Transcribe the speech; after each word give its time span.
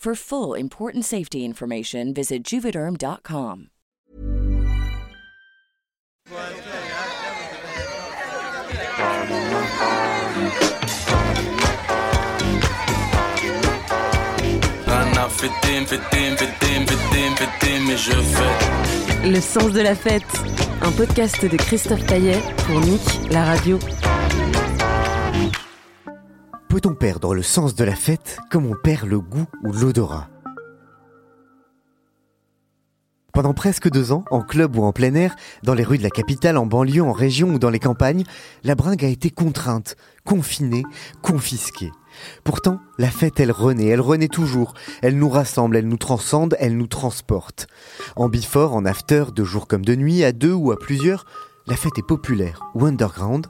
For 0.00 0.14
full 0.14 0.54
important 0.54 1.04
safety 1.04 1.44
information, 1.44 2.14
visit 2.14 2.42
juvederm.com. 2.42 3.68
Le 19.22 19.40
sens 19.42 19.72
de 19.72 19.82
la 19.82 19.94
fête, 19.94 20.22
un 20.80 20.92
podcast 20.92 21.44
de 21.44 21.56
Christophe 21.58 22.06
Taillet 22.06 22.40
pour 22.66 22.80
Nick, 22.80 23.02
la 23.30 23.44
radio. 23.44 23.78
Peut-on 26.70 26.94
perdre 26.94 27.34
le 27.34 27.42
sens 27.42 27.74
de 27.74 27.82
la 27.82 27.96
fête 27.96 28.38
comme 28.48 28.64
on 28.64 28.76
perd 28.76 29.08
le 29.08 29.18
goût 29.18 29.48
ou 29.64 29.72
l'odorat 29.72 30.28
Pendant 33.32 33.54
presque 33.54 33.90
deux 33.90 34.12
ans, 34.12 34.24
en 34.30 34.42
club 34.42 34.76
ou 34.76 34.84
en 34.84 34.92
plein 34.92 35.16
air, 35.16 35.34
dans 35.64 35.74
les 35.74 35.82
rues 35.82 35.98
de 35.98 36.04
la 36.04 36.10
capitale, 36.10 36.56
en 36.56 36.66
banlieue, 36.66 37.02
en 37.02 37.10
région 37.10 37.54
ou 37.54 37.58
dans 37.58 37.70
les 37.70 37.80
campagnes, 37.80 38.22
la 38.62 38.76
bringue 38.76 39.04
a 39.04 39.08
été 39.08 39.30
contrainte, 39.30 39.96
confinée, 40.24 40.84
confisquée. 41.22 41.90
Pourtant, 42.44 42.78
la 42.98 43.10
fête, 43.10 43.40
elle 43.40 43.50
renaît, 43.50 43.88
elle 43.88 44.00
renaît 44.00 44.28
toujours. 44.28 44.74
Elle 45.02 45.18
nous 45.18 45.28
rassemble, 45.28 45.76
elle 45.76 45.88
nous 45.88 45.96
transcende, 45.96 46.54
elle 46.60 46.76
nous 46.76 46.86
transporte. 46.86 47.66
En 48.14 48.28
before, 48.28 48.76
en 48.76 48.84
after, 48.84 49.24
de 49.34 49.42
jour 49.42 49.66
comme 49.66 49.84
de 49.84 49.96
nuit, 49.96 50.22
à 50.22 50.30
deux 50.30 50.52
ou 50.52 50.70
à 50.70 50.78
plusieurs, 50.78 51.24
la 51.66 51.74
fête 51.74 51.98
est 51.98 52.06
populaire 52.06 52.60
ou 52.76 52.86
underground, 52.86 53.48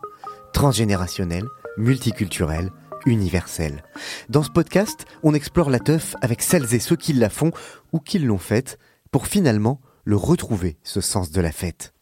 transgénérationnelle, 0.54 1.44
multiculturelle, 1.76 2.70
universelle. 3.06 3.82
Dans 4.28 4.42
ce 4.42 4.50
podcast, 4.50 5.04
on 5.22 5.34
explore 5.34 5.70
la 5.70 5.78
teuf 5.78 6.14
avec 6.20 6.42
celles 6.42 6.74
et 6.74 6.78
ceux 6.78 6.96
qui 6.96 7.12
la 7.12 7.30
font 7.30 7.50
ou 7.92 7.98
qui 7.98 8.18
l'ont 8.18 8.38
faite 8.38 8.78
pour 9.10 9.26
finalement 9.26 9.80
le 10.04 10.16
retrouver, 10.16 10.78
ce 10.82 11.00
sens 11.00 11.30
de 11.30 11.40
la 11.40 11.52
fête. 11.52 11.92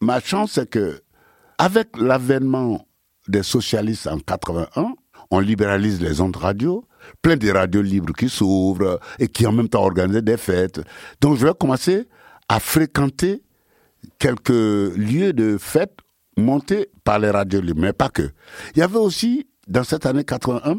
Ma 0.00 0.20
chance, 0.20 0.52
c'est 0.52 0.68
que, 0.68 1.02
avec 1.58 1.96
l'avènement 1.98 2.86
des 3.28 3.42
socialistes 3.42 4.06
en 4.06 4.18
81, 4.18 4.94
on 5.30 5.40
libéralise 5.40 6.00
les 6.00 6.20
ondes 6.20 6.36
radio, 6.36 6.86
plein 7.22 7.36
de 7.36 7.50
radios 7.50 7.82
libres 7.82 8.12
qui 8.12 8.28
s'ouvrent 8.28 9.00
et 9.18 9.28
qui 9.28 9.46
en 9.46 9.52
même 9.52 9.68
temps 9.68 9.82
organisent 9.82 10.22
des 10.22 10.36
fêtes. 10.36 10.80
Donc 11.20 11.38
je 11.38 11.46
vais 11.46 11.54
commencer 11.58 12.08
à 12.48 12.60
fréquenter 12.60 13.42
quelques 14.18 14.48
lieux 14.50 15.32
de 15.32 15.56
fêtes 15.58 15.98
montés 16.36 16.90
par 17.04 17.18
les 17.18 17.30
radios 17.30 17.60
libres, 17.60 17.80
mais 17.80 17.92
pas 17.92 18.08
que. 18.08 18.30
Il 18.74 18.80
y 18.80 18.82
avait 18.82 18.98
aussi, 18.98 19.46
dans 19.68 19.84
cette 19.84 20.06
année 20.06 20.24
81, 20.24 20.76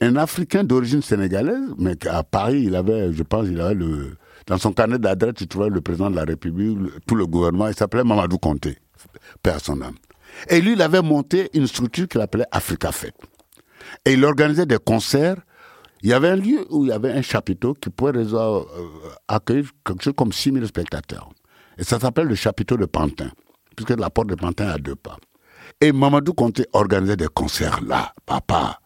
un 0.00 0.16
Africain 0.16 0.64
d'origine 0.64 1.02
sénégalaise, 1.02 1.70
mais 1.78 1.94
à 2.06 2.22
Paris, 2.22 2.64
il 2.66 2.74
avait, 2.74 3.12
je 3.12 3.22
pense, 3.22 3.46
il 3.48 3.60
avait 3.60 3.74
le, 3.74 4.16
dans 4.46 4.58
son 4.58 4.72
carnet 4.72 4.98
d'adresse, 4.98 5.34
il 5.40 5.48
trouvait 5.48 5.70
le 5.70 5.80
président 5.80 6.10
de 6.10 6.16
la 6.16 6.24
République, 6.24 6.78
tout 7.06 7.14
le 7.14 7.26
gouvernement, 7.26 7.68
il 7.68 7.74
s'appelait 7.74 8.04
Mamadou 8.04 8.38
Conté, 8.38 8.78
père 9.42 9.60
son. 9.60 9.78
Et 10.48 10.60
lui, 10.60 10.72
il 10.72 10.82
avait 10.82 11.02
monté 11.02 11.48
une 11.54 11.66
structure 11.66 12.08
qu'il 12.08 12.20
appelait 12.20 12.46
Africa 12.50 12.92
Fête. 12.92 13.14
Et 14.04 14.14
il 14.14 14.24
organisait 14.24 14.66
des 14.66 14.78
concerts. 14.78 15.36
Il 16.02 16.10
y 16.10 16.12
avait 16.12 16.28
un 16.28 16.36
lieu 16.36 16.66
où 16.70 16.84
il 16.84 16.88
y 16.88 16.92
avait 16.92 17.12
un 17.12 17.22
chapiteau 17.22 17.74
qui 17.74 17.88
pouvait 17.88 18.12
euh, 18.16 18.60
accueillir 19.28 19.70
quelque 19.84 20.02
chose 20.02 20.14
comme 20.16 20.32
6000 20.32 20.66
spectateurs. 20.66 21.30
Et 21.78 21.84
ça 21.84 21.98
s'appelle 21.98 22.26
le 22.26 22.34
chapiteau 22.34 22.76
de 22.76 22.84
Pantin, 22.84 23.30
puisque 23.74 23.98
la 23.98 24.10
porte 24.10 24.28
de 24.28 24.34
Pantin 24.34 24.68
a 24.68 24.78
deux 24.78 24.96
pas. 24.96 25.16
Et 25.80 25.92
Mamadou 25.92 26.32
Conté 26.32 26.66
organisait 26.72 27.16
des 27.16 27.26
concerts 27.26 27.80
là, 27.86 28.12
papa. 28.26 28.80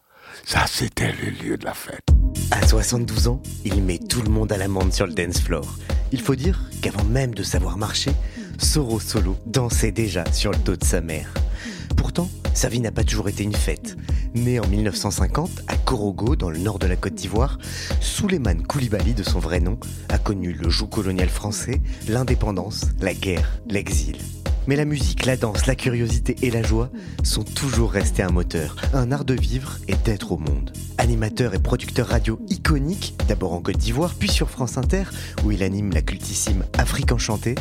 Ça, 0.45 0.65
c'était 0.67 1.13
le 1.13 1.31
lieu 1.31 1.57
de 1.57 1.65
la 1.65 1.75
fête. 1.75 2.07
À 2.51 2.67
72 2.67 3.29
ans, 3.29 3.43
il 3.65 3.83
met 3.83 3.99
tout 3.99 4.23
le 4.23 4.31
monde 4.31 4.51
à 4.53 4.57
l'amende 4.57 4.93
sur 4.93 5.07
le 5.07 5.13
dance 5.13 5.41
floor. 5.41 5.67
Il 6.13 6.21
faut 6.21 6.35
dire 6.35 6.61
qu'avant 6.81 7.05
même 7.05 7.35
de 7.35 7.43
savoir 7.43 7.77
marcher, 7.77 8.13
Soro 8.59 9.01
Solo 9.01 9.37
dansait 9.47 9.93
déjà 9.93 10.25
sur 10.33 10.51
le 10.51 10.59
dos 10.59 10.77
de 10.77 10.85
sa 10.85 11.01
mère. 11.01 11.33
Pourtant, 11.97 12.29
sa 12.55 12.69
vie 12.69 12.81
n'a 12.81 12.91
pas 12.91 13.05
toujours 13.05 13.29
été 13.29 13.45
une 13.45 13.55
fête. 13.55 13.97
Né 14.35 14.59
en 14.59 14.67
1950 14.67 15.65
à 15.69 15.77
Korogo, 15.77 16.37
dans 16.37 16.51
le 16.51 16.59
nord 16.59 16.79
de 16.79 16.87
la 16.87 16.97
Côte 16.97 17.15
d'Ivoire, 17.15 17.59
Souleymane 18.01 18.67
Koulibaly, 18.67 19.15
de 19.15 19.23
son 19.23 19.39
vrai 19.39 19.61
nom, 19.61 19.79
a 20.09 20.19
connu 20.19 20.53
le 20.53 20.69
joug 20.69 20.89
colonial 20.89 21.29
français, 21.29 21.81
l'indépendance, 22.09 22.87
la 23.01 23.15
guerre, 23.15 23.61
l'exil. 23.69 24.17
Mais 24.69 24.77
la 24.77 24.85
musique, 24.85 25.25
la 25.25 25.39
danse, 25.39 25.65
la 25.65 25.75
curiosité 25.75 26.37
et 26.43 26.51
la 26.51 26.63
joie 26.63 26.91
sont 27.25 27.43
toujours 27.43 27.91
restés 27.91 28.23
un 28.23 28.29
moteur, 28.29 28.77
un 28.93 29.11
art 29.13 29.25
de 29.25 29.33
vivre 29.33 29.79
et 29.89 29.95
d'être 30.05 30.31
au 30.31 30.37
monde. 30.37 30.75
Animateur 30.99 31.55
et 31.55 31.59
producteur 31.59 32.09
radio 32.09 32.39
iconique, 32.51 33.15
d'abord 33.29 33.55
en 33.55 33.63
Côte 33.63 33.79
d'Ivoire, 33.79 34.15
puis 34.15 34.29
sur 34.29 34.51
France 34.51 34.77
Inter, 34.77 35.05
où 35.43 35.53
il 35.53 35.63
anime 35.63 35.95
la 35.95 36.03
cultissime 36.03 36.67
Afrique 36.77 37.13
enchantée, 37.13 37.55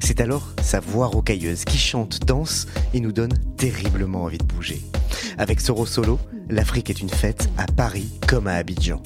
c'est 0.00 0.20
alors 0.20 0.52
sa 0.60 0.80
voix 0.80 1.06
rocailleuse 1.06 1.64
qui 1.64 1.78
chante, 1.78 2.26
danse 2.26 2.66
et 2.92 3.00
nous 3.00 3.12
donne 3.12 3.32
terriblement 3.56 4.24
envie 4.24 4.36
de 4.36 4.44
bouger. 4.44 4.82
Avec 5.38 5.62
Soro 5.62 5.86
Solo, 5.86 6.20
l'Afrique 6.50 6.90
est 6.90 7.00
une 7.00 7.08
fête 7.08 7.48
à 7.56 7.64
Paris 7.64 8.10
comme 8.26 8.46
à 8.46 8.56
Abidjan. 8.56 9.00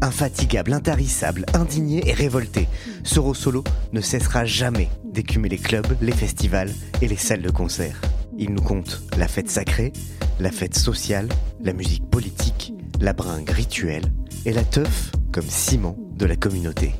Infatigable, 0.00 0.72
intarissable, 0.72 1.44
indigné 1.54 2.08
et 2.08 2.12
révolté, 2.12 2.68
Soro 3.02 3.34
Solo 3.34 3.64
ne 3.92 4.00
cessera 4.00 4.44
jamais 4.44 4.88
d'écumer 5.04 5.48
les 5.48 5.58
clubs, 5.58 5.96
les 6.00 6.12
festivals 6.12 6.70
et 7.02 7.08
les 7.08 7.16
salles 7.16 7.42
de 7.42 7.50
concert. 7.50 8.00
Il 8.36 8.52
nous 8.52 8.62
compte 8.62 9.02
la 9.16 9.26
fête 9.26 9.50
sacrée, 9.50 9.92
la 10.38 10.52
fête 10.52 10.76
sociale, 10.76 11.28
la 11.60 11.72
musique 11.72 12.08
politique, 12.08 12.72
la 13.00 13.12
bringue 13.12 13.50
rituelle 13.50 14.04
et 14.46 14.52
la 14.52 14.62
teuf 14.62 15.10
comme 15.32 15.48
ciment 15.48 15.96
de 16.12 16.26
la 16.26 16.36
communauté. 16.36 16.94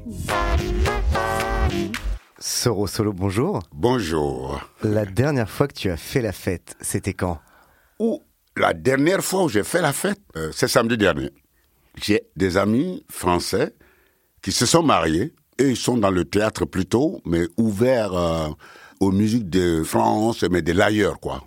Soro 2.40 2.88
Solo, 2.88 3.12
bonjour. 3.12 3.62
Bonjour. 3.72 4.60
La 4.82 5.04
dernière 5.04 5.48
fois 5.48 5.68
que 5.68 5.74
tu 5.74 5.90
as 5.90 5.96
fait 5.96 6.20
la 6.20 6.32
fête, 6.32 6.76
c'était 6.80 7.14
quand? 7.14 7.38
Ou 8.00 8.22
la 8.56 8.74
dernière 8.74 9.22
fois 9.22 9.44
où 9.44 9.48
j'ai 9.48 9.62
fait 9.62 9.82
la 9.82 9.92
fête, 9.92 10.20
euh, 10.36 10.50
c'est 10.52 10.66
samedi 10.66 10.96
dernier. 10.96 11.30
J'ai 12.02 12.22
des 12.36 12.56
amis 12.56 13.04
français 13.10 13.74
qui 14.42 14.52
se 14.52 14.66
sont 14.66 14.82
mariés 14.82 15.32
et 15.58 15.70
ils 15.70 15.76
sont 15.76 15.98
dans 15.98 16.10
le 16.10 16.24
théâtre 16.24 16.64
plutôt, 16.64 17.20
mais 17.24 17.46
ouverts 17.56 18.14
euh, 18.14 18.48
aux 19.00 19.10
musiques 19.10 19.48
de 19.50 19.82
France, 19.82 20.44
mais 20.50 20.62
de 20.62 20.72
l'ailleurs, 20.72 21.20
quoi. 21.20 21.42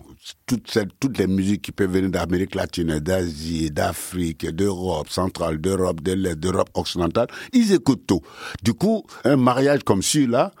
Toutes, 0.46 0.78
toutes 1.00 1.18
les 1.18 1.26
musiques 1.26 1.62
qui 1.62 1.72
peuvent 1.72 1.90
venir 1.90 2.10
d'Amérique 2.10 2.54
latine, 2.54 3.00
d'Asie, 3.00 3.72
d'Afrique, 3.72 4.46
d'Europe 4.46 5.08
centrale, 5.08 5.60
d'Europe 5.60 6.00
de 6.00 6.12
l'Est, 6.12 6.36
d'Europe 6.36 6.70
occidentale, 6.74 7.26
ils 7.52 7.72
écoutent 7.72 8.06
tout. 8.06 8.20
Du 8.62 8.72
coup, 8.72 9.04
un 9.24 9.36
mariage 9.36 9.82
comme 9.82 10.00
celui-là, 10.00 10.52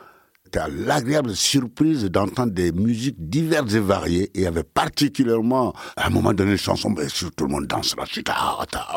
à 0.56 0.68
l'agréable 0.68 1.34
surprise 1.34 2.04
d'entendre 2.04 2.52
des 2.52 2.72
musiques 2.72 3.16
diverses 3.18 3.74
et 3.74 3.80
variées. 3.80 4.30
Et 4.34 4.40
il 4.40 4.42
y 4.42 4.46
avait 4.46 4.62
particulièrement, 4.62 5.72
à 5.96 6.06
un 6.06 6.10
moment 6.10 6.32
donné, 6.32 6.52
une 6.52 6.58
chanson, 6.58 6.90
bien 6.90 7.08
sûr, 7.08 7.30
tout 7.34 7.44
le 7.44 7.50
monde 7.50 7.66
danse 7.66 7.96
là, 7.96 8.04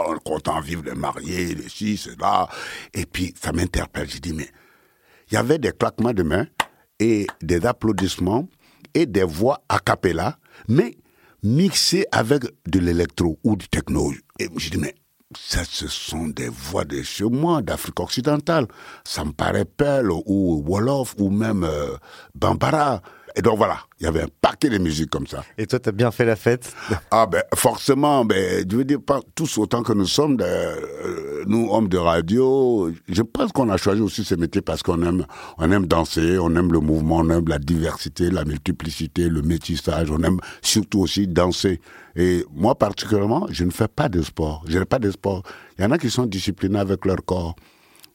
on 0.07 0.15
est 0.15 0.23
content 0.23 0.59
de 0.59 0.65
vivre 0.65 0.83
les 0.85 0.95
mariés, 0.95 1.55
les 1.55 1.69
ci, 1.69 1.97
cela. 1.97 2.47
Et 2.93 3.05
puis, 3.05 3.33
ça 3.41 3.51
m'interpelle. 3.51 4.09
J'ai 4.09 4.19
dit, 4.19 4.33
mais 4.33 4.49
il 5.31 5.35
y 5.35 5.37
avait 5.37 5.59
des 5.59 5.71
claquements 5.71 6.13
de 6.13 6.23
mains 6.23 6.47
et 6.99 7.27
des 7.41 7.65
applaudissements 7.65 8.47
et 8.93 9.05
des 9.05 9.23
voix 9.23 9.63
a 9.69 9.79
cappella, 9.79 10.37
mais 10.67 10.97
mixé 11.43 12.05
avec 12.11 12.43
de 12.67 12.79
l'électro 12.79 13.39
ou 13.43 13.55
du 13.55 13.67
techno. 13.67 14.13
Et 14.39 14.47
je 14.55 14.69
dis, 14.69 14.77
mais 14.77 14.95
ça, 15.37 15.63
ce 15.63 15.87
sont 15.87 16.27
des 16.27 16.49
voix 16.49 16.85
de 16.85 17.01
chez 17.01 17.25
moi, 17.25 17.61
d'Afrique 17.61 17.99
occidentale. 17.99 18.67
Ça 19.03 19.23
me 19.25 19.31
paraît 19.31 19.65
Pearl 19.65 20.11
ou 20.11 20.63
Wolof 20.65 21.15
ou 21.17 21.29
même 21.29 21.63
euh, 21.63 21.97
Bambara. 22.33 23.01
Et 23.37 23.41
donc 23.41 23.57
voilà, 23.57 23.79
il 23.99 24.05
y 24.05 24.07
avait 24.07 24.21
un 24.21 24.29
paquet 24.41 24.69
de 24.69 24.77
musique 24.77 25.09
comme 25.09 25.27
ça. 25.27 25.43
Et 25.57 25.67
toi, 25.67 25.77
tu 25.79 25.89
as 25.89 25.91
bien 25.91 26.09
fait 26.11 26.23
la 26.23 26.37
fête 26.37 26.73
Ah 27.11 27.25
ben 27.25 27.43
forcément, 27.53 28.23
ben, 28.23 28.65
je 28.69 28.77
veux 28.77 28.85
dire, 28.85 29.01
pas 29.05 29.19
tous 29.35 29.57
autant 29.57 29.83
que 29.83 29.91
nous 29.91 30.05
sommes, 30.05 30.37
euh, 30.39 31.43
nous 31.45 31.67
hommes 31.69 31.89
de 31.89 31.97
radio, 31.97 32.91
je 33.09 33.21
pense 33.21 33.51
qu'on 33.51 33.69
a 33.69 33.77
choisi 33.77 34.01
aussi 34.01 34.23
ce 34.23 34.35
métier 34.35 34.61
parce 34.61 34.83
qu'on 34.83 35.01
aime, 35.01 35.25
on 35.57 35.69
aime 35.69 35.85
danser, 35.85 36.37
on 36.39 36.55
aime 36.55 36.71
le 36.71 36.79
mouvement, 36.79 37.17
on 37.17 37.29
aime 37.29 37.47
la 37.49 37.59
diversité, 37.59 38.29
la 38.29 38.45
multiplicité, 38.45 39.27
le 39.27 39.41
métissage, 39.41 40.09
on 40.11 40.23
aime 40.23 40.39
surtout 40.61 41.01
aussi 41.01 41.27
danser. 41.27 41.81
Et 42.15 42.45
moi 42.53 42.75
particulièrement, 42.75 43.47
je 43.49 43.65
ne 43.65 43.71
fais 43.71 43.89
pas 43.89 44.07
de 44.07 44.21
sport, 44.21 44.63
je 44.67 44.79
n'ai 44.79 44.85
pas 44.85 44.99
de 44.99 45.11
sport. 45.11 45.43
Il 45.77 45.83
y 45.83 45.85
en 45.85 45.91
a 45.91 45.97
qui 45.97 46.09
sont 46.09 46.25
disciplinés 46.25 46.79
avec 46.79 47.05
leur 47.05 47.17
corps. 47.25 47.55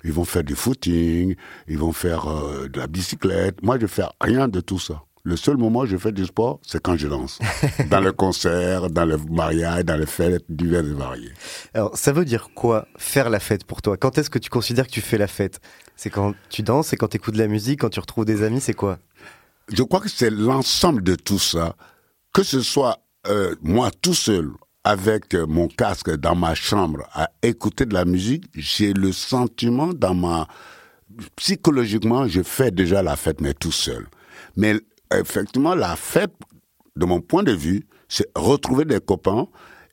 Ils 0.02 0.12
vont 0.12 0.24
faire 0.24 0.44
du 0.44 0.54
footing, 0.54 1.34
ils 1.68 1.78
vont 1.78 1.92
faire 1.92 2.26
euh, 2.26 2.68
de 2.68 2.80
la 2.80 2.86
bicyclette. 2.86 3.62
Moi, 3.62 3.78
je 3.78 3.86
fais 3.86 4.04
rien 4.20 4.48
de 4.48 4.60
tout 4.60 4.78
ça. 4.78 5.02
Le 5.22 5.36
seul 5.36 5.58
moment 5.58 5.80
où 5.80 5.86
je 5.86 5.98
fais 5.98 6.12
du 6.12 6.24
sport, 6.24 6.60
c'est 6.62 6.80
quand 6.80 6.96
je 6.96 7.06
danse. 7.06 7.38
dans 7.90 8.00
les 8.00 8.12
concerts, 8.12 8.88
dans 8.90 9.04
les 9.04 9.16
mariages, 9.30 9.84
dans 9.84 9.96
les 9.96 10.06
fêtes 10.06 10.44
diverses 10.48 10.88
et 10.88 10.94
variées. 10.94 11.32
Alors, 11.74 11.96
ça 11.96 12.12
veut 12.12 12.24
dire 12.24 12.48
quoi, 12.54 12.88
faire 12.96 13.28
la 13.28 13.38
fête 13.38 13.64
pour 13.64 13.82
toi? 13.82 13.96
Quand 13.98 14.16
est-ce 14.16 14.30
que 14.30 14.38
tu 14.38 14.48
considères 14.48 14.86
que 14.86 14.92
tu 14.92 15.02
fais 15.02 15.18
la 15.18 15.26
fête? 15.26 15.60
C'est 15.96 16.08
quand 16.08 16.34
tu 16.48 16.62
danses, 16.62 16.88
c'est 16.88 16.96
quand 16.96 17.08
tu 17.08 17.18
écoutes 17.18 17.34
de 17.34 17.40
la 17.40 17.48
musique, 17.48 17.80
quand 17.80 17.90
tu 17.90 18.00
retrouves 18.00 18.24
des 18.24 18.42
amis, 18.42 18.60
c'est 18.60 18.74
quoi? 18.74 18.98
Je 19.70 19.82
crois 19.82 20.00
que 20.00 20.08
c'est 20.08 20.30
l'ensemble 20.30 21.02
de 21.02 21.14
tout 21.14 21.38
ça. 21.38 21.76
Que 22.32 22.42
ce 22.42 22.62
soit 22.62 22.98
euh, 23.26 23.54
moi 23.60 23.90
tout 24.00 24.14
seul, 24.14 24.50
avec 24.84 25.34
mon 25.34 25.68
casque 25.68 26.10
dans 26.16 26.34
ma 26.34 26.54
chambre, 26.54 27.06
à 27.12 27.28
écouter 27.42 27.84
de 27.84 27.92
la 27.92 28.06
musique, 28.06 28.44
j'ai 28.54 28.92
le 28.92 29.12
sentiment 29.12 29.88
dans 29.92 30.14
ma... 30.14 30.48
Psychologiquement, 31.36 32.26
je 32.26 32.42
fais 32.42 32.70
déjà 32.70 33.02
la 33.02 33.16
fête, 33.16 33.40
mais 33.40 33.52
tout 33.52 33.72
seul. 33.72 34.06
Mais 34.56 34.80
effectivement, 35.14 35.74
la 35.74 35.96
fête, 35.96 36.32
de 36.96 37.04
mon 37.06 37.20
point 37.20 37.42
de 37.42 37.52
vue, 37.52 37.86
c'est 38.08 38.28
retrouver 38.34 38.84
des 38.84 39.00
copains, 39.00 39.46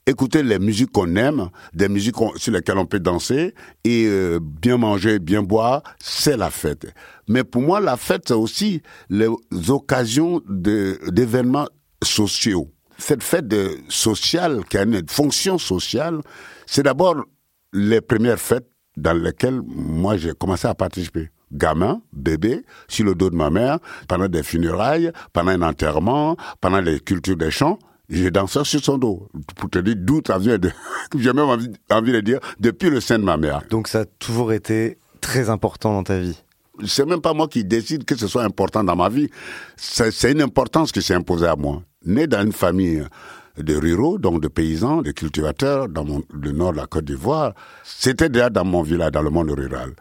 écouter 0.05 0.41
les 0.41 0.59
musiques 0.59 0.91
qu'on 0.91 1.15
aime, 1.15 1.49
des 1.73 1.89
musiques 1.89 2.15
sur 2.35 2.51
lesquelles 2.51 2.77
on 2.77 2.85
peut 2.85 2.99
danser, 2.99 3.53
et 3.83 4.05
euh, 4.07 4.39
bien 4.41 4.77
manger, 4.77 5.19
bien 5.19 5.43
boire, 5.43 5.83
c'est 5.99 6.37
la 6.37 6.49
fête. 6.49 6.87
Mais 7.27 7.43
pour 7.43 7.61
moi, 7.61 7.79
la 7.79 7.97
fête, 7.97 8.23
c'est 8.27 8.33
aussi 8.33 8.81
les 9.09 9.29
occasions 9.69 10.41
d'événements 10.47 11.67
sociaux. 12.03 12.71
Cette 12.97 13.21
fête 13.21 13.53
sociale, 13.89 14.63
qui 14.69 14.77
a 14.77 14.83
une 14.83 15.07
fonction 15.07 15.57
sociale, 15.57 16.19
c'est 16.65 16.83
d'abord 16.83 17.23
les 17.73 18.01
premières 18.01 18.39
fêtes 18.39 18.67
dans 18.95 19.13
lesquelles 19.13 19.61
moi 19.63 20.17
j'ai 20.17 20.33
commencé 20.33 20.67
à 20.67 20.73
participer 20.73 21.29
gamin, 21.51 22.01
bébé, 22.13 22.63
sur 22.87 23.05
le 23.05 23.15
dos 23.15 23.29
de 23.29 23.35
ma 23.35 23.49
mère, 23.49 23.79
pendant 24.07 24.27
des 24.27 24.43
funérailles, 24.43 25.11
pendant 25.33 25.51
un 25.51 25.61
enterrement, 25.61 26.37
pendant 26.61 26.81
les 26.81 26.99
cultures 26.99 27.37
des 27.37 27.51
champs. 27.51 27.79
J'ai 28.09 28.31
dansé 28.31 28.63
sur 28.63 28.83
son 28.83 28.97
dos. 28.97 29.27
Pour 29.57 29.69
te 29.69 29.79
dire 29.79 29.95
d'où 29.97 30.21
ça 30.25 30.37
vient 30.37 30.57
de, 30.57 30.71
j'ai 31.17 31.33
même 31.33 31.45
envie, 31.45 31.71
envie 31.89 32.13
de 32.13 32.21
dire, 32.21 32.39
depuis 32.59 32.89
le 32.89 33.01
sein 33.01 33.19
de 33.19 33.23
ma 33.23 33.37
mère. 33.37 33.61
Donc 33.69 33.87
ça 33.87 34.01
a 34.01 34.05
toujours 34.05 34.53
été 34.53 34.97
très 35.19 35.49
important 35.49 35.93
dans 35.93 36.03
ta 36.03 36.19
vie 36.19 36.41
c'est 36.85 37.05
même 37.05 37.21
pas 37.21 37.33
moi 37.33 37.47
qui 37.47 37.63
décide 37.63 38.05
que 38.05 38.15
ce 38.15 38.27
soit 38.27 38.43
important 38.43 38.83
dans 38.83 38.95
ma 38.95 39.09
vie. 39.09 39.29
C'est 39.75 40.31
une 40.31 40.41
importance 40.41 40.91
qui 40.91 41.01
s'est 41.01 41.13
imposée 41.13 41.47
à 41.47 41.55
moi. 41.55 41.81
Né 42.05 42.27
dans 42.27 42.43
une 42.43 42.51
famille 42.51 43.03
de 43.57 43.75
ruraux, 43.75 44.17
donc 44.17 44.41
de 44.41 44.47
paysans, 44.47 45.01
de 45.01 45.11
cultivateurs, 45.11 45.89
dans 45.89 46.05
le 46.31 46.51
nord 46.51 46.73
de 46.73 46.77
la 46.77 46.85
Côte 46.85 47.05
d'Ivoire, 47.05 47.53
c'était 47.83 48.29
déjà 48.29 48.49
dans 48.49 48.65
mon 48.65 48.83
village, 48.83 49.11
dans 49.11 49.23
le 49.23 49.29
monde 49.29 49.49
rural, 49.49 49.93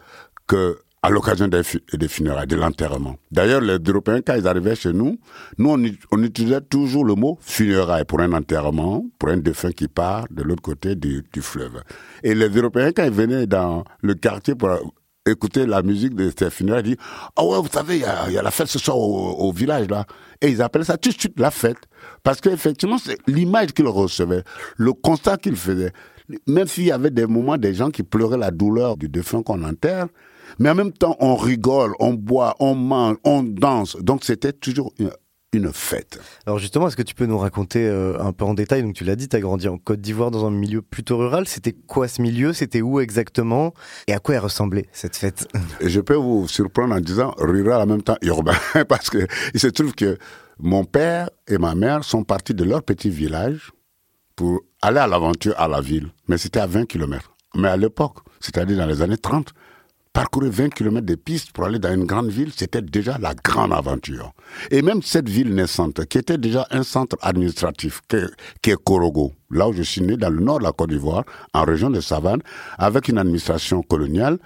que 0.47 0.79
à 1.07 1.11
l'occasion 1.11 1.47
des, 1.47 1.63
funérailles, 2.09 2.49
de 2.49 2.57
l'enterrement. 2.57 3.15
D'ailleurs, 3.31 3.61
les 3.61 3.79
Européens, 3.79 4.23
quand 4.27 4.35
ils 4.35 4.49
arrivaient 4.49 4.75
chez 4.75 4.93
nous, 4.93 5.21
nous, 5.57 5.71
on, 6.11 6.23
utilisait 6.25 6.61
toujours 6.63 7.05
le 7.05 7.15
mot 7.15 7.39
funérailles 7.41 8.05
pour 8.05 8.19
un 8.21 8.33
enterrement, 8.33 9.07
pour 9.17 9.29
un 9.29 9.37
défunt 9.37 9.71
qui 9.71 9.87
part 9.87 10.27
de 10.33 10.43
l'autre 10.43 10.63
côté 10.63 10.97
du, 10.97 11.23
fleuve. 11.41 11.81
Et 12.25 12.35
les 12.35 12.49
Européens, 12.49 12.91
quand 12.91 13.05
ils 13.05 13.13
venaient 13.13 13.47
dans 13.47 13.85
le 14.03 14.15
quartier 14.15 14.57
pour 14.57 14.71
écouter 15.25 15.65
la 15.65 15.83
musique 15.83 16.17
de 16.17 16.33
ces 16.37 16.51
funérailles, 16.51 16.81
ils 16.81 16.97
disaient, 16.97 16.99
ah 17.37 17.45
ouais, 17.45 17.61
vous 17.61 17.69
savez, 17.73 17.99
il 17.99 18.33
y, 18.33 18.39
a, 18.39 18.43
la 18.43 18.51
fête 18.51 18.67
ce 18.67 18.81
soir 18.81 18.99
au, 18.99 19.53
village, 19.53 19.87
là. 19.89 20.07
Et 20.41 20.49
ils 20.49 20.61
appelaient 20.61 20.83
ça 20.83 20.97
tout 20.97 21.11
de 21.11 21.15
suite 21.15 21.39
la 21.39 21.53
fête. 21.53 21.79
Parce 22.25 22.41
qu'effectivement, 22.41 22.99
c'est 22.99 23.19
l'image 23.29 23.75
qu'ils 23.75 23.87
recevaient, 23.87 24.43
le 24.77 24.93
constat 24.93 25.37
qu'ils 25.37 25.55
faisaient. 25.55 25.93
Même 26.49 26.67
s'il 26.67 26.87
y 26.87 26.91
avait 26.91 27.13
des 27.13 27.27
moments, 27.27 27.57
des 27.59 27.75
gens 27.75 27.91
qui 27.93 28.03
pleuraient 28.03 28.37
la 28.37 28.51
douleur 28.51 28.97
du 28.97 29.09
défunt 29.09 29.45
qu'on 29.45 29.63
enterre, 29.63 30.09
mais 30.59 30.71
en 30.71 30.75
même 30.75 30.93
temps, 30.93 31.17
on 31.21 31.37
rigole, 31.37 31.95
on 31.99 32.15
boit, 32.15 32.55
on 32.61 32.75
mange, 32.75 33.17
on 33.25 33.43
danse. 33.43 33.97
Donc 33.97 34.25
c'était 34.25 34.53
toujours 34.53 34.93
une, 34.99 35.11
fête. 35.73 36.21
Alors 36.45 36.59
justement, 36.59 36.87
est-ce 36.87 36.97
que 36.97 37.03
tu 37.03 37.15
peux 37.15 37.25
nous 37.25 37.39
raconter 37.39 37.89
euh, 37.89 38.21
un 38.21 38.33
peu 38.35 38.45
en 38.45 38.53
détail? 38.53 38.83
Donc 38.83 38.93
tu 38.93 39.05
l'as 39.05 39.17
dit, 39.17 39.27
tu 39.27 39.37
as 39.37 39.41
grandi 39.41 39.69
en 39.69 39.79
Côte 39.79 40.03
d'Ivoire 40.03 40.31
dans 40.31 40.45
un 40.45 40.51
milieu 40.51 40.83
plutôt 40.83 41.17
rural. 41.17 41.49
C'était 41.49 41.73
quoi 41.73 42.09
ce 42.09 42.21
milieu? 42.21 42.53
C'était 42.53 42.83
où 42.83 43.01
exactement? 43.01 43.73
Et 44.07 44.13
à 44.13 44.19
quoi 44.19 44.35
elle 44.35 44.43
ressemblait 44.43 44.85
cette 44.93 45.17
fête? 45.17 45.49
Je 45.81 46.01
peux 46.01 46.15
vous 46.15 46.47
surprendre 46.47 46.95
en 46.95 47.01
disant 47.01 47.33
rural 47.39 47.81
en 47.81 47.87
même 47.87 48.03
temps 48.03 48.19
urbain, 48.21 48.53
parce 48.89 49.09
que 49.09 49.27
il 49.55 49.61
se 49.61 49.69
trouve 49.69 49.95
que 49.95 50.19
mon 50.59 50.85
père 50.85 51.31
et 51.49 51.57
ma 51.57 51.75
mère 51.75 52.05
sont 52.05 52.23
partis 52.23 52.53
de 52.53 52.65
leur 52.65 52.83
petit 52.83 53.09
village 53.09 53.73
pour 54.37 54.61
aller 54.83 54.99
à 54.99 55.07
l'aventure 55.07 55.55
à 55.59 55.69
la 55.69 55.81
ville. 55.81 56.09
Mais 56.29 56.37
c'était 56.37 56.61
à 56.61 56.67
20 56.67 56.85
km. 56.85 57.35
Mais 57.57 57.69
à 57.69 57.77
l'époque, 57.77 58.19
c'est-à-dire 58.41 58.77
dans 58.77 58.87
les 58.87 59.03
années 59.03 59.17
30, 59.17 59.53
parcourir 60.17 60.51
20 60.51 60.71
km 60.71 61.05
de 61.05 61.15
pistes 61.15 61.53
pour 61.53 61.67
aller 61.67 61.79
dans 61.79 61.93
une 61.93 62.07
grande 62.07 62.31
ville, 62.31 62.51
c'était 62.57 62.81
déjà 62.81 63.19
la 63.19 63.35
grande 63.35 63.75
aventure. 63.75 64.33
Et 64.71 64.81
même 64.81 65.03
cette 65.03 65.29
ville 65.29 65.55
naissante, 65.55 66.07
qui 66.07 66.17
était 66.17 66.39
déjà 66.39 66.67
un 66.71 66.85
centre 66.85 67.19
administratif, 67.21 68.01
qui 68.63 68.71
est 68.71 68.83
Korogo, 68.83 69.35
là 69.51 69.69
où 69.69 69.75
je 69.75 69.83
suis 69.83 70.01
né, 70.01 70.17
dans 70.17 70.31
le 70.31 70.41
nord 70.41 70.61
de 70.61 70.65
la 70.65 70.73
Côte 70.73 70.89
d'Ivoire, 70.89 71.25
en 71.53 71.65
région 71.65 71.91
de 71.91 72.01
Savane, 72.01 72.41
avec 72.79 73.09
une 73.09 73.19
administration 73.19 73.83
coloniale, 73.83 74.39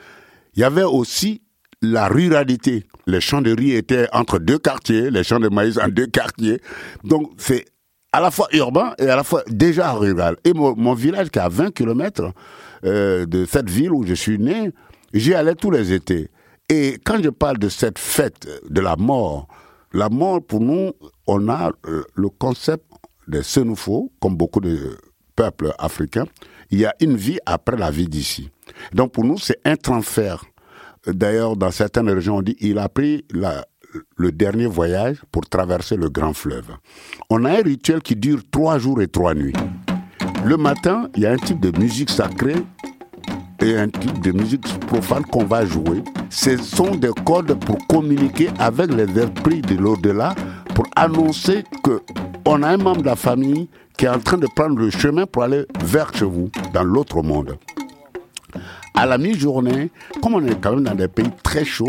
il 0.54 0.60
y 0.62 0.64
avait 0.64 0.82
aussi 0.82 1.40
la 1.82 2.08
ruralité. 2.08 2.84
Les 3.06 3.20
champs 3.20 3.40
de 3.40 3.54
riz 3.54 3.76
étaient 3.76 4.08
entre 4.12 4.40
deux 4.40 4.58
quartiers, 4.58 5.08
les 5.08 5.22
champs 5.22 5.38
de 5.38 5.48
maïs 5.48 5.78
en 5.78 5.86
deux 5.86 6.08
quartiers. 6.08 6.60
Donc 7.04 7.30
c'est 7.38 7.64
à 8.12 8.20
la 8.20 8.32
fois 8.32 8.48
urbain 8.54 8.92
et 8.98 9.08
à 9.08 9.14
la 9.14 9.22
fois 9.22 9.44
déjà 9.46 9.92
rural. 9.92 10.36
Et 10.42 10.52
mon, 10.52 10.94
village 10.94 11.30
qui 11.30 11.38
est 11.38 11.42
à 11.42 11.48
20 11.48 11.72
km 11.72 12.32
euh, 12.84 13.24
de 13.24 13.44
cette 13.44 13.70
ville 13.70 13.92
où 13.92 14.04
je 14.04 14.14
suis 14.14 14.36
né, 14.36 14.72
J'y 15.12 15.34
allais 15.34 15.54
tous 15.54 15.70
les 15.70 15.92
étés. 15.92 16.28
Et 16.68 16.98
quand 17.04 17.20
je 17.22 17.30
parle 17.30 17.58
de 17.58 17.68
cette 17.68 17.98
fête 17.98 18.48
de 18.68 18.80
la 18.80 18.96
mort, 18.96 19.48
la 19.92 20.08
mort 20.08 20.40
pour 20.40 20.60
nous, 20.60 20.92
on 21.26 21.48
a 21.48 21.72
euh, 21.86 22.04
le 22.14 22.28
concept 22.28 22.84
de 23.26 23.42
Senoufo, 23.42 24.12
comme 24.20 24.36
beaucoup 24.36 24.60
de 24.60 24.96
peuples 25.34 25.72
africains. 25.78 26.26
Il 26.70 26.78
y 26.78 26.86
a 26.86 26.94
une 27.00 27.16
vie 27.16 27.38
après 27.44 27.76
la 27.76 27.90
vie 27.90 28.06
d'ici. 28.06 28.50
Donc 28.92 29.12
pour 29.12 29.24
nous, 29.24 29.38
c'est 29.38 29.58
un 29.64 29.74
transfert. 29.74 30.44
D'ailleurs, 31.06 31.56
dans 31.56 31.72
certaines 31.72 32.08
régions, 32.08 32.36
on 32.36 32.42
dit 32.42 32.56
il 32.60 32.78
a 32.78 32.88
pris 32.88 33.24
le 34.16 34.30
dernier 34.30 34.66
voyage 34.66 35.16
pour 35.32 35.48
traverser 35.48 35.96
le 35.96 36.08
grand 36.08 36.34
fleuve. 36.34 36.76
On 37.30 37.44
a 37.44 37.50
un 37.58 37.62
rituel 37.62 38.00
qui 38.00 38.14
dure 38.14 38.42
trois 38.50 38.78
jours 38.78 39.02
et 39.02 39.08
trois 39.08 39.34
nuits. 39.34 39.54
Le 40.44 40.56
matin, 40.56 41.08
il 41.16 41.22
y 41.22 41.26
a 41.26 41.32
un 41.32 41.36
type 41.36 41.60
de 41.60 41.76
musique 41.78 42.10
sacrée 42.10 42.62
et 43.60 43.76
un 43.76 43.88
type 43.88 44.20
de 44.22 44.32
musique 44.32 44.66
profane 44.86 45.24
qu'on 45.24 45.44
va 45.44 45.64
jouer. 45.64 46.02
Ce 46.30 46.56
sont 46.56 46.94
des 46.94 47.10
codes 47.24 47.54
pour 47.64 47.78
communiquer 47.86 48.48
avec 48.58 48.92
les 48.92 49.18
esprits 49.18 49.60
de 49.62 49.76
l'au-delà, 49.76 50.34
pour 50.74 50.86
annoncer 50.96 51.64
que 51.82 52.00
on 52.46 52.62
a 52.62 52.68
un 52.68 52.78
membre 52.78 53.02
de 53.02 53.06
la 53.06 53.16
famille 53.16 53.68
qui 53.96 54.06
est 54.06 54.08
en 54.08 54.18
train 54.18 54.38
de 54.38 54.46
prendre 54.54 54.78
le 54.78 54.90
chemin 54.90 55.26
pour 55.26 55.42
aller 55.42 55.66
vers 55.84 56.12
chez 56.14 56.24
vous, 56.24 56.50
dans 56.72 56.84
l'autre 56.84 57.22
monde. 57.22 57.58
À 58.94 59.06
la 59.06 59.18
mi-journée, 59.18 59.90
comme 60.22 60.34
on 60.34 60.44
est 60.46 60.60
quand 60.60 60.72
même 60.72 60.84
dans 60.84 60.94
des 60.94 61.08
pays 61.08 61.30
très 61.42 61.64
chauds, 61.64 61.86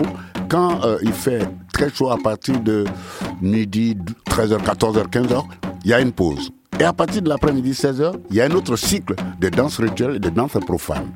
quand 0.50 0.84
euh, 0.84 0.98
il 1.02 1.14
fait 1.14 1.48
très 1.74 1.90
chaud 1.90 2.12
à 2.12 2.18
partir 2.18 2.60
de 2.60 2.84
midi, 3.42 3.98
13h, 4.30 4.58
14h, 4.60 5.10
15h, 5.10 5.44
il 5.86 5.92
y 5.92 5.94
a 5.94 6.02
une 6.02 6.12
pause. 6.12 6.52
Et 6.80 6.84
à 6.84 6.94
partir 6.94 7.22
de 7.22 7.30
l'après-midi, 7.30 7.72
16h, 7.72 8.14
il 8.30 8.36
y 8.36 8.42
a 8.42 8.46
un 8.46 8.52
autre 8.52 8.76
cycle 8.76 9.16
de 9.40 9.50
danse 9.50 9.80
rituelle 9.80 10.16
et 10.16 10.20
de 10.20 10.30
danse 10.30 10.58
profane. 10.66 11.08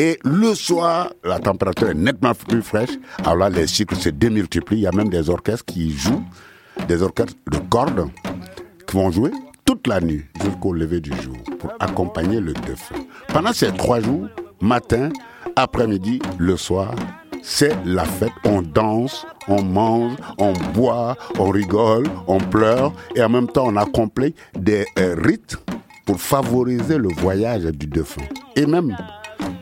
Et 0.00 0.18
le 0.24 0.54
soir, 0.54 1.12
la 1.22 1.38
température 1.38 1.90
est 1.90 1.94
nettement 1.94 2.32
plus 2.32 2.62
fraîche. 2.62 2.88
Alors 3.18 3.36
là, 3.36 3.50
les 3.50 3.66
cycles 3.66 3.96
se 3.96 4.08
démultiplient. 4.08 4.78
Il 4.78 4.82
y 4.84 4.86
a 4.86 4.92
même 4.92 5.10
des 5.10 5.28
orchestres 5.28 5.66
qui 5.66 5.90
jouent, 5.90 6.24
des 6.88 7.02
orchestres 7.02 7.34
de 7.52 7.58
cordes, 7.58 8.08
qui 8.86 8.96
vont 8.96 9.10
jouer 9.10 9.30
toute 9.66 9.86
la 9.86 10.00
nuit 10.00 10.24
jusqu'au 10.42 10.72
lever 10.72 11.00
du 11.00 11.12
jour 11.20 11.36
pour 11.58 11.70
accompagner 11.80 12.40
le 12.40 12.54
défunt. 12.54 12.94
Pendant 13.28 13.52
ces 13.52 13.72
trois 13.72 14.00
jours, 14.00 14.26
matin, 14.62 15.10
après-midi, 15.54 16.18
le 16.38 16.56
soir, 16.56 16.94
c'est 17.42 17.76
la 17.84 18.06
fête. 18.06 18.32
On 18.46 18.62
danse, 18.62 19.26
on 19.48 19.62
mange, 19.62 20.14
on 20.38 20.54
boit, 20.72 21.14
on 21.38 21.50
rigole, 21.50 22.06
on 22.26 22.38
pleure 22.38 22.94
et 23.14 23.22
en 23.22 23.28
même 23.28 23.48
temps 23.48 23.66
on 23.66 23.76
accomplit 23.76 24.34
des 24.58 24.86
euh, 24.98 25.14
rites 25.18 25.58
pour 26.06 26.18
favoriser 26.18 26.96
le 26.96 27.08
voyage 27.18 27.64
du 27.64 27.86
défunt. 27.86 28.24
Et 28.56 28.64
même 28.64 28.96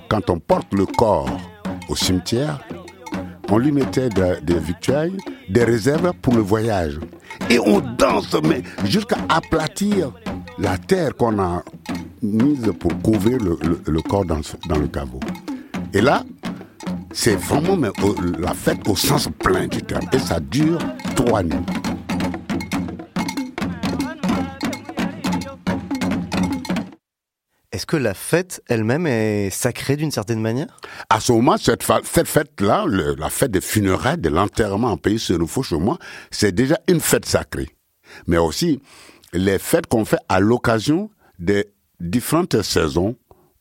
quand 0.09 0.31
on 0.31 0.39
porte 0.39 0.73
le 0.73 0.87
corps 0.87 1.29
au 1.89 1.97
cimetière, 1.97 2.61
on 3.51 3.59
lui 3.59 3.73
mettait 3.73 4.09
des 4.09 4.59
victuailles, 4.59 5.17
des 5.49 5.65
réserves 5.65 6.13
pour 6.21 6.35
le 6.35 6.41
voyage. 6.41 6.99
Et 7.51 7.59
on 7.59 7.81
danse, 7.81 8.35
mais 8.45 8.63
jusqu'à 8.85 9.17
aplatir 9.29 10.13
la 10.59 10.77
terre 10.77 11.15
qu'on 11.17 11.39
a 11.39 11.63
mise 12.23 12.73
pour 12.79 12.91
couvrir 13.01 13.39
le, 13.39 14.03
corps 14.03 14.25
dans, 14.25 14.41
dans, 14.69 14.79
le 14.79 14.89
caveau. 14.89 15.21
Et 15.95 16.01
là, 16.01 16.25
c'est 17.13 17.37
vraiment 17.37 17.77
la 18.39 18.55
fête 18.55 18.87
au 18.89 18.97
sens 18.97 19.29
plein 19.39 19.67
du 19.67 19.83
terme. 19.83 20.07
Et 20.13 20.19
ça 20.19 20.41
dure 20.41 20.79
trois 21.15 21.43
nuits. 21.43 21.55
Est-ce 27.71 27.85
que 27.85 27.99
la 27.99 28.15
fête 28.15 28.63
elle-même 28.69 29.07
est 29.07 29.51
sacrée 29.51 29.97
d'une 29.97 30.11
certaine 30.11 30.41
manière? 30.41 30.81
À 31.11 31.21
ce 31.21 31.33
moment, 31.33 31.57
cette, 31.59 31.83
fête-là, 31.83 32.87
la 32.87 33.29
fête 33.29 33.51
des 33.51 33.61
funérailles, 33.61 34.17
de 34.17 34.31
l'enterrement 34.31 34.93
en 34.93 34.97
pays 34.97 35.19
Sénoufo 35.19 35.63
chez 35.63 35.77
moi, 35.77 35.99
c'est 36.31 36.53
déjà 36.53 36.79
une 36.89 37.01
fête 37.01 37.27
sacrée. 37.27 37.69
Mais 38.27 38.39
aussi, 38.39 38.81
les 39.35 39.59
fêtes 39.59 39.87
qu'on 39.87 40.07
fait 40.07 40.21
à 40.31 40.41
l'occasion 40.41 41.11
des 41.39 41.67
différentes 42.01 42.63
saisons 42.63 43.17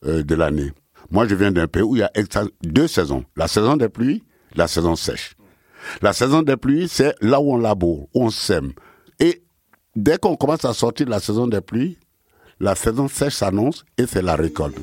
euh, 0.06 0.24
de 0.24 0.36
l'année. 0.36 0.72
Moi, 1.12 1.28
je 1.28 1.36
viens 1.36 1.52
d'un 1.52 1.68
pays 1.68 1.84
où 1.84 1.98
il 1.98 2.00
y 2.00 2.04
a 2.04 2.12
deux 2.64 2.88
saisons. 2.88 3.26
La 3.36 3.50
saison 3.50 3.76
des 3.76 3.90
pluies, 3.90 4.24
la 4.56 4.70
saison 4.70 4.96
sèche. 4.96 5.36
La 6.02 6.14
saison 6.14 6.44
des 6.44 6.56
pluies, 6.56 6.88
c'est 6.88 7.14
là 7.20 7.42
où 7.42 7.54
on 7.54 7.58
laboure, 7.58 8.08
où 8.14 8.24
on 8.24 8.30
sème. 8.30 8.72
Et 9.20 9.44
dès 9.98 10.18
qu'on 10.18 10.38
commence 10.38 10.64
à 10.64 10.74
sortir 10.74 11.08
de 11.08 11.12
la 11.12 11.20
saison 11.20 11.48
des 11.48 11.62
pluies, 11.62 11.98
la 12.60 12.76
saison 12.76 13.08
sèche 13.08 13.36
s'annonce 13.36 13.86
et 13.98 14.06
c'est 14.08 14.22
la 14.22 14.36
récolte. 14.36 14.78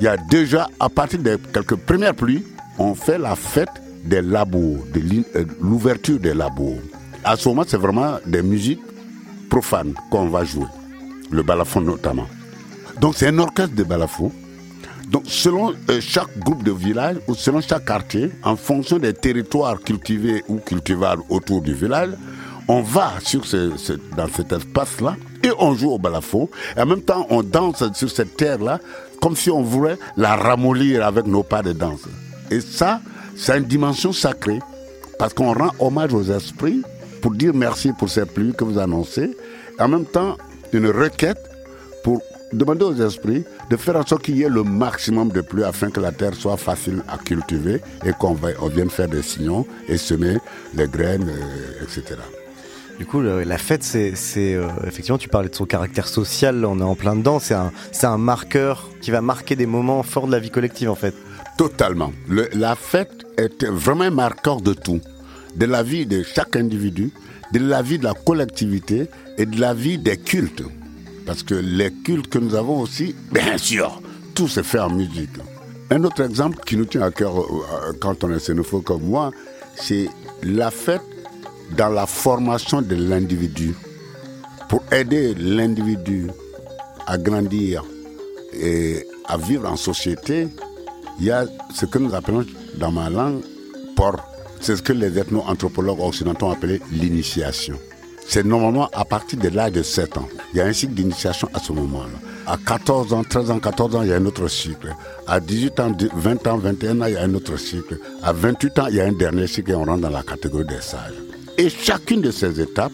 Il 0.00 0.04
y 0.04 0.08
a 0.08 0.16
déjà, 0.16 0.66
à 0.80 0.88
partir 0.88 1.20
de 1.20 1.36
quelques 1.52 1.76
premières 1.76 2.14
pluies, 2.14 2.44
on 2.78 2.94
fait 2.94 3.18
la 3.18 3.36
fête 3.36 3.70
des 4.04 4.22
labours, 4.22 4.84
de 4.92 5.00
euh, 5.36 5.44
l'ouverture 5.60 6.18
des 6.18 6.34
labours. 6.34 6.78
À 7.22 7.36
ce 7.36 7.48
moment, 7.48 7.62
c'est 7.66 7.76
vraiment 7.76 8.18
des 8.26 8.42
musiques 8.42 8.80
profanes 9.48 9.94
qu'on 10.10 10.26
va 10.26 10.44
jouer, 10.44 10.66
le 11.30 11.42
balafon 11.42 11.80
notamment. 11.80 12.26
Donc 13.00 13.14
c'est 13.16 13.28
un 13.28 13.38
orchestre 13.38 13.76
de 13.76 13.84
balafon. 13.84 14.32
Donc 15.08 15.22
selon 15.26 15.74
euh, 15.90 16.00
chaque 16.00 16.36
groupe 16.38 16.64
de 16.64 16.72
village 16.72 17.16
ou 17.28 17.34
selon 17.34 17.60
chaque 17.60 17.84
quartier, 17.84 18.32
en 18.42 18.56
fonction 18.56 18.98
des 18.98 19.12
territoires 19.12 19.78
cultivés 19.80 20.42
ou 20.48 20.56
cultivables 20.56 21.22
autour 21.28 21.60
du 21.62 21.74
village, 21.74 22.10
on 22.66 22.80
va 22.80 23.12
sur 23.22 23.42
dans 24.16 24.28
cet 24.28 24.52
espace-là 24.52 25.16
et 25.42 25.50
on 25.58 25.74
joue 25.74 25.90
au 25.90 25.98
balafon. 25.98 26.48
Et 26.76 26.80
en 26.80 26.86
même 26.86 27.02
temps, 27.02 27.26
on 27.30 27.42
danse 27.42 27.84
sur 27.94 28.10
cette 28.10 28.36
terre-là 28.36 28.78
comme 29.20 29.36
si 29.36 29.50
on 29.50 29.62
voulait 29.62 29.98
la 30.16 30.36
ramollir 30.36 31.06
avec 31.06 31.26
nos 31.26 31.42
pas 31.42 31.62
de 31.62 31.72
danse. 31.72 32.02
Et 32.50 32.60
ça, 32.60 33.00
c'est 33.36 33.56
une 33.56 33.64
dimension 33.64 34.12
sacrée 34.12 34.58
parce 35.18 35.34
qu'on 35.34 35.52
rend 35.52 35.70
hommage 35.78 36.12
aux 36.12 36.24
esprits 36.24 36.82
pour 37.20 37.32
dire 37.32 37.52
merci 37.54 37.92
pour 37.92 38.10
cette 38.10 38.32
pluie 38.32 38.52
que 38.52 38.64
vous 38.64 38.78
annoncez. 38.78 39.36
Et 39.78 39.82
en 39.82 39.88
même 39.88 40.06
temps, 40.06 40.36
une 40.72 40.88
requête 40.88 41.38
pour 42.02 42.20
demander 42.52 42.84
aux 42.84 42.94
esprits 42.94 43.44
de 43.70 43.76
faire 43.76 43.96
en 43.96 44.04
sorte 44.04 44.22
qu'il 44.22 44.36
y 44.36 44.42
ait 44.42 44.48
le 44.48 44.62
maximum 44.64 45.30
de 45.30 45.40
pluie 45.40 45.64
afin 45.64 45.90
que 45.90 46.00
la 46.00 46.12
terre 46.12 46.34
soit 46.34 46.56
facile 46.56 47.02
à 47.08 47.16
cultiver 47.18 47.80
et 48.04 48.12
qu'on 48.18 48.34
vienne 48.34 48.90
faire 48.90 49.08
des 49.08 49.22
sillons 49.22 49.66
et 49.88 49.96
semer 49.96 50.38
les 50.74 50.88
graines, 50.88 51.28
euh, 51.28 51.84
etc. 51.84 52.16
Du 52.98 53.06
coup, 53.06 53.20
la 53.20 53.58
fête, 53.58 53.82
c'est 53.82 54.14
euh, 54.54 54.68
effectivement, 54.86 55.18
tu 55.18 55.28
parlais 55.28 55.48
de 55.48 55.54
son 55.54 55.64
caractère 55.64 56.06
social, 56.06 56.64
on 56.64 56.78
est 56.78 56.84
en 56.84 56.94
plein 56.94 57.16
dedans, 57.16 57.38
c'est 57.38 57.54
un, 57.54 57.72
un 58.02 58.18
marqueur 58.18 58.88
qui 59.00 59.10
va 59.10 59.20
marquer 59.20 59.56
des 59.56 59.66
moments 59.66 60.02
forts 60.02 60.26
de 60.26 60.32
la 60.32 60.38
vie 60.38 60.50
collective 60.50 60.90
en 60.90 60.94
fait. 60.94 61.14
Totalement. 61.58 62.12
la 62.28 62.76
fête 62.76 63.26
est 63.36 63.64
vraiment 63.64 64.04
un 64.04 64.10
marqueur 64.10 64.60
de 64.60 64.72
tout, 64.72 65.00
de 65.56 65.66
la 65.66 65.82
vie 65.82 66.06
de 66.06 66.22
chaque 66.22 66.56
individu, 66.56 67.12
de 67.52 67.58
la 67.58 67.82
vie 67.82 67.98
de 67.98 68.04
la 68.04 68.14
collectivité 68.14 69.08
et 69.36 69.46
de 69.46 69.60
la 69.60 69.74
vie 69.74 69.98
des 69.98 70.16
cultes. 70.16 70.62
Parce 71.26 71.42
que 71.42 71.54
les 71.54 71.92
cultes 71.92 72.28
que 72.28 72.38
nous 72.38 72.54
avons 72.54 72.80
aussi, 72.80 73.14
bien 73.32 73.58
sûr, 73.58 74.00
tout 74.34 74.48
se 74.48 74.62
fait 74.62 74.78
en 74.78 74.90
musique. 74.90 75.30
Un 75.90 76.04
autre 76.04 76.22
exemple 76.22 76.58
qui 76.64 76.76
nous 76.76 76.86
tient 76.86 77.02
à 77.02 77.10
cœur 77.10 77.38
euh, 77.38 77.92
quand 78.00 78.24
on 78.24 78.30
est 78.32 78.38
xénophobe 78.38 78.82
comme 78.82 79.02
moi, 79.02 79.30
c'est 79.76 80.08
la 80.42 80.70
fête 80.70 81.02
dans 81.76 81.88
la 81.88 82.06
formation 82.06 82.82
de 82.82 82.94
l'individu, 82.94 83.74
pour 84.68 84.82
aider 84.90 85.34
l'individu 85.34 86.28
à 87.06 87.18
grandir 87.18 87.84
et 88.52 89.06
à 89.26 89.36
vivre 89.36 89.68
en 89.68 89.76
société, 89.76 90.48
il 91.18 91.26
y 91.26 91.30
a 91.30 91.44
ce 91.74 91.86
que 91.86 91.98
nous 91.98 92.14
appelons 92.14 92.44
dans 92.76 92.90
ma 92.90 93.10
langue 93.10 93.42
port. 93.96 94.16
C'est 94.60 94.76
ce 94.76 94.82
que 94.82 94.92
les 94.92 95.18
ethno-anthropologues 95.18 96.00
occidentaux 96.00 96.46
ont 96.46 96.52
appelé 96.52 96.80
l'initiation. 96.90 97.76
C'est 98.26 98.44
normalement 98.44 98.88
à 98.92 99.04
partir 99.04 99.38
de 99.38 99.48
l'âge 99.48 99.72
de 99.72 99.82
7 99.82 100.18
ans. 100.18 100.28
Il 100.52 100.58
y 100.58 100.60
a 100.60 100.66
un 100.66 100.72
cycle 100.72 100.94
d'initiation 100.94 101.48
à 101.54 101.58
ce 101.58 101.72
moment-là. 101.72 102.18
À 102.46 102.56
14 102.56 103.12
ans, 103.12 103.24
13 103.24 103.50
ans, 103.50 103.58
14 103.58 103.96
ans, 103.96 104.02
il 104.02 104.08
y 104.08 104.12
a 104.12 104.16
un 104.16 104.26
autre 104.26 104.48
cycle. 104.48 104.94
À 105.26 105.40
18 105.40 105.80
ans, 105.80 105.92
20 106.14 106.46
ans, 106.46 106.56
21 106.58 107.00
ans, 107.00 107.06
il 107.06 107.14
y 107.14 107.16
a 107.16 107.22
un 107.22 107.34
autre 107.34 107.56
cycle. 107.56 107.98
À 108.22 108.32
28 108.32 108.78
ans, 108.78 108.86
il 108.88 108.96
y 108.96 109.00
a 109.00 109.04
un 109.04 109.12
dernier 109.12 109.46
cycle 109.46 109.72
et 109.72 109.74
on 109.74 109.84
rentre 109.84 110.00
dans 110.02 110.10
la 110.10 110.22
catégorie 110.22 110.64
des 110.64 110.80
sages. 110.80 111.31
Et 111.58 111.68
chacune 111.68 112.22
de 112.22 112.30
ces 112.30 112.60
étapes, 112.60 112.92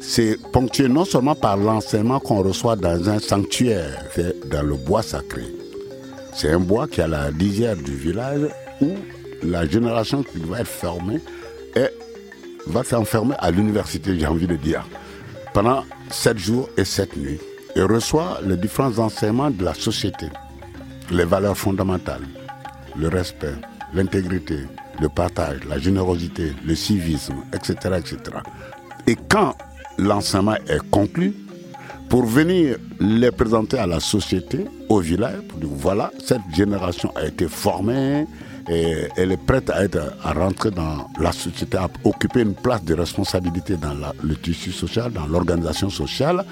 c'est 0.00 0.38
ponctué 0.52 0.88
non 0.88 1.04
seulement 1.04 1.34
par 1.34 1.56
l'enseignement 1.56 2.20
qu'on 2.20 2.42
reçoit 2.42 2.76
dans 2.76 3.08
un 3.08 3.18
sanctuaire, 3.18 4.04
dans 4.50 4.62
le 4.62 4.74
bois 4.74 5.02
sacré. 5.02 5.44
C'est 6.34 6.50
un 6.50 6.60
bois 6.60 6.88
qui 6.88 7.00
a 7.00 7.06
la 7.08 7.30
lisière 7.30 7.76
du 7.76 7.94
village 7.94 8.48
où 8.80 8.90
la 9.42 9.66
génération 9.66 10.22
qui 10.22 10.38
va 10.40 10.60
être 10.60 10.66
formée 10.66 11.20
va 12.66 12.82
s'enfermer 12.82 13.34
à 13.38 13.50
l'université, 13.50 14.18
j'ai 14.18 14.26
envie 14.26 14.46
de 14.46 14.56
dire, 14.56 14.86
pendant 15.52 15.84
sept 16.10 16.38
jours 16.38 16.68
et 16.76 16.84
sept 16.84 17.16
nuits 17.16 17.38
et 17.76 17.82
reçoit 17.82 18.40
les 18.42 18.56
différents 18.56 18.98
enseignements 18.98 19.50
de 19.50 19.64
la 19.64 19.74
société, 19.74 20.26
les 21.10 21.24
valeurs 21.24 21.56
fondamentales, 21.56 22.26
le 22.96 23.08
respect, 23.08 23.54
l'intégrité, 23.92 24.60
le 25.00 25.08
partage, 25.08 25.60
la 25.68 25.78
générosité, 25.78 26.52
le 26.64 26.74
civisme, 26.74 27.36
etc. 27.52 27.74
etc. 27.98 28.16
Et 29.06 29.16
quand 29.28 29.54
l'enseignement 29.98 30.56
est 30.68 30.80
conclu, 30.90 31.34
pour 32.08 32.26
venir 32.26 32.76
les 33.00 33.30
présenter 33.30 33.78
à 33.78 33.86
la 33.86 33.98
société, 33.98 34.66
au 34.88 35.00
village, 35.00 35.40
pour 35.48 35.58
dire 35.58 35.68
voilà, 35.72 36.10
cette 36.24 36.42
génération 36.54 37.10
a 37.16 37.26
été 37.26 37.48
formée 37.48 38.26
et 38.68 39.08
elle 39.16 39.32
est 39.32 39.36
prête 39.46 39.68
à, 39.70 39.84
être, 39.84 40.14
à 40.22 40.32
rentrer 40.32 40.70
dans 40.70 41.08
la 41.18 41.32
société, 41.32 41.76
à 41.76 41.88
occuper 42.04 42.42
une 42.42 42.54
place 42.54 42.84
de 42.84 42.94
responsabilité 42.94 43.76
dans 43.76 43.94
le 44.22 44.36
tissu 44.36 44.72
social, 44.72 45.12
dans 45.12 45.26
l'organisation 45.26 45.90
sociale 45.90 46.44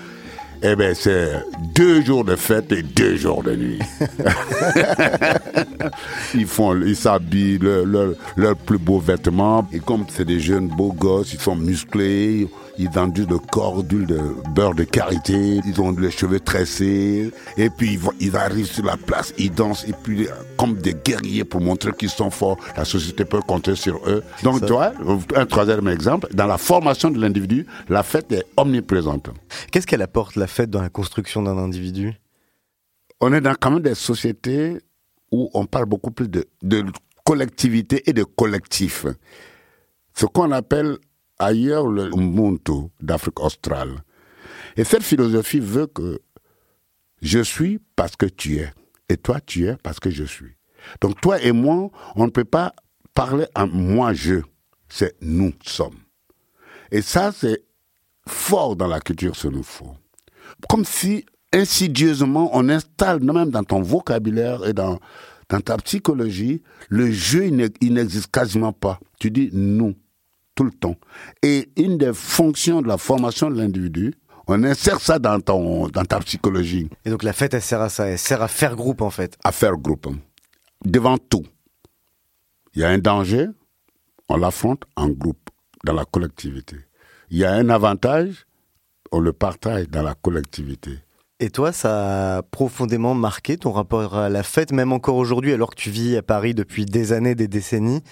eh 0.62 0.76
bien, 0.76 0.95
c'est 0.95 1.42
deux 1.75 2.02
jours 2.02 2.25
de 2.25 2.37
fête 2.37 2.71
et 2.73 2.83
deux 2.83 3.16
jours 3.16 3.42
de 3.42 3.57
nuit. 3.57 3.78
ils 6.35 6.47
font, 6.47 6.81
ils 6.81 6.95
s'habillent 6.95 7.59
leurs 7.59 8.14
leur, 8.37 8.57
plus 8.57 8.78
beaux 8.78 9.00
vêtements. 9.00 9.66
Et 9.73 9.81
comme 9.81 10.04
c'est 10.09 10.25
des 10.25 10.38
jeunes 10.38 10.69
beaux 10.69 10.92
gosses, 10.92 11.33
ils 11.33 11.40
sont 11.40 11.57
musclés, 11.57 12.47
ils 12.79 12.88
vendent 12.88 13.17
le 13.19 13.38
corps 13.38 13.83
d'huile 13.83 14.07
de 14.07 14.21
beurre 14.55 14.75
de 14.75 14.85
karité, 14.85 15.61
ils 15.64 15.81
ont 15.81 15.93
les 15.93 16.11
cheveux 16.11 16.41
tressés, 16.41 17.31
et 17.57 17.71
puis 17.71 17.99
ils, 18.21 18.37
arrivent 18.37 18.67
sur 18.67 18.85
la 18.85 18.97
place, 18.97 19.35
ils 19.38 19.52
dansent, 19.52 19.87
et 19.88 19.93
puis 19.93 20.29
comme 20.57 20.75
des 20.75 20.95
guerriers 20.95 21.45
pour 21.45 21.61
montrer 21.61 21.93
qu'ils 21.93 22.11
sont 22.11 22.31
forts, 22.31 22.57
la 22.76 22.85
société 22.85 23.25
peut 23.25 23.41
compter 23.41 23.75
sur 23.75 24.00
eux. 24.09 24.23
Donc, 24.43 24.64
tu 24.64 24.73
vois, 24.73 24.93
un 25.35 25.47
troisième 25.47 25.88
exemple, 25.88 26.29
dans 26.35 26.47
la 26.47 26.59
formation 26.59 27.11
de 27.11 27.21
l'individu, 27.21 27.67
la 27.88 28.02
fête 28.02 28.33
est 28.33 28.45
omniprésente. 28.57 29.31
Qu'est-ce 29.71 29.87
qu'elle 29.87 30.02
apporte, 30.02 30.37
la 30.37 30.47
fête, 30.47 30.71
dans 30.71 30.83
la 30.83 30.88
construction 30.88 31.43
d'un 31.43 31.59
individu? 31.59 32.14
On 33.21 33.33
est 33.33 33.41
dans 33.41 33.55
quand 33.59 33.71
même 33.71 33.83
des 33.83 33.95
sociétés 33.95 34.79
où 35.31 35.50
on 35.55 35.67
parle 35.67 35.87
beaucoup 35.87 36.11
plus 36.11 36.29
de, 36.29 36.45
de 36.62 36.85
collectivité 37.25 38.02
et 38.09 38.12
de 38.12 38.25
collectif. 38.25 39.07
Ce 40.14 40.26
qu'on 40.26 40.50
appelle 40.50 40.99
ailleurs 41.42 41.87
le 41.87 42.08
Ubuntu 42.08 42.88
d'Afrique 43.00 43.40
australe. 43.40 44.02
Et 44.76 44.84
cette 44.84 45.02
philosophie 45.02 45.61
veut 45.61 45.87
que 45.87 46.20
je 47.20 47.40
suis 47.40 47.78
parce 47.96 48.16
que 48.16 48.26
tu 48.26 48.56
es. 48.58 48.72
Et 49.08 49.16
toi, 49.16 49.40
tu 49.44 49.66
es 49.66 49.76
parce 49.82 50.00
que 50.00 50.11
je 50.11 50.25
suis. 50.25 50.56
Donc 51.00 51.20
toi 51.20 51.40
et 51.40 51.52
moi, 51.52 51.90
on 52.16 52.25
ne 52.25 52.30
peut 52.30 52.44
pas 52.44 52.72
parler 53.14 53.46
en 53.54 53.66
moi-je. 53.66 54.40
C'est 54.88 55.16
nous 55.20 55.52
sommes. 55.64 55.99
Et 56.90 57.02
ça, 57.02 57.32
c'est 57.32 57.62
fort 58.26 58.76
dans 58.76 58.87
la 58.87 59.00
culture 59.00 59.37
ce 59.37 59.49
nous 59.49 59.62
faut. 59.62 59.94
Comme 60.68 60.84
si 60.84 61.25
insidieusement 61.52 62.50
on 62.52 62.68
installe 62.68 63.22
même 63.22 63.50
dans 63.50 63.64
ton 63.64 63.82
vocabulaire 63.82 64.66
et 64.66 64.72
dans 64.72 64.99
dans 65.52 65.61
ta 65.61 65.76
psychologie, 65.76 66.62
le 66.88 67.11
jeu, 67.11 67.44
il 67.44 67.92
n'existe 67.92 68.30
quasiment 68.30 68.72
pas. 68.72 68.99
Tu 69.20 69.30
dis 69.30 69.50
nous, 69.52 69.94
tout 70.54 70.64
le 70.64 70.71
temps. 70.71 70.97
Et 71.42 71.71
une 71.76 71.99
des 71.99 72.12
fonctions 72.12 72.82
de 72.82 72.88
la 72.88 72.99
formation 72.99 73.50
de 73.50 73.56
l'individu, 73.56 74.14
on 74.49 74.64
insère 74.64 75.00
ça 75.00 75.18
dans, 75.18 75.40
ton, 75.40 75.88
dans 75.88 76.04
ta 76.04 76.18
psychologie. 76.21 76.90
Et 77.04 77.11
donc 77.11 77.23
la 77.23 77.32
fête, 77.32 77.54
elle 77.54 77.62
sert 77.62 77.80
à 77.80 77.88
ça, 77.88 78.06
elle 78.06 78.18
sert 78.18 78.42
à 78.42 78.49
faire 78.49 78.76
groupe 78.76 79.00
en 79.00 79.11
fait. 79.11 79.37
À 79.44 79.52
faire 79.52 79.76
groupe. 79.76 80.09
Devant 80.85 81.18
tout. 81.18 81.44
Il 82.75 82.80
y 82.80 82.85
a 82.85 82.88
un 82.88 82.99
danger, 82.99 83.49
on 84.28 84.37
l'affronte 84.37 84.85
en 84.97 85.09
groupe, 85.09 85.50
dans 85.85 85.92
la 85.92 86.04
collectivité. 86.04 86.76
Il 87.30 87.38
y 87.38 87.44
a 87.44 87.52
un 87.52 87.68
avantage, 87.68 88.47
on 89.11 89.21
le 89.21 89.32
partage 89.32 89.88
dans 89.88 90.02
la 90.02 90.14
collectivité. 90.14 90.99
Et 91.38 91.50
toi, 91.50 91.73
ça 91.73 92.38
a 92.38 92.42
profondément 92.42 93.14
marqué 93.14 93.56
ton 93.56 93.73
rapport 93.73 94.16
à 94.16 94.28
la 94.28 94.42
fête, 94.42 94.73
même 94.73 94.92
encore 94.92 95.16
aujourd'hui, 95.16 95.52
alors 95.52 95.71
que 95.71 95.80
tu 95.80 95.90
vis 95.90 96.16
à 96.16 96.23
Paris 96.23 96.54
depuis 96.54 96.87
des 96.87 97.12
années, 97.12 97.35
des 97.35 97.49
décennies. 97.49 98.02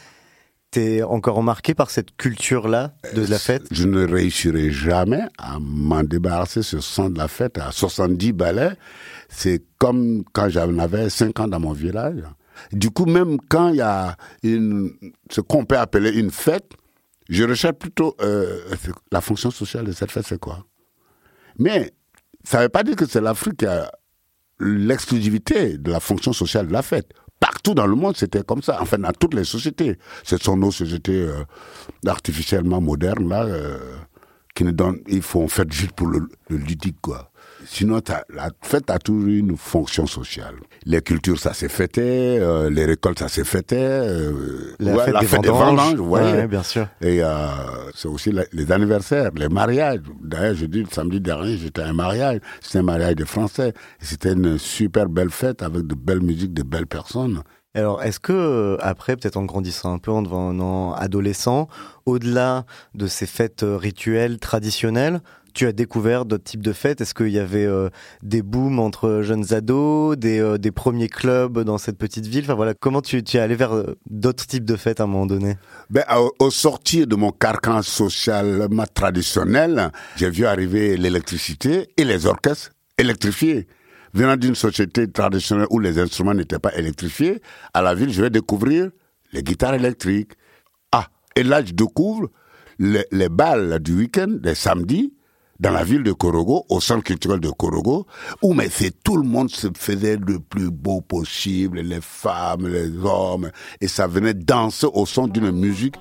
T'es 0.71 1.03
encore 1.03 1.43
marqué 1.43 1.75
par 1.75 1.91
cette 1.91 2.17
culture-là 2.17 2.95
de 3.15 3.27
la 3.27 3.41
fête? 3.41 3.65
Je 3.73 3.87
ne 3.89 4.07
réussirai 4.07 4.71
jamais 4.71 5.23
à 5.37 5.59
m'en 5.59 6.05
débarrasser 6.05 6.63
ce 6.63 6.79
son 6.79 7.11
de 7.11 7.19
la 7.19 7.27
fête 7.27 7.59
à 7.59 7.73
70 7.73 8.33
balais. 8.33 8.77
C'est 9.29 9.65
comme 9.79 10.23
quand 10.33 10.49
j'en 10.49 10.79
avais 10.79 11.11
5 11.11 11.41
ans 11.41 11.49
dans 11.49 11.59
mon 11.59 11.73
village. 11.73 12.23
Du 12.73 12.91
coup, 12.91 13.07
même 13.07 13.39
quand 13.49 13.71
il 13.71 13.77
y 13.77 13.81
a 13.81 14.17
une, 14.45 14.93
ce 15.29 15.41
qu'on 15.41 15.65
peut 15.65 15.79
appeler 15.79 16.11
une 16.13 16.31
fête, 16.31 16.71
je 17.29 17.43
recherche 17.45 17.75
plutôt 17.75 18.15
euh, 18.21 18.61
la 19.11 19.21
fonction 19.21 19.51
sociale 19.51 19.87
de 19.87 19.93
cette 19.93 20.13
fête, 20.13 20.27
c'est 20.27 20.39
quoi? 20.39 20.65
Mais 21.59 21.93
ça 22.45 22.59
ne 22.59 22.63
veut 22.65 22.69
pas 22.69 22.85
dire 22.85 22.95
que 22.95 23.07
c'est 23.07 23.21
l'Afrique 23.21 23.59
qui 23.59 23.67
a 23.67 23.91
l'exclusivité 24.61 25.79
de 25.79 25.91
la 25.91 26.01
fonction 26.01 26.33
sociale 26.33 26.69
de 26.69 26.73
la 26.73 26.83
fête. 26.83 27.13
Partout 27.41 27.75
dans 27.75 27.87
le 27.87 27.97
monde, 27.97 28.17
c'était 28.17 28.43
comme 28.43 28.63
ça. 28.63 28.79
Enfin, 28.81 28.99
dans 28.99 29.13
toutes 29.13 29.35
les 29.35 29.45
sociétés. 29.45 29.97
Ce 30.23 30.37
sont 30.37 30.57
nos 30.57 30.71
sociétés 30.71 31.23
euh, 31.23 31.45
artificiellement 32.07 32.81
modernes, 32.81 33.29
là, 33.29 33.45
euh, 33.45 33.79
qui 34.55 34.65
nous 34.65 34.73
donnent... 34.73 35.01
Il 35.09 35.23
faut 35.23 35.43
en 35.43 35.49
fait 35.49 35.71
juste 35.73 35.93
pour 35.93 36.07
le, 36.07 36.29
le 36.49 36.57
ludique, 36.57 37.01
quoi. 37.01 37.33
Sinon, 37.67 38.01
la 38.35 38.51
fête 38.63 38.91
a 38.91 38.99
toujours 38.99 39.29
une 39.29 39.57
fonction 39.57 40.07
sociale. 40.07 40.55
Les 40.87 41.03
cultures, 41.03 41.39
ça 41.39 41.53
s'est 41.53 41.69
fêté, 41.69 42.03
euh, 42.03 42.71
les 42.71 42.85
récoltes, 42.85 43.19
ça 43.19 43.29
s'est 43.29 43.45
fêté. 43.45 43.77
Euh, 43.79 44.75
la, 44.79 44.97
fête, 45.05 45.15
la 45.15 45.21
des 45.21 45.27
fête, 45.27 45.43
des 45.43 45.49
vendanges, 45.49 45.95
vendanges, 45.97 46.47
bien 46.47 46.63
sûr. 46.63 46.87
Et 47.01 47.23
euh, 47.23 47.47
c'est 47.95 48.09
aussi 48.09 48.33
les 48.53 48.73
anniversaires, 48.73 49.31
les 49.37 49.49
mariages. 49.49 50.01
D'ailleurs, 50.23 50.55
je 50.55 50.67
dis, 50.67 50.81
le 50.81 50.91
samedi 50.91 51.21
dernier, 51.21 51.57
j'étais 51.57 51.83
à 51.83 51.89
un 51.89 51.93
mariage. 51.93 52.41
C'était 52.61 52.79
un 52.79 52.83
mariage 52.83 53.17
de 53.17 53.25
Français. 53.25 53.75
C'était 54.01 54.33
une 54.33 54.59
super 54.59 55.09
belle 55.09 55.31
fête 55.31 55.63
avec 55.63 55.87
de 55.87 55.95
belles 55.95 56.23
musiques, 56.23 56.55
de 56.55 56.63
belles 56.63 56.87
personnes. 56.87 57.43
Alors, 57.75 58.03
est-ce 58.03 58.19
que 58.19 58.77
après, 58.81 59.17
peut-être 59.17 59.37
en 59.37 59.45
grandissant 59.45 59.95
un 59.95 59.99
peu, 59.99 60.11
en 60.11 60.23
devenant 60.23 60.93
adolescent, 60.95 61.69
au-delà 62.05 62.65
de 62.95 63.07
ces 63.07 63.27
fêtes 63.27 63.65
rituelles 63.65 64.41
traditionnelles, 64.41 65.21
tu 65.53 65.67
as 65.67 65.73
découvert 65.73 66.25
d'autres 66.25 66.45
types 66.45 66.63
de 66.63 66.73
fêtes? 66.73 67.01
Est-ce 67.01 67.15
qu'il 67.15 67.29
y 67.29 67.39
avait 67.39 67.67
euh, 67.67 67.89
des 68.23 68.43
booms 68.43 68.79
entre 68.79 69.23
jeunes 69.23 69.53
ados, 69.53 70.17
des, 70.17 70.39
euh, 70.39 70.59
des, 70.59 70.71
premiers 70.71 71.09
clubs 71.09 71.61
dans 71.61 71.79
cette 71.79 71.99
petite 71.99 72.27
ville? 72.27 72.45
Enfin 72.45 72.55
voilà, 72.55 72.75
comment 72.75 73.03
tu, 73.03 73.19
es 73.19 73.39
allé 73.39 73.55
vers 73.55 73.75
euh, 73.75 73.97
d'autres 74.09 74.47
types 74.47 74.65
de 74.65 74.77
fêtes 74.77 75.01
à 75.01 75.05
un 75.05 75.07
moment 75.07 75.27
donné? 75.27 75.57
Ben, 75.91 76.05
au, 76.39 76.51
sortir 76.51 77.07
de 77.07 77.17
mon 77.17 77.31
carcan 77.31 77.83
social 77.83 78.69
traditionnel, 78.95 79.91
j'ai 80.17 80.31
vu 80.31 80.47
arriver 80.47 80.97
l'électricité 80.97 81.89
et 81.97 82.05
les 82.05 82.27
orchestres 82.27 82.71
électrifiés. 82.99 83.67
Venant 84.13 84.37
d'une 84.37 84.57
société 84.57 85.11
traditionnelle 85.11 85.69
où 85.71 85.79
les 85.79 85.99
instruments 85.99 86.35
n'étaient 86.35 86.59
pas 86.59 86.75
électrifiés, 86.75 87.41
à 87.75 87.81
la 87.81 87.95
ville, 87.95 88.13
je 88.13 88.21
vais 88.23 88.31
découvrir 88.31 88.91
les 89.33 89.43
guitares 89.43 89.75
électriques. 89.75 90.33
Ah, 90.91 91.07
et 91.37 91.45
là, 91.45 91.65
je 91.65 91.73
découvre 91.73 92.29
les, 92.81 93.05
les 93.13 93.29
balles 93.29 93.79
du 93.79 93.95
week-end, 93.95 94.39
les 94.43 94.57
samedis, 94.57 95.13
dans 95.61 95.71
la 95.71 95.85
ville 95.85 96.03
de 96.03 96.13
Korogo, 96.13 96.65
au 96.71 96.81
centre 96.81 97.05
culturel 97.05 97.39
de 97.39 97.51
Korogo, 97.51 98.07
où 98.43 98.55
mais 98.55 98.71
c'est 98.71 99.03
tout 99.03 99.17
le 99.17 99.29
monde 99.29 99.51
se 99.51 99.69
faisait 99.77 100.17
le 100.17 100.41
plus 100.41 100.71
beau 100.71 101.03
possible, 101.03 101.81
les 101.81 102.01
femmes, 102.01 102.67
les 102.67 102.91
hommes, 103.05 103.51
et 103.81 103.87
ça 103.87 104.07
venait 104.07 104.35
danser 104.35 104.89
au 104.93 105.05
son 105.05 105.29
d'une 105.29 105.51
musique 105.51 105.97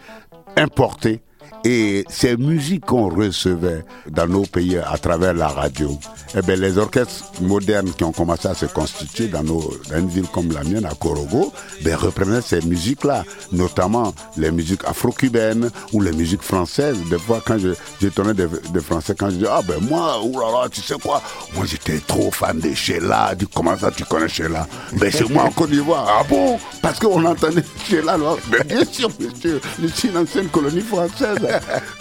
importée 0.56 1.22
et 1.64 2.06
ces 2.10 2.38
musiques 2.38 2.86
qu'on 2.86 3.10
recevait 3.10 3.84
dans 4.10 4.28
nos 4.28 4.44
pays 4.44 4.78
à 4.78 4.98
travers 4.98 5.34
la 5.34 5.48
radio, 5.48 5.98
eh 6.36 6.42
bien, 6.42 6.56
les 6.56 6.78
orchestres 6.78 7.26
modernes 7.42 7.92
qui 7.92 8.04
ont 8.04 8.12
commencé 8.12 8.48
à 8.48 8.54
se 8.54 8.66
constituer 8.66 9.28
dans, 9.28 9.44
nos, 9.44 9.74
dans 9.90 9.98
une 9.98 10.08
ville 10.08 10.28
comme 10.32 10.52
la 10.52 10.64
mienne, 10.64 10.86
à 10.86 10.94
Korogo, 10.96 11.52
ben, 11.84 11.96
reprenaient 11.96 12.42
ces 12.42 12.62
musiques-là, 12.62 13.24
notamment 13.52 14.14
les 14.38 14.52
musiques 14.52 14.84
afro-cubaines 14.86 15.70
ou 15.94 16.02
les 16.02 16.12
musiques 16.12 16.42
françaises. 16.42 16.98
Des 17.10 17.20
fois, 17.20 17.42
quand 17.46 17.58
je, 17.58 17.70
des, 18.02 18.80
Français, 18.82 19.16
quand 19.18 19.30
je 19.30 19.36
dis, 19.36 19.46
ah 19.50 19.62
ben 19.68 19.78
moi, 19.82 20.22
oulala, 20.24 20.70
tu 20.70 20.82
sais 20.82 20.96
quoi, 21.02 21.22
moi 21.56 21.66
j'étais 21.66 22.00
trop 22.00 22.32
fan 22.32 22.60
de 22.60 22.74
Sheila. 22.74 23.36
Du 23.36 23.48
comment 23.48 23.78
ça 23.78 23.92
tu 23.92 24.04
connais 24.06 24.30
Sheila? 24.30 24.68
Ben 24.94 25.12
c'est 25.12 25.30
moi 25.30 25.44
en 25.44 25.52
Côte 25.52 25.72
d'Ivoire. 25.72 26.08
Ah 26.08 26.24
bon? 26.28 26.60
Parce 26.82 27.00
qu'on 27.00 27.24
entendait 27.26 27.64
Sheila, 27.86 28.18
là. 28.18 28.36
Ben, 28.50 28.64
bien 28.68 28.86
sûr, 28.86 29.10
monsieur, 29.20 29.60
c'est 29.94 30.08
une 30.08 30.18
ancienne 30.18 30.48
colonie 30.48 30.82
française. 30.82 31.39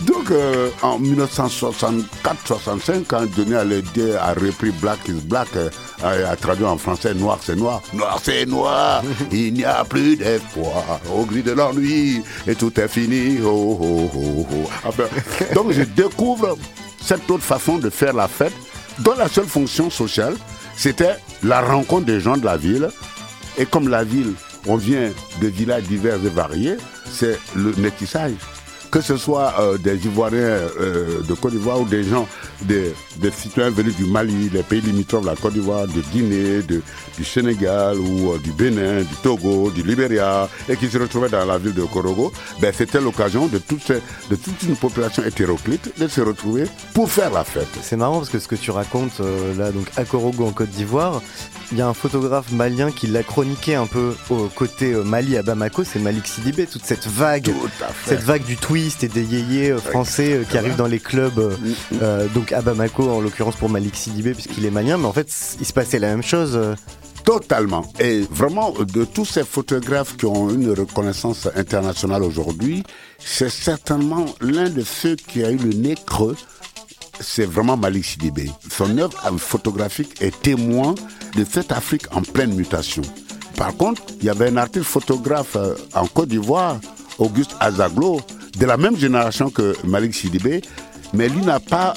Donc, 0.01 0.31
euh, 0.31 0.71
en 0.83 0.99
1964-65, 1.01 3.05
quand 3.07 3.23
Denis 3.37 3.55
Hallyday 3.55 4.17
a 4.17 4.33
repris 4.35 4.71
Black 4.71 5.09
is 5.09 5.21
Black, 5.25 5.49
euh, 5.57 5.71
a, 6.03 6.31
a, 6.31 6.37
traduit 6.37 6.65
en 6.65 6.79
français 6.79 7.15
Noir 7.15 7.39
c'est 7.43 7.57
noir, 7.57 7.83
Noir 7.93 8.21
c'est 8.23 8.47
noir, 8.47 9.03
il 9.33 9.55
n'y 9.55 9.65
a 9.65 9.85
plus 9.85 10.17
d'espoir. 10.17 11.01
Au 11.15 11.25
gris 11.25 11.43
de 11.43 11.53
l'ennui 11.53 12.23
et 12.47 12.55
tout 12.55 12.79
est 12.81 12.89
fini. 12.89 13.39
Oh, 13.45 13.79
oh, 13.81 14.11
oh, 14.15 14.47
enfin, 14.85 15.05
donc, 15.55 15.73
je 15.73 15.83
découvre 15.83 16.57
cette 17.01 17.31
autre 17.31 17.45
façon 17.45 17.79
de 17.79 17.91
faire 17.91 18.13
la 18.13 18.29
fête, 18.29 18.55
dont 19.01 19.15
la 19.17 19.29
seule 19.29 19.47
fonction 19.47 19.91
sociale, 19.91 20.35
c'était 20.77 21.17
la 21.43 21.61
rencontre 21.61 22.07
des 22.07 22.21
gens 22.21 22.37
de 22.37 22.45
la 22.45 22.57
ville. 22.57 22.89
Et 23.57 23.67
comme 23.67 23.89
la 23.89 24.05
ville, 24.05 24.35
on 24.67 24.77
vient 24.77 25.11
de 25.41 25.49
villages 25.49 25.85
divers 25.85 26.25
et 26.25 26.29
variés, 26.29 26.77
c'est 27.11 27.39
le 27.57 27.73
métissage 27.77 28.35
que 28.91 29.01
ce 29.01 29.17
soit 29.17 29.55
euh, 29.61 29.79
des 29.79 30.07
Ivoiriens 30.07 30.39
euh, 30.81 31.23
de 31.23 31.35
Côte 31.35 31.53
d'Ivoire 31.53 31.81
ou 31.81 31.85
des 31.85 32.03
gens, 32.05 32.27
des, 32.63 32.95
des, 33.19 33.31
citoyens 33.31 33.71
venus 33.71 33.97
du 33.97 34.05
Mali, 34.05 34.49
des 34.49 34.63
pays 34.63 34.81
limitrophes 34.81 35.23
de 35.23 35.29
la 35.29 35.37
Côte 35.37 35.55
d'Ivoire, 35.55 35.87
de 35.87 36.01
Guinée, 36.13 36.63
de, 36.63 36.83
du 37.17 37.25
Sénégal 37.25 37.99
ou 37.99 38.33
euh, 38.33 38.39
du 38.39 38.53
Bénin, 38.53 39.01
du 39.01 39.15
Togo, 39.23 39.71
du 39.71 39.83
Libéria, 39.83 40.49
et 40.69 40.77
qui 40.77 40.89
se 40.89 40.99
retrouvaient 40.99 41.29
dans 41.29 41.45
la 41.45 41.59
ville 41.59 41.75
de 41.75 41.83
Korogo, 41.83 42.33
ben, 42.61 42.73
c'était 42.77 43.01
l'occasion 43.01 43.47
de, 43.47 43.59
toutes 43.59 43.93
de 44.31 44.37
toute 44.37 44.63
une 44.63 44.77
population 44.77 45.23
hétéroclite 45.25 45.99
de 45.99 46.09
se 46.09 46.21
retrouver 46.21 46.65
pour 46.95 47.11
faire 47.11 47.31
la 47.31 47.45
fête. 47.45 47.69
C'est 47.83 47.97
marrant 47.97 48.19
parce 48.19 48.31
que 48.31 48.39
ce 48.39 48.49
que 48.49 48.57
tu 48.57 48.71
racontes 48.71 49.21
là, 49.57 49.71
donc 49.73 49.87
à 49.97 50.05
Korogo 50.05 50.47
en 50.47 50.53
Côte 50.53 50.71
d'Ivoire, 50.71 51.21
il 51.73 51.79
y 51.79 51.83
a 51.83 51.89
un 51.89 51.95
photographe 51.95 52.51
malien 52.53 52.91
qui 52.91 53.07
l'a 53.07 53.23
chroniqué 53.23 53.75
un 53.75 53.87
peu 53.87 54.15
au 54.31 54.49
côté 54.49 54.93
Mali 54.93 55.37
à 55.37 55.43
Bamako, 55.43 55.85
c'est 55.85 55.99
Malik 55.99 56.27
Sidibé, 56.27 56.67
toute 56.67 56.85
cette 56.85 57.07
vague, 57.07 57.51
cette 58.07 58.23
vague 58.23 58.45
du 58.45 58.57
tweet 58.57 59.05
et 59.05 59.09
des 59.09 59.25
yéyés 59.25 59.77
français 59.77 60.43
qui 60.49 60.57
arrivent 60.57 60.77
dans 60.77 60.87
les 60.87 61.01
clubs, 61.01 61.57
euh, 62.03 62.27
donc 62.35 62.53
à 62.53 62.63
Bamako 62.63 63.08
en 63.09 63.21
l'occurrence 63.21 63.57
pour 63.57 63.69
Malik 63.69 63.97
Sidibé 63.97 64.33
puisqu'il 64.33 64.65
est 64.65 64.71
malien, 64.71 64.99
mais 64.99 65.07
en 65.07 65.13
fait 65.13 65.29
il 65.61 65.67
se 65.67 65.73
passait 65.73 65.99
la 65.99 66.09
même 66.09 66.23
chose. 66.23 66.59
Totalement. 67.25 67.85
Et 68.01 68.23
vraiment, 68.31 68.73
de 68.73 69.05
tous 69.05 69.27
ces 69.27 69.45
photographes 69.45 70.17
qui 70.17 70.25
ont 70.25 70.49
une 70.49 70.71
reconnaissance 70.73 71.47
internationale 71.57 72.23
aujourd'hui, 72.23 72.85
c'est 73.19 73.51
certainement 73.51 74.25
l'un 74.41 74.71
de 74.71 74.83
ceux 74.83 75.15
qui 75.15 75.45
a 75.45 75.51
eu 75.51 75.59
le 75.59 75.75
nez 75.75 75.95
creux. 76.07 76.37
C'est 77.21 77.45
vraiment 77.45 77.77
Malik 77.77 78.07
Sidibé. 78.07 78.51
Son 78.71 78.97
œuvre 78.97 79.39
photographique 79.39 80.23
est 80.23 80.41
témoin 80.41 80.95
de 81.37 81.45
cette 81.45 81.71
Afrique 81.71 82.07
en 82.13 82.23
pleine 82.23 82.55
mutation. 82.55 83.03
Par 83.57 83.77
contre, 83.77 84.01
il 84.21 84.25
y 84.25 84.31
avait 84.31 84.49
un 84.49 84.57
artiste 84.57 84.87
photographe 84.87 85.57
en 85.95 86.07
Côte 86.07 86.29
d'Ivoire, 86.29 86.81
Auguste 87.19 87.57
Azaglo, 87.61 88.23
de 88.59 88.65
la 88.65 88.79
même 88.79 88.97
génération 88.97 89.51
que 89.51 89.75
Malik 89.85 90.15
Sidibé, 90.15 90.63
mais 91.13 91.29
lui 91.29 91.43
n'a 91.43 91.61
pas 91.61 91.93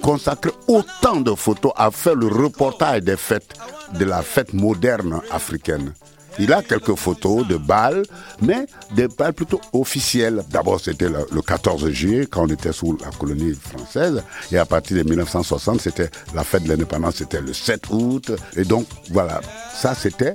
consacré 0.00 0.50
autant 0.68 1.20
de 1.20 1.34
photos 1.34 1.72
à 1.76 1.90
faire 1.90 2.14
le 2.14 2.26
reportage 2.26 3.02
des 3.02 3.16
fêtes, 3.16 3.54
de 3.94 4.04
la 4.04 4.22
fête 4.22 4.52
moderne 4.52 5.20
africaine. 5.30 5.92
Il 6.38 6.52
a 6.52 6.62
quelques 6.62 6.94
photos 6.96 7.46
de 7.46 7.56
balles, 7.56 8.02
mais 8.42 8.66
des 8.94 9.08
balles 9.08 9.32
plutôt 9.32 9.60
officielles. 9.72 10.42
D'abord, 10.50 10.80
c'était 10.80 11.08
le, 11.08 11.26
le, 11.32 11.40
14 11.40 11.88
juillet, 11.90 12.26
quand 12.26 12.42
on 12.44 12.48
était 12.48 12.72
sous 12.72 12.98
la 13.02 13.10
colonie 13.10 13.54
française. 13.54 14.22
Et 14.52 14.58
à 14.58 14.66
partir 14.66 14.98
de 14.98 15.08
1960, 15.08 15.80
c'était 15.80 16.10
la 16.34 16.44
fête 16.44 16.64
de 16.64 16.68
l'indépendance, 16.68 17.16
c'était 17.16 17.40
le 17.40 17.54
7 17.54 17.88
août. 17.90 18.32
Et 18.54 18.64
donc, 18.64 18.86
voilà, 19.10 19.40
ça 19.74 19.94
c'était, 19.94 20.34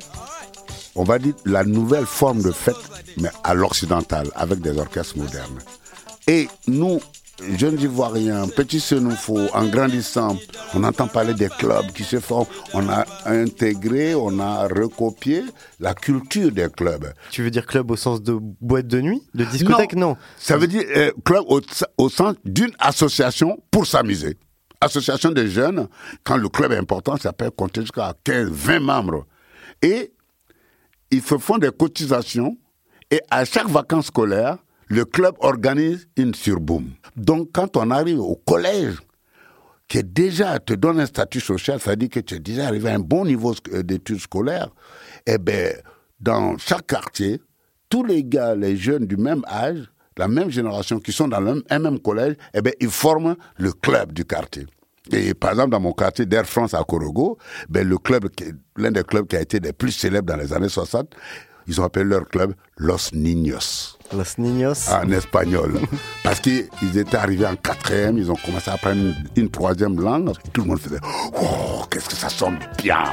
on 0.95 1.03
va 1.03 1.19
dire, 1.19 1.35
la 1.45 1.63
nouvelle 1.63 2.07
forme 2.07 2.41
de 2.41 2.51
fête, 2.51 2.75
mais 3.17 3.29
à 3.43 3.53
l'occidental, 3.53 4.27
avec 4.35 4.59
des 4.59 4.77
orchestres 4.79 5.17
modernes. 5.17 5.59
Et 6.27 6.47
nous, 6.67 6.99
jeunes 7.57 7.79
Ivoiriens, 7.79 8.47
petits 8.47 8.79
Senoufo, 8.79 9.37
en 9.53 9.65
grandissant, 9.67 10.37
on 10.73 10.83
entend 10.83 11.07
parler 11.07 11.33
des 11.33 11.49
clubs 11.49 11.91
qui 11.93 12.03
se 12.03 12.19
forment. 12.19 12.47
On 12.73 12.87
a 12.89 13.05
intégré, 13.25 14.15
on 14.15 14.39
a 14.39 14.67
recopié 14.67 15.43
la 15.79 15.93
culture 15.93 16.51
des 16.51 16.67
clubs. 16.69 17.13
Tu 17.29 17.43
veux 17.43 17.51
dire 17.51 17.65
club 17.65 17.91
au 17.91 17.95
sens 17.95 18.21
de 18.21 18.37
boîte 18.39 18.87
de 18.87 19.01
nuit 19.01 19.21
De 19.33 19.45
discothèque? 19.45 19.95
Non. 19.95 20.17
Ça 20.37 20.57
veut 20.57 20.67
dire 20.67 20.83
euh, 20.95 21.11
club 21.25 21.43
au, 21.47 21.61
au 21.97 22.09
sens 22.09 22.35
d'une 22.45 22.71
association 22.79 23.57
pour 23.71 23.85
s'amuser. 23.85 24.37
Association 24.79 25.31
des 25.31 25.47
jeunes, 25.47 25.87
quand 26.23 26.37
le 26.37 26.49
club 26.49 26.71
est 26.71 26.77
important, 26.77 27.15
ça 27.17 27.33
peut 27.33 27.51
compter 27.51 27.81
jusqu'à 27.81 28.13
15, 28.23 28.49
20 28.49 28.79
membres. 28.79 29.25
Et 29.81 30.11
ils 31.11 31.21
font 31.21 31.57
des 31.57 31.71
cotisations 31.71 32.57
et 33.11 33.21
à 33.29 33.43
chaque 33.45 33.67
vacances 33.67 34.07
scolaires, 34.07 34.57
le 34.91 35.05
club 35.05 35.35
organise 35.39 36.09
une 36.17 36.33
surboom. 36.33 36.89
Donc, 37.15 37.49
quand 37.53 37.77
on 37.77 37.91
arrive 37.91 38.19
au 38.19 38.35
collège, 38.35 38.95
qui 39.87 40.03
déjà 40.03 40.59
te 40.59 40.73
donne 40.73 40.99
un 40.99 41.05
statut 41.05 41.39
social, 41.39 41.79
ça 41.79 41.95
dit 41.95 42.09
que 42.09 42.19
tu 42.19 42.35
es 42.35 42.39
déjà 42.39 42.67
arrivé 42.67 42.89
à 42.89 42.95
un 42.95 42.99
bon 42.99 43.23
niveau 43.23 43.55
euh, 43.73 43.83
d'études 43.83 44.19
scolaires, 44.19 44.69
eh 45.25 45.37
bien, 45.37 45.71
dans 46.19 46.57
chaque 46.57 46.87
quartier, 46.87 47.41
tous 47.87 48.03
les 48.03 48.23
gars, 48.25 48.53
les 48.53 48.75
jeunes 48.75 49.05
du 49.05 49.15
même 49.15 49.43
âge, 49.47 49.89
la 50.17 50.27
même 50.27 50.49
génération 50.49 50.99
qui 50.99 51.13
sont 51.13 51.29
dans 51.29 51.61
un 51.69 51.79
même 51.79 51.99
collège, 51.99 52.35
eh 52.53 52.61
bien, 52.61 52.73
ils 52.81 52.89
forment 52.89 53.37
le 53.57 53.71
club 53.71 54.11
du 54.11 54.25
quartier. 54.25 54.65
Et 55.09 55.33
par 55.33 55.51
exemple, 55.51 55.71
dans 55.71 55.79
mon 55.79 55.93
quartier 55.93 56.25
d'Air 56.25 56.45
France 56.45 56.73
à 56.73 56.83
Corogo, 56.83 57.37
ben, 57.69 57.87
le 57.87 57.97
club, 57.97 58.27
l'un 58.75 58.91
des 58.91 59.03
clubs 59.03 59.25
qui 59.25 59.37
a 59.37 59.41
été 59.41 59.59
les 59.59 59.73
plus 59.73 59.91
célèbres 59.91 60.27
dans 60.27 60.37
les 60.37 60.51
années 60.53 60.69
60, 60.69 61.15
ils 61.71 61.79
ont 61.79 61.85
appelé 61.85 62.03
leur 62.03 62.27
club 62.27 62.53
Los 62.77 63.13
Niños. 63.13 63.97
Los 64.13 64.37
Niños. 64.37 64.89
En 64.91 65.09
espagnol. 65.11 65.79
Parce 66.23 66.41
qu'ils 66.41 66.97
étaient 66.97 67.15
arrivés 67.15 67.45
en 67.47 67.55
quatrième, 67.55 68.17
ils 68.17 68.29
ont 68.29 68.35
commencé 68.35 68.69
à 68.69 68.73
apprendre 68.73 69.13
une, 69.37 69.49
troisième 69.49 69.97
langue. 70.01 70.33
Tout 70.51 70.63
le 70.63 70.67
monde 70.67 70.79
faisait 70.79 70.99
Oh, 71.33 71.85
qu'est-ce 71.89 72.09
que 72.09 72.15
ça 72.15 72.27
sonne 72.27 72.59
bien 72.77 73.03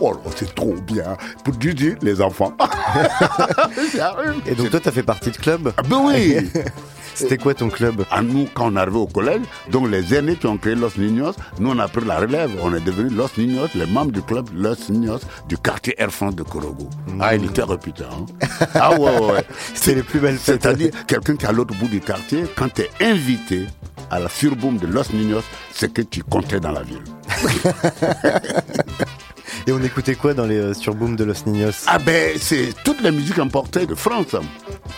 Oh, 0.00 0.16
c'est 0.34 0.52
trop 0.52 0.74
bien. 0.84 1.16
Pour 1.44 1.54
dire 1.54 1.94
les 2.02 2.20
enfants. 2.20 2.56
Et 4.46 4.54
donc, 4.56 4.70
toi, 4.70 4.80
tu 4.80 4.88
as 4.88 4.92
fait 4.92 5.04
partie 5.04 5.30
de 5.30 5.36
club? 5.36 5.72
Ah 5.76 5.82
Ben 5.82 6.02
oui 6.04 6.38
C'était 7.14 7.38
quoi 7.38 7.54
ton 7.54 7.68
club? 7.68 8.04
À 8.10 8.22
nous, 8.22 8.48
quand 8.54 8.72
on 8.72 8.76
arrivait 8.76 8.96
au 8.96 9.06
collège, 9.06 9.42
donc 9.70 9.90
les 9.90 10.14
aînés 10.14 10.36
qui 10.36 10.46
ont 10.46 10.56
créé 10.56 10.74
Los 10.74 10.96
Niños, 10.98 11.32
nous 11.58 11.70
on 11.70 11.78
a 11.78 11.88
pris 11.88 12.04
la 12.04 12.18
relève. 12.18 12.50
On 12.62 12.74
est 12.74 12.80
devenu 12.84 13.10
Los 13.10 13.28
Niños, 13.38 13.68
les 13.74 13.86
membres 13.86 14.12
du 14.12 14.22
club 14.22 14.48
Los 14.54 14.90
Niños 14.90 15.20
du 15.48 15.56
quartier 15.56 15.94
Air 15.98 16.10
France 16.10 16.34
de 16.36 16.42
Korogo. 16.42 16.88
Ah, 17.20 17.34
il 17.34 17.44
était 17.44 17.62
réputé. 17.62 18.04
Hein. 18.04 18.26
ah 18.74 18.98
ouais, 18.98 19.18
ouais. 19.18 19.44
C'est 19.74 19.94
les 19.94 20.02
plus 20.02 20.20
belles. 20.20 20.38
C'est-à-dire, 20.38 20.90
quelqu'un 21.06 21.36
qui 21.36 21.44
est 21.44 21.48
à 21.48 21.52
l'autre 21.52 21.74
bout 21.78 21.88
du 21.88 22.00
quartier, 22.00 22.44
quand 22.56 22.72
tu 22.72 22.82
es 22.82 22.90
invité 23.00 23.66
à 24.12 24.20
la 24.20 24.28
surboom 24.28 24.76
de 24.76 24.86
Los 24.86 25.10
Niños, 25.12 25.42
c'est 25.72 25.92
que 25.92 26.02
tu 26.02 26.22
comptais 26.22 26.60
dans 26.60 26.70
la 26.72 26.82
ville. 26.82 27.02
Et 29.66 29.72
on 29.72 29.82
écoutait 29.82 30.16
quoi 30.16 30.34
dans 30.34 30.44
les 30.44 30.58
euh, 30.58 30.74
surbooms 30.74 31.16
de 31.16 31.24
Los 31.24 31.46
Niños? 31.46 31.86
Ah 31.86 31.98
ben, 31.98 32.36
c'est 32.38 32.74
toutes 32.84 33.00
les 33.00 33.10
musiques 33.10 33.38
importées 33.38 33.86
de 33.86 33.94
France, 33.94 34.36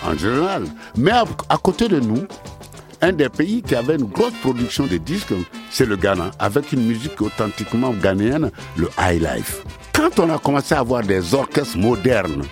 en 0.04 0.18
général. 0.18 0.64
Mais 0.96 1.12
à, 1.12 1.24
côté 1.62 1.86
de 1.86 2.00
nous, 2.00 2.24
un 3.00 3.12
des 3.12 3.28
pays 3.28 3.62
qui 3.62 3.76
avait 3.76 3.94
une 3.94 4.06
grosse 4.06 4.34
production 4.42 4.86
de 4.86 4.96
disques, 4.96 5.34
c'est 5.70 5.86
le 5.86 5.94
Ghana, 5.96 6.32
avec 6.40 6.72
une 6.72 6.84
musique 6.84 7.22
authentiquement 7.22 7.92
ghanéenne, 7.92 8.50
le 8.76 8.90
high 8.98 9.22
life. 9.22 9.62
Quand 9.92 10.18
on 10.18 10.28
a 10.34 10.38
commencé 10.38 10.74
à 10.74 10.80
avoir 10.80 11.02
des 11.02 11.34
orchestres 11.34 11.78
modernes 11.78 12.42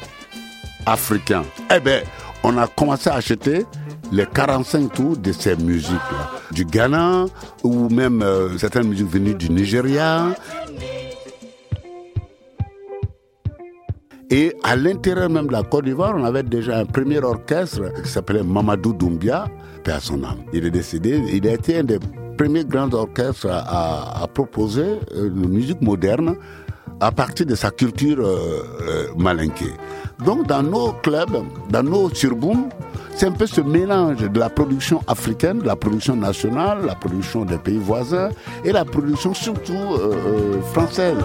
africains, 0.87 1.45
eh 1.75 1.81
ben, 1.81 2.05
on 2.45 2.57
a 2.57 2.69
commencé 2.69 3.11
à 3.11 3.15
acheter 3.15 3.67
les 4.13 4.27
45 4.27 4.93
tours 4.93 5.17
de 5.17 5.33
ces 5.33 5.57
musiques-là. 5.57 6.31
Du 6.53 6.65
Ghana, 6.65 7.25
ou 7.65 7.89
même 7.89 8.23
euh, 8.23 8.57
certaines 8.59 8.87
musiques 8.89 9.09
venues 9.11 9.35
du 9.35 9.51
Nigeria, 9.51 10.35
Et 14.33 14.57
à 14.63 14.77
l'intérieur 14.77 15.29
même 15.29 15.47
de 15.49 15.53
la 15.53 15.63
Côte 15.63 15.85
d'Ivoire, 15.85 16.15
on 16.17 16.25
avait 16.25 16.43
déjà 16.43 16.79
un 16.79 16.87
premier 16.87 17.19
orchestre 17.23 17.93
qui 18.03 18.09
s'appelait 18.09 18.43
Mamadou 18.43 18.95
Doumbia, 18.95 19.45
âme. 19.87 20.25
Il 20.55 20.65
est 20.65 20.71
décédé, 20.71 21.23
il 21.35 21.47
a 21.47 21.53
été 21.53 21.77
un 21.81 21.85
des 21.85 21.99
premiers 22.39 22.65
grands 22.65 22.91
orchestres 22.95 23.49
à, 23.51 24.27
proposer 24.33 25.01
euh, 25.15 25.27
une 25.29 25.51
musique 25.51 25.83
moderne 25.83 26.37
à 27.03 27.11
partir 27.11 27.47
de 27.47 27.55
sa 27.57 27.71
culture 27.71 28.19
euh, 28.21 28.63
euh, 28.83 29.07
malinquée. 29.17 29.75
Donc 30.25 30.47
dans 30.47 30.63
nos 30.63 30.93
clubs, 30.93 31.43
dans 31.69 31.83
nos 31.83 32.09
surbooms, 32.15 32.69
c'est 33.17 33.27
un 33.27 33.33
peu 33.33 33.47
ce 33.47 33.61
mélange 33.61 34.19
de 34.19 34.39
la 34.39 34.49
production 34.49 35.01
africaine, 35.09 35.59
de 35.59 35.67
la 35.67 35.77
production 35.77 36.15
nationale, 36.15 36.87
la 36.87 36.95
production 36.95 37.45
des 37.45 37.59
pays 37.59 37.79
voisins 37.79 38.31
et 38.65 38.73
la 38.73 38.85
production 38.85 39.35
surtout 39.35 39.99
française. 40.73 41.19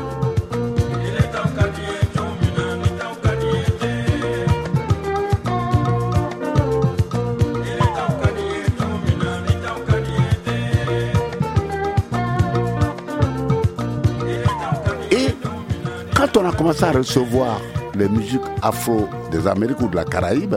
À 16.70 16.92
recevoir 16.92 17.62
les 17.96 18.10
musiques 18.10 18.42
afro 18.62 19.08
des 19.32 19.48
Amériques 19.48 19.80
ou 19.82 19.88
de 19.88 19.96
la 19.96 20.04
Caraïbe, 20.04 20.56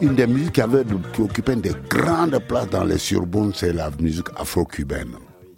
une 0.00 0.14
des 0.14 0.26
musiques 0.26 0.52
qui, 0.52 0.60
avait, 0.62 0.84
qui 1.12 1.20
occupait 1.20 1.56
des 1.56 1.74
grandes 1.90 2.38
places 2.48 2.70
dans 2.70 2.84
les 2.84 2.98
surbons, 2.98 3.52
c'est 3.54 3.72
la 3.72 3.90
musique 4.00 4.28
afro-cubaine. 4.36 5.16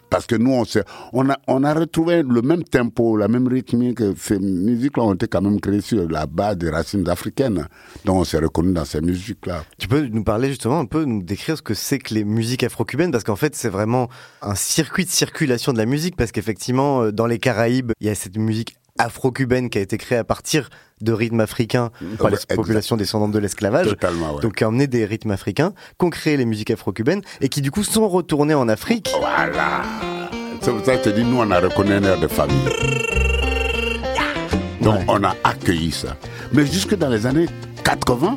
Parce 0.09 0.27
que 0.27 0.35
nous, 0.35 0.51
on, 0.51 0.65
on, 1.13 1.31
a, 1.31 1.39
on 1.47 1.63
a 1.63 1.73
retrouvé 1.73 2.25
le 2.25 2.43
même 2.43 2.65
tempo, 2.65 3.17
la 3.17 3.29
même 3.29 3.47
rythmique. 3.47 4.01
Ces 4.17 4.41
musiques-là 4.41 5.05
ont 5.05 5.15
été 5.15 5.29
quand 5.29 5.41
même 5.41 5.61
créées 5.61 5.81
sur 5.81 6.09
la 6.09 6.27
base 6.27 6.57
des 6.57 6.69
racines 6.69 7.09
africaines. 7.09 7.69
Donc 8.05 8.17
on 8.17 8.25
s'est 8.25 8.39
reconnu 8.39 8.73
dans 8.73 8.85
ces 8.85 9.01
musiques-là. 9.01 9.63
Tu 9.79 9.87
peux 9.87 10.09
nous 10.09 10.25
parler 10.25 10.49
justement 10.49 10.81
un 10.81 10.87
peu, 10.87 11.05
nous 11.05 11.23
décrire 11.23 11.57
ce 11.57 11.63
que 11.63 11.75
c'est 11.75 12.01
que 12.01 12.13
les 12.13 12.25
musiques 12.25 12.65
afro-cubaines? 12.65 13.13
Parce 13.13 13.23
qu'en 13.23 13.37
fait, 13.37 13.55
c'est 13.55 13.69
vraiment 13.69 14.09
un 14.43 14.57
circuit 14.57 15.05
de 15.05 15.11
circulation 15.11 15.73
de 15.73 15.79
la 15.79 15.87
musique. 15.87 16.17
Parce 16.17 16.33
qu'effectivement, 16.33 17.03
euh, 17.03 17.13
dans 17.13 17.27
les 17.27 17.39
Caraïbes, 17.39 17.93
il 18.01 18.09
y 18.09 18.11
a 18.11 18.17
cette 18.17 18.37
musique 18.37 18.75
afro-cubaine 19.01 19.71
qui 19.71 19.79
a 19.79 19.81
été 19.81 19.99
créée 19.99 20.19
à 20.19 20.25
partir 20.25 20.71
de 21.01 21.13
rythmes 21.13 21.41
africains 21.41 21.91
par 22.19 22.31
les 22.31 22.37
populations 22.55 22.97
descendantes 22.97 23.33
de 23.33 23.39
l'esclavage. 23.39 23.97
Donc 24.43 24.57
qui 24.57 24.65
a 24.65 24.69
emmené 24.69 24.87
des 24.87 25.05
rythmes 25.05 25.31
africains, 25.31 25.73
qui 25.99 26.05
ont 26.05 26.11
créé 26.11 26.37
les 26.37 26.45
musiques 26.45 26.71
afro-cubaines 26.71 27.23
et 27.41 27.49
qui 27.49 27.63
du 27.63 27.71
coup 27.71 27.85
sont 27.85 28.09
retournés 28.09 28.55
en 28.55 28.69
Afrique. 28.69 29.11
Voilà. 29.19 29.83
C'est 30.61 30.71
pour 30.73 30.85
ça 30.85 30.97
que 30.97 31.05
je 31.05 31.11
te 31.11 31.15
dis, 31.17 31.25
nous 31.25 31.39
on 31.39 31.51
a 31.51 31.61
reconnu 31.61 31.93
un 31.93 32.03
air 32.03 32.21
de 32.21 32.29
famille. 32.29 32.69
Donc 34.83 35.01
on 35.09 35.25
a 35.25 35.35
accueilli 35.45 35.91
ça. 35.91 36.17
Mais 36.53 36.67
jusque 36.67 36.95
dans 36.95 37.09
les 37.09 37.27
années 37.27 37.47
80, 37.85 38.37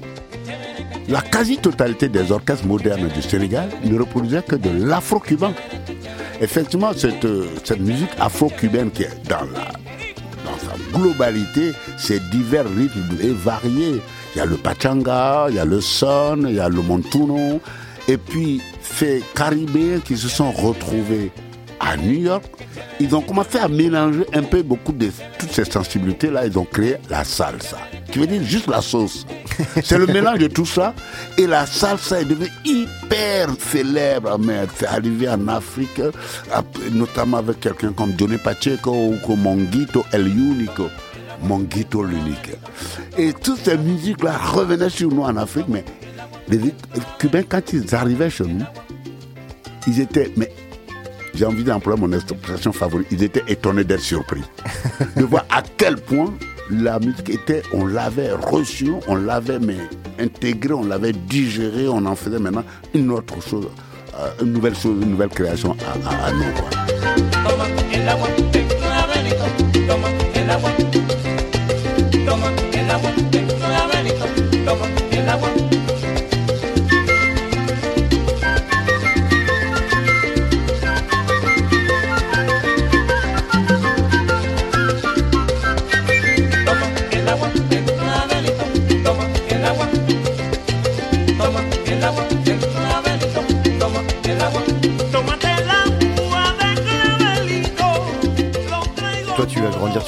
la 1.10 1.21
quasi-totalité 1.21 2.08
des 2.08 2.32
orchestres 2.32 2.65
modernes 2.65 3.10
du 3.10 3.21
Sénégal 3.21 3.69
ne 3.84 3.99
reproduisaient 3.99 4.43
que 4.43 4.56
de 4.56 4.69
l'afro-cubain. 4.69 5.54
Effectivement, 6.39 6.93
cette, 6.93 7.28
cette 7.63 7.80
musique 7.80 8.10
afro-cubaine 8.19 8.89
qui 8.91 9.04
est 9.04 9.28
dans 9.28 9.45
la 9.54 9.71
globalité, 10.93 11.73
c'est 11.97 12.29
divers 12.29 12.65
rythmes 12.65 13.17
et 13.21 13.32
variés. 13.32 14.01
Il 14.34 14.38
y 14.38 14.41
a 14.41 14.45
le 14.45 14.58
pachanga, 14.58 15.47
il 15.49 15.56
y 15.56 15.60
a 15.60 15.65
le 15.65 15.82
son, 15.82 16.45
il 16.47 16.56
y 16.56 16.60
a 16.60 16.69
le 16.69 16.82
montuno. 16.82 17.62
Et 18.08 18.17
puis, 18.17 18.62
ces 18.82 19.23
Caribéens 19.34 19.99
qui 19.99 20.17
se 20.17 20.27
sont 20.27 20.51
retrouvés 20.51 21.32
à 21.86 21.98
New 21.98 22.22
York, 22.22 22.43
ils 23.00 23.15
ont 23.15 23.22
commencé 23.22 23.58
à 23.58 23.67
mélanger 23.67 24.26
un 24.34 24.43
peu 24.43 24.62
beaucoup 24.63 24.91
de 24.91 25.10
toutes 25.38 25.52
ces 25.52 25.65
sensibilités-là. 25.65 26.48
Ils 26.48 26.58
ont 26.58 26.65
créé 26.65 26.96
la 27.10 27.24
salsa, 27.24 27.78
qui 28.12 28.19
veut 28.19 28.28
dire 28.28 28.43
juste 28.43 28.67
la 28.67 28.82
sauce. 28.82 29.26
C'est 29.84 29.98
le 29.98 30.08
mélange 30.08 30.39
de 30.39 30.48
tout 30.48 30.65
ça. 30.65 30.93
Et 31.38 31.48
la 31.48 31.65
salsa 31.65 32.22
est 32.22 32.26
devenue 32.26 32.50
hyper 32.65 33.50
célèbre. 33.60 34.38
Mais 34.39 34.65
c'est 34.76 34.88
arrivé 34.88 35.30
en 35.30 35.48
Afrique, 35.48 36.02
notamment 36.91 37.38
avec 37.38 37.60
quelqu'un 37.60 37.91
comme 37.93 38.13
Johnny 38.17 38.38
Pacheco 38.38 38.91
ou 38.91 39.15
comme 39.26 39.41
Monguito 39.41 40.06
El 40.12 40.28
Unico. 40.28 40.88
Monguito 41.43 42.04
l'unique. 42.04 42.52
Et 43.17 43.34
toutes 43.34 43.60
ces 43.65 43.78
musiques-là 43.78 44.38
revenaient 44.38 44.89
sur 44.89 45.10
nous 45.10 45.24
en 45.24 45.36
Afrique, 45.36 45.67
mais 45.67 45.84
les 46.48 46.60
Cubains, 47.19 47.43
quand 47.43 47.74
ils 47.74 47.93
arrivaient 47.93 48.30
chez 48.30 48.46
nous, 48.46 48.63
ils 49.88 50.00
étaient, 50.00 50.32
mais 50.38 50.52
j'ai 51.34 51.46
envie 51.46 51.63
d'employer 51.63 52.00
mon 52.00 52.12
expression 52.12 52.72
favorite, 52.72 53.08
ils 53.12 53.24
étaient 53.24 53.43
étonnés 53.48 53.84
d'être 53.84 54.02
surpris. 54.02 54.41
de 55.15 55.24
voir 55.24 55.46
à 55.50 55.62
quel 55.78 55.98
point 55.98 56.34
la 56.69 57.00
musique 57.00 57.30
était, 57.30 57.62
on 57.74 57.86
l'avait 57.86 58.32
reçue, 58.32 58.93
on 59.08 59.15
l'avait 59.15 59.60
mais 59.60 59.78
intégrée, 60.19 60.74
on 60.74 60.86
l'avait 60.86 61.13
digérée, 61.13 61.88
on 61.88 62.06
en 62.06 62.15
faisait 62.15 62.39
maintenant 62.39 62.63
une 62.93 63.12
autre 63.12 63.41
chose, 63.41 63.67
euh, 64.17 64.32
une 64.41 64.54
nouvelle 64.54 64.76
chose, 64.76 65.02
une 65.02 65.12
nouvelle 65.12 65.30
création 65.30 65.76
à, 66.06 66.32
nous. 66.32 66.43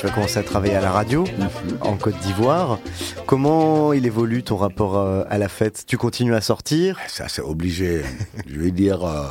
Tu 0.06 0.12
as 0.12 0.14
commencé 0.14 0.38
à 0.38 0.44
travailler 0.44 0.76
à 0.76 0.82
la 0.82 0.92
radio 0.92 1.24
Mhm. 1.24 1.78
en 1.82 1.98
Côte 1.98 2.18
d'Ivoire. 2.20 2.80
Comment 3.26 3.92
il 3.94 4.06
évolue 4.06 4.44
ton 4.44 4.56
rapport 4.56 4.98
euh, 4.98 5.24
à 5.30 5.38
la 5.40 5.50
fête? 5.50 5.84
Tu 5.88 5.98
continues 5.98 6.36
à 6.36 6.42
sortir? 6.42 7.00
Ça, 7.08 7.28
c'est 7.28 7.42
obligé. 7.42 8.04
Je 8.48 8.60
veux 8.60 8.72
dire, 8.72 9.04
euh, 9.04 9.24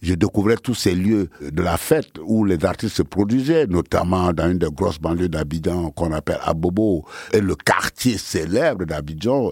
je 0.00 0.14
découvrais 0.14 0.56
tous 0.56 0.74
ces 0.74 0.94
lieux 0.94 1.28
de 1.40 1.62
la 1.62 1.76
fête 1.76 2.12
où 2.24 2.44
les 2.44 2.64
artistes 2.64 2.96
se 2.96 3.02
produisaient, 3.02 3.66
notamment 3.66 4.32
dans 4.32 4.48
une 4.50 4.58
des 4.58 4.70
grosses 4.70 5.00
banlieues 5.00 5.28
d'Abidjan 5.28 5.90
qu'on 5.90 6.12
appelle 6.12 6.38
Abobo, 6.44 7.04
et 7.32 7.40
le 7.40 7.54
quartier 7.56 8.16
célèbre 8.18 8.84
d'Abidjan. 8.84 9.50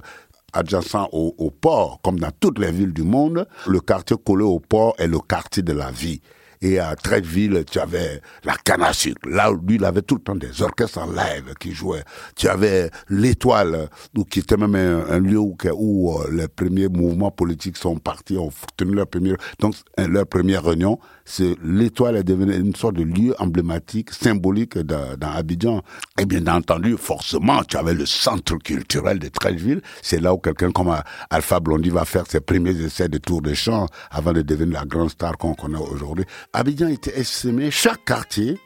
Adjacent 0.52 1.08
au, 1.12 1.32
au 1.38 1.52
port, 1.52 2.00
comme 2.02 2.18
dans 2.18 2.32
toutes 2.40 2.58
les 2.58 2.72
villes 2.72 2.92
du 2.92 3.04
monde, 3.04 3.46
le 3.68 3.78
quartier 3.78 4.16
collé 4.24 4.42
au 4.42 4.58
port 4.58 4.94
est 4.98 5.06
le 5.06 5.20
quartier 5.20 5.62
de 5.62 5.72
la 5.72 5.92
vie. 5.92 6.20
Et 6.62 6.78
à 6.78 6.94
Treichville, 6.94 7.64
tu 7.70 7.78
avais 7.78 8.20
la 8.44 8.54
canne 8.54 8.82
à 8.82 8.92
sucre. 8.92 9.26
Là, 9.26 9.50
lui, 9.50 9.76
il 9.76 9.84
avait 9.84 10.02
tout 10.02 10.16
le 10.16 10.20
temps 10.20 10.34
des 10.34 10.60
orchestres 10.60 10.98
en 10.98 11.06
live 11.10 11.54
qui 11.58 11.72
jouaient. 11.72 12.04
Tu 12.36 12.48
avais 12.48 12.90
l'étoile, 13.08 13.88
qui 14.28 14.40
était 14.40 14.58
même 14.58 14.74
un, 14.74 15.18
lieu 15.20 15.38
où, 15.38 15.56
euh, 15.64 16.28
les 16.30 16.48
premiers 16.48 16.88
mouvements 16.88 17.30
politiques 17.30 17.78
sont 17.78 17.96
partis, 17.96 18.36
ont 18.36 18.50
tenu 18.76 18.94
leur 18.94 19.06
première, 19.06 19.36
donc, 19.58 19.74
leur 19.96 20.26
première 20.26 20.62
réunion. 20.62 20.98
C'est, 21.24 21.56
l'étoile 21.62 22.16
est 22.16 22.24
devenue 22.24 22.54
une 22.54 22.74
sorte 22.74 22.96
de 22.96 23.04
lieu 23.04 23.34
emblématique, 23.38 24.10
symbolique 24.10 24.76
dans, 24.76 25.16
Abidjan. 25.22 25.80
Et 26.18 26.26
bien 26.26 26.46
entendu, 26.48 26.96
forcément, 26.98 27.62
tu 27.62 27.78
avais 27.78 27.94
le 27.94 28.04
centre 28.04 28.56
culturel 28.58 29.18
de 29.18 29.28
Treichville. 29.28 29.80
C'est 30.02 30.20
là 30.20 30.34
où 30.34 30.38
quelqu'un 30.38 30.72
comme 30.72 30.88
euh, 30.88 31.00
Alpha 31.30 31.58
Blondy 31.58 31.88
va 31.88 32.04
faire 32.04 32.26
ses 32.26 32.40
premiers 32.40 32.78
essais 32.82 33.08
de 33.08 33.16
tour 33.16 33.40
de 33.40 33.54
chant 33.54 33.86
avant 34.10 34.34
de 34.34 34.42
devenir 34.42 34.80
la 34.80 34.84
grande 34.84 35.10
star 35.10 35.38
qu'on 35.38 35.54
connaît 35.54 35.78
aujourd'hui. 35.78 36.26
Abidjan 36.52 36.88
était 36.88 37.16
estimé, 37.16 37.70
chaque 37.70 38.04
quartier 38.04 38.58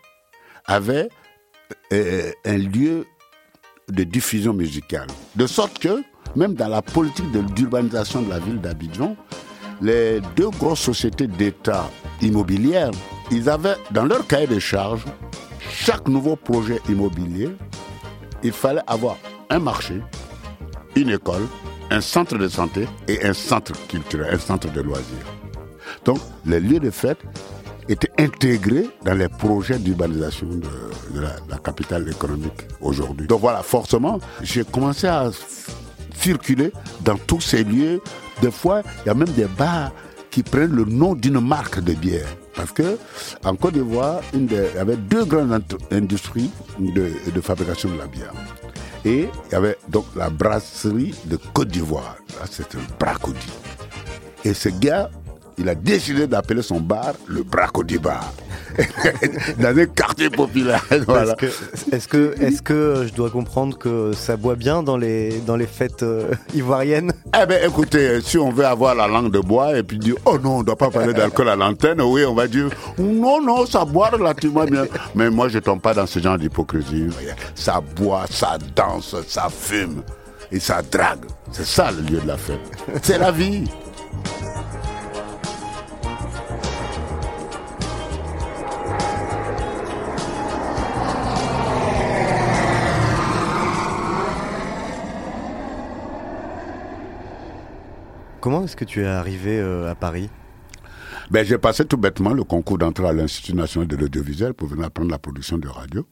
avait 0.64 1.08
euh, 1.92 2.30
un 2.46 2.56
lieu 2.56 3.06
de 3.90 4.04
diffusion 4.04 4.54
musicale. 4.54 5.06
De 5.36 5.46
sorte 5.46 5.78
que, 5.78 6.02
même 6.34 6.54
dans 6.54 6.68
la 6.68 6.80
politique 6.80 7.30
de 7.30 7.40
d'urbanisation 7.40 8.22
de 8.22 8.30
la 8.30 8.38
ville 8.38 8.60
d'Abidjan, 8.60 9.16
les 9.82 10.20
deux 10.34 10.48
grosses 10.48 10.80
sociétés 10.80 11.26
d'État 11.26 11.90
immobilières, 12.22 12.90
ils 13.30 13.50
avaient 13.50 13.76
dans 13.90 14.04
leur 14.04 14.26
cahier 14.26 14.46
de 14.46 14.58
charges, 14.58 15.04
chaque 15.70 16.08
nouveau 16.08 16.36
projet 16.36 16.80
immobilier, 16.88 17.50
il 18.42 18.52
fallait 18.52 18.82
avoir 18.86 19.18
un 19.50 19.58
marché, 19.58 20.00
une 20.96 21.10
école, 21.10 21.46
un 21.90 22.00
centre 22.00 22.38
de 22.38 22.48
santé 22.48 22.88
et 23.08 23.26
un 23.26 23.34
centre 23.34 23.72
culturel, 23.88 24.34
un 24.34 24.38
centre 24.38 24.72
de 24.72 24.80
loisirs. 24.80 25.26
Donc, 26.06 26.18
les 26.46 26.60
lieux 26.60 26.80
de 26.80 26.90
fête 26.90 27.18
étaient 27.88 28.10
intégrés 28.18 28.88
dans 29.04 29.14
les 29.14 29.28
projets 29.28 29.78
d'urbanisation 29.78 30.46
de, 30.46 31.20
la, 31.20 31.58
capitale 31.58 32.08
économique 32.08 32.66
aujourd'hui. 32.80 33.26
Donc 33.26 33.40
voilà, 33.40 33.62
forcément, 33.62 34.18
j'ai 34.42 34.64
commencé 34.64 35.06
à 35.06 35.30
circuler 36.14 36.72
dans 37.02 37.16
tous 37.16 37.40
ces 37.40 37.64
lieux. 37.64 38.00
Des 38.40 38.50
fois, 38.50 38.82
il 39.04 39.08
y 39.08 39.10
a 39.10 39.14
même 39.14 39.28
des 39.28 39.46
bars 39.46 39.92
qui 40.30 40.42
prennent 40.42 40.74
le 40.74 40.84
nom 40.84 41.14
d'une 41.14 41.40
marque 41.40 41.80
de 41.80 41.92
bière. 41.92 42.26
Parce 42.54 42.72
que 42.72 42.98
en 43.44 43.56
Côte 43.56 43.74
d'Ivoire, 43.74 44.20
il 44.32 44.50
y 44.52 44.78
avait 44.78 44.96
deux 44.96 45.24
grandes 45.24 45.62
industries 45.90 46.50
de, 46.78 47.40
fabrication 47.40 47.90
de 47.90 47.98
la 47.98 48.06
bière. 48.06 48.32
Et 49.04 49.28
il 49.48 49.52
y 49.52 49.54
avait 49.54 49.76
donc 49.88 50.06
la 50.16 50.30
brasserie 50.30 51.14
de 51.26 51.36
Côte 51.52 51.68
d'Ivoire. 51.68 52.16
C'était 52.50 52.78
le 52.78 52.84
Bracody. 52.98 53.52
Et 54.44 54.54
ce 54.54 54.68
gars, 54.68 55.10
il 55.58 55.68
a 55.68 55.74
décidé 55.74 56.26
d'appeler 56.26 56.62
son 56.62 56.80
bar 56.80 57.12
le 57.26 57.42
Bracody 57.42 57.98
Bar. 57.98 58.32
Dans 59.58 59.76
un 59.78 59.86
quartier 59.86 60.28
populaire. 60.30 60.84
Voilà. 61.06 61.34
Parce 61.36 61.52
que- 61.52 61.94
Est-ce 61.94 62.08
que, 62.08 62.62
que 62.62 63.06
je 63.06 63.14
dois 63.14 63.30
comprendre 63.30 63.78
que 63.78 64.12
ça 64.14 64.36
boit 64.36 64.56
bien 64.56 64.82
dans 64.82 64.96
les, 64.96 65.40
dans 65.46 65.54
les 65.56 65.66
fêtes 65.66 66.02
euh, 66.02 66.32
ivoiriennes? 66.54 67.12
Eh 67.40 67.46
bien, 67.46 67.58
écoutez, 67.66 68.20
si 68.22 68.36
on 68.36 68.50
veut 68.50 68.66
avoir 68.66 68.94
la 68.96 69.06
langue 69.06 69.30
de 69.30 69.38
bois 69.38 69.76
et 69.78 69.82
puis 69.84 69.98
dire, 69.98 70.16
oh 70.24 70.38
non, 70.42 70.56
on 70.56 70.58
ne 70.60 70.64
doit 70.64 70.76
pas 70.76 70.90
parler 70.90 71.12
d'alcool 71.12 71.48
à 71.48 71.56
l'antenne, 71.56 72.00
oui, 72.02 72.24
on 72.24 72.34
va 72.34 72.48
dire, 72.48 72.68
non, 72.98 73.40
non, 73.40 73.64
ça 73.66 73.84
boit 73.84 74.08
relativement 74.08 74.64
bien. 74.64 74.86
Mais 75.14 75.30
moi, 75.30 75.48
je 75.48 75.56
ne 75.56 75.60
tombe 75.60 75.80
pas 75.80 75.94
dans 75.94 76.06
ce 76.06 76.18
genre 76.18 76.36
d'hypocrisie. 76.38 77.08
Ça 77.54 77.80
boit, 77.96 78.24
ça 78.28 78.58
danse, 78.74 79.14
ça 79.28 79.48
fume 79.50 80.02
et 80.50 80.58
ça 80.58 80.82
drague. 80.82 81.24
C'est 81.52 81.66
ça 81.66 81.90
le 81.92 82.02
lieu 82.02 82.20
de 82.20 82.26
la 82.26 82.36
fête. 82.36 82.58
C'est 83.02 83.18
la 83.18 83.30
vie. 83.30 83.64
Comment 98.44 98.64
est-ce 98.64 98.76
que 98.76 98.84
tu 98.84 99.00
es 99.00 99.06
arrivé 99.06 99.58
euh, 99.58 99.90
à 99.90 99.94
Paris? 99.94 100.28
Ben, 101.30 101.46
j'ai 101.46 101.56
passé 101.56 101.86
tout 101.86 101.96
bêtement 101.96 102.34
le 102.34 102.44
concours 102.44 102.76
d'entrée 102.76 103.08
à 103.08 103.14
l'Institut 103.14 103.54
national 103.54 103.88
de 103.88 103.96
l'audiovisuel 103.96 104.52
pour 104.52 104.68
venir 104.68 104.84
apprendre 104.84 105.10
la 105.10 105.18
production 105.18 105.56
de 105.56 105.66
radio. 105.66 106.06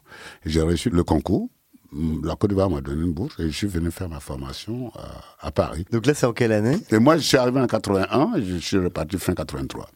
J'ai 0.46 0.62
reçu 0.62 0.88
le 0.88 1.04
concours. 1.04 1.50
Hum, 1.92 2.22
La 2.24 2.34
Côte 2.34 2.48
d'Ivoire 2.48 2.70
m'a 2.70 2.80
donné 2.80 3.02
une 3.02 3.12
bourse 3.12 3.38
et 3.38 3.48
je 3.48 3.50
suis 3.54 3.66
venu 3.66 3.90
faire 3.90 4.08
ma 4.08 4.18
formation 4.18 4.90
à, 4.94 5.46
à 5.46 5.50
Paris. 5.50 5.84
Donc 5.92 6.06
là, 6.06 6.14
c'est 6.14 6.24
en 6.24 6.32
quelle 6.32 6.52
année? 6.52 6.78
Et 6.90 6.98
moi, 6.98 7.18
je 7.18 7.22
suis 7.22 7.36
arrivé 7.36 7.60
en 7.60 7.66
81 7.66 8.32
et 8.38 8.42
je 8.42 8.56
suis 8.56 8.78
reparti 8.78 9.18
fin 9.18 9.34
83. 9.34 9.90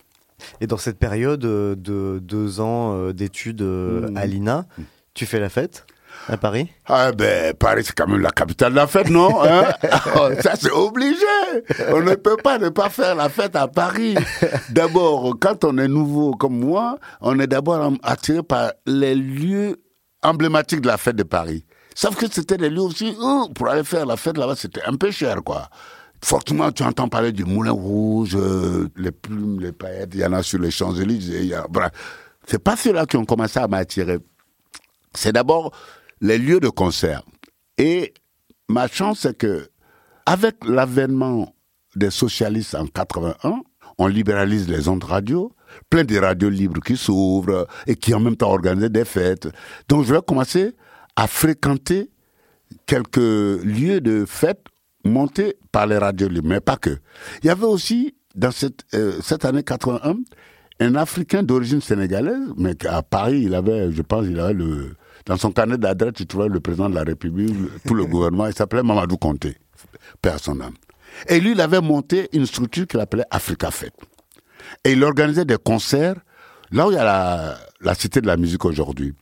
Et 0.60 0.66
dans 0.66 0.76
cette 0.76 0.98
période 0.98 1.42
euh, 1.46 1.74
de 1.74 2.18
deux 2.22 2.60
ans 2.60 2.92
euh, 2.92 3.12
d'études 3.14 3.62
euh, 3.62 4.10
Mmh. 4.10 4.16
à 4.18 4.26
l'INA, 4.26 4.66
tu 5.14 5.24
fais 5.24 5.40
la 5.40 5.48
fête? 5.48 5.86
À 6.28 6.36
Paris 6.36 6.68
Ah 6.86 7.12
ben, 7.12 7.54
Paris, 7.54 7.82
c'est 7.84 7.94
quand 7.94 8.06
même 8.08 8.20
la 8.20 8.30
capitale 8.30 8.72
de 8.72 8.76
la 8.76 8.86
fête, 8.86 9.08
non 9.10 9.42
hein 9.44 9.64
Oh, 10.16 10.28
Ça, 10.40 10.54
c'est 10.58 10.70
obligé. 10.72 11.24
On 11.90 12.00
ne 12.00 12.14
peut 12.14 12.36
pas 12.36 12.58
ne 12.58 12.68
pas 12.68 12.88
faire 12.90 13.14
la 13.14 13.28
fête 13.28 13.54
à 13.56 13.68
Paris. 13.68 14.16
D'abord, 14.70 15.34
quand 15.40 15.64
on 15.64 15.78
est 15.78 15.88
nouveau 15.88 16.32
comme 16.32 16.58
moi, 16.58 16.98
on 17.20 17.38
est 17.38 17.46
d'abord 17.46 17.92
attiré 18.02 18.42
par 18.42 18.72
les 18.86 19.14
lieux 19.14 19.76
emblématiques 20.22 20.80
de 20.80 20.88
la 20.88 20.96
fête 20.96 21.16
de 21.16 21.22
Paris. 21.22 21.64
Sauf 21.94 22.16
que 22.16 22.26
c'était 22.30 22.56
des 22.58 22.68
lieux 22.68 22.82
aussi, 22.82 23.16
oh, 23.20 23.48
pour 23.54 23.68
aller 23.68 23.84
faire 23.84 24.04
la 24.04 24.16
fête 24.16 24.36
là-bas, 24.36 24.54
c'était 24.56 24.82
un 24.86 24.96
peu 24.96 25.10
cher, 25.10 25.36
quoi. 25.44 25.68
Forcément, 26.22 26.72
tu 26.72 26.82
entends 26.82 27.08
parler 27.08 27.30
du 27.32 27.44
Moulin 27.44 27.70
Rouge, 27.72 28.34
euh, 28.36 28.88
les 28.96 29.12
plumes, 29.12 29.60
les 29.60 29.72
paillettes, 29.72 30.10
il 30.14 30.20
y 30.20 30.24
en 30.26 30.32
a 30.32 30.42
sur 30.42 30.58
les 30.58 30.70
Champs-Élysées. 30.70 31.54
a- 31.54 31.66
bref. 31.68 31.90
C'est 32.46 32.58
pas 32.62 32.76
ceux-là 32.76 33.06
qui 33.06 33.16
ont 33.16 33.24
commencé 33.24 33.58
à 33.58 33.66
m'attirer. 33.68 34.18
C'est 35.14 35.32
d'abord 35.32 35.72
les 36.20 36.38
lieux 36.38 36.60
de 36.60 36.68
concert. 36.68 37.22
Et 37.78 38.14
ma 38.68 38.88
chance, 38.88 39.20
c'est 39.20 39.36
que, 39.36 39.68
avec 40.24 40.56
l'avènement 40.64 41.54
des 41.94 42.10
socialistes 42.10 42.74
en 42.74 42.86
81, 42.86 43.62
on 43.98 44.06
libéralise 44.06 44.68
les 44.68 44.88
ondes 44.88 45.04
radio, 45.04 45.52
plein 45.90 46.04
de 46.04 46.18
radios 46.18 46.50
libres 46.50 46.80
qui 46.80 46.96
s'ouvrent 46.96 47.66
et 47.86 47.96
qui 47.96 48.14
en 48.14 48.20
même 48.20 48.36
temps 48.36 48.50
organisent 48.50 48.90
des 48.90 49.04
fêtes. 49.04 49.48
Donc 49.88 50.04
je 50.04 50.14
vais 50.14 50.20
commencer 50.26 50.74
à 51.16 51.26
fréquenter 51.26 52.10
quelques 52.86 53.16
lieux 53.16 54.00
de 54.00 54.24
fête 54.26 54.64
montés 55.04 55.56
par 55.72 55.86
les 55.86 55.98
radios 55.98 56.28
libres, 56.28 56.48
mais 56.48 56.60
pas 56.60 56.76
que. 56.76 56.98
Il 57.42 57.46
y 57.46 57.50
avait 57.50 57.64
aussi, 57.64 58.14
dans 58.34 58.50
cette, 58.50 58.84
euh, 58.94 59.18
cette 59.22 59.44
année 59.44 59.62
81, 59.62 60.16
un 60.80 60.94
Africain 60.94 61.42
d'origine 61.42 61.80
sénégalaise, 61.80 62.52
mais 62.56 62.74
à 62.86 63.02
Paris, 63.02 63.42
il 63.44 63.54
avait, 63.54 63.90
je 63.92 64.02
pense, 64.02 64.26
il 64.28 64.38
avait 64.38 64.52
le, 64.52 64.96
dans 65.26 65.36
son 65.36 65.50
carnet 65.50 65.76
d'adresse, 65.76 66.14
tu 66.14 66.26
trouvais 66.26 66.48
le 66.48 66.60
président 66.60 66.88
de 66.88 66.94
la 66.94 67.02
République, 67.02 67.54
tout 67.86 67.94
le 67.94 68.04
gouvernement, 68.06 68.46
il 68.46 68.54
s'appelait 68.54 68.82
Mamadou 68.82 69.16
Conté, 69.16 69.56
père 70.22 70.34
à 70.34 70.38
son 70.38 70.60
âme. 70.60 70.74
Et 71.28 71.40
lui, 71.40 71.52
il 71.52 71.60
avait 71.60 71.80
monté 71.80 72.28
une 72.32 72.46
structure 72.46 72.86
qu'il 72.86 73.00
appelait 73.00 73.24
Africa 73.30 73.70
Fête. 73.70 73.94
Et 74.84 74.92
il 74.92 75.02
organisait 75.04 75.44
des 75.44 75.56
concerts 75.56 76.16
là 76.70 76.86
où 76.86 76.90
il 76.90 76.94
y 76.94 76.98
a 76.98 77.04
la, 77.04 77.58
la 77.80 77.94
cité 77.94 78.20
de 78.20 78.26
la 78.26 78.36
musique 78.36 78.64
aujourd'hui. 78.64 79.14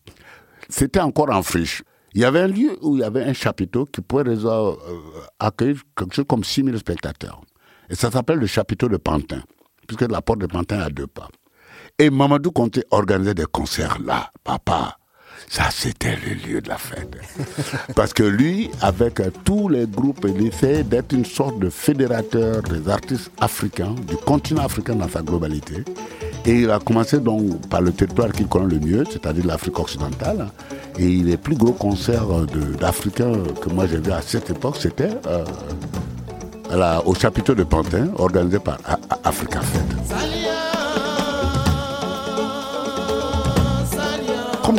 C'était 0.68 1.00
encore 1.00 1.30
en 1.30 1.42
friche. 1.42 1.82
Il 2.14 2.20
y 2.20 2.24
avait 2.24 2.40
un 2.40 2.46
lieu 2.48 2.76
où 2.82 2.96
il 2.96 3.00
y 3.00 3.04
avait 3.04 3.24
un 3.24 3.32
chapiteau 3.32 3.86
qui 3.86 4.00
pouvait 4.00 4.24
euh, 4.28 4.72
accueillir 5.38 5.82
quelque 5.96 6.14
chose 6.14 6.24
comme 6.28 6.44
6000 6.44 6.78
spectateurs. 6.78 7.40
Et 7.90 7.94
ça 7.94 8.10
s'appelle 8.10 8.38
le 8.38 8.46
chapiteau 8.46 8.88
de 8.88 8.96
Pantin, 8.96 9.42
puisque 9.86 10.10
la 10.10 10.22
porte 10.22 10.40
de 10.40 10.46
Pantin 10.46 10.78
est 10.78 10.84
à 10.84 10.90
deux 10.90 11.06
pas. 11.06 11.28
Et 11.98 12.10
Mamadou 12.10 12.50
Conté 12.50 12.84
organisait 12.90 13.34
des 13.34 13.46
concerts 13.46 13.98
là, 14.04 14.30
papa. 14.42 14.96
Ça, 15.48 15.64
c'était 15.70 16.16
le 16.16 16.35
lieu 16.35 16.61
de 16.61 16.68
la 16.68 16.78
fête. 16.78 17.11
Parce 17.94 18.12
que 18.12 18.22
lui, 18.22 18.70
avec 18.80 19.20
tous 19.44 19.68
les 19.68 19.87
groupes, 19.87 20.26
il 20.28 20.46
essaie 20.46 20.83
d'être 20.83 21.12
une 21.12 21.24
sorte 21.24 21.59
de 21.59 21.70
fédérateur 21.70 22.62
des 22.62 22.88
artistes 22.88 23.30
africains, 23.40 23.94
du 24.07 24.16
continent 24.16 24.64
africain 24.64 24.94
dans 24.96 25.09
sa 25.09 25.22
globalité. 25.22 25.85
Et 26.46 26.61
il 26.62 26.70
a 26.70 26.78
commencé 26.78 27.20
donc 27.20 27.66
par 27.68 27.80
le 27.80 27.92
territoire 27.92 28.30
qu'il 28.33 28.46
connaît 28.48 28.74
le 28.74 28.80
mieux, 28.80 29.04
c'est-à-dire 29.11 29.46
l'Afrique 29.46 29.78
occidentale. 29.78 30.48
Et 30.98 31.09
les 31.09 31.37
plus 31.37 31.57
gros 31.57 31.72
concerts 31.72 32.26
d'Africains 32.78 33.33
que 33.61 33.68
moi 33.70 33.87
j'ai 33.87 33.98
vu 33.98 34.12
à 34.12 34.20
cette 34.20 34.50
époque, 34.50 34.76
c'était 34.78 35.11
euh, 35.26 35.44
au 37.04 37.14
chapiteau 37.14 37.54
de 37.54 37.64
Pantin, 37.64 38.09
organisé 38.16 38.59
par 38.59 38.78
Africa 39.24 39.61
Fête. 39.61 40.63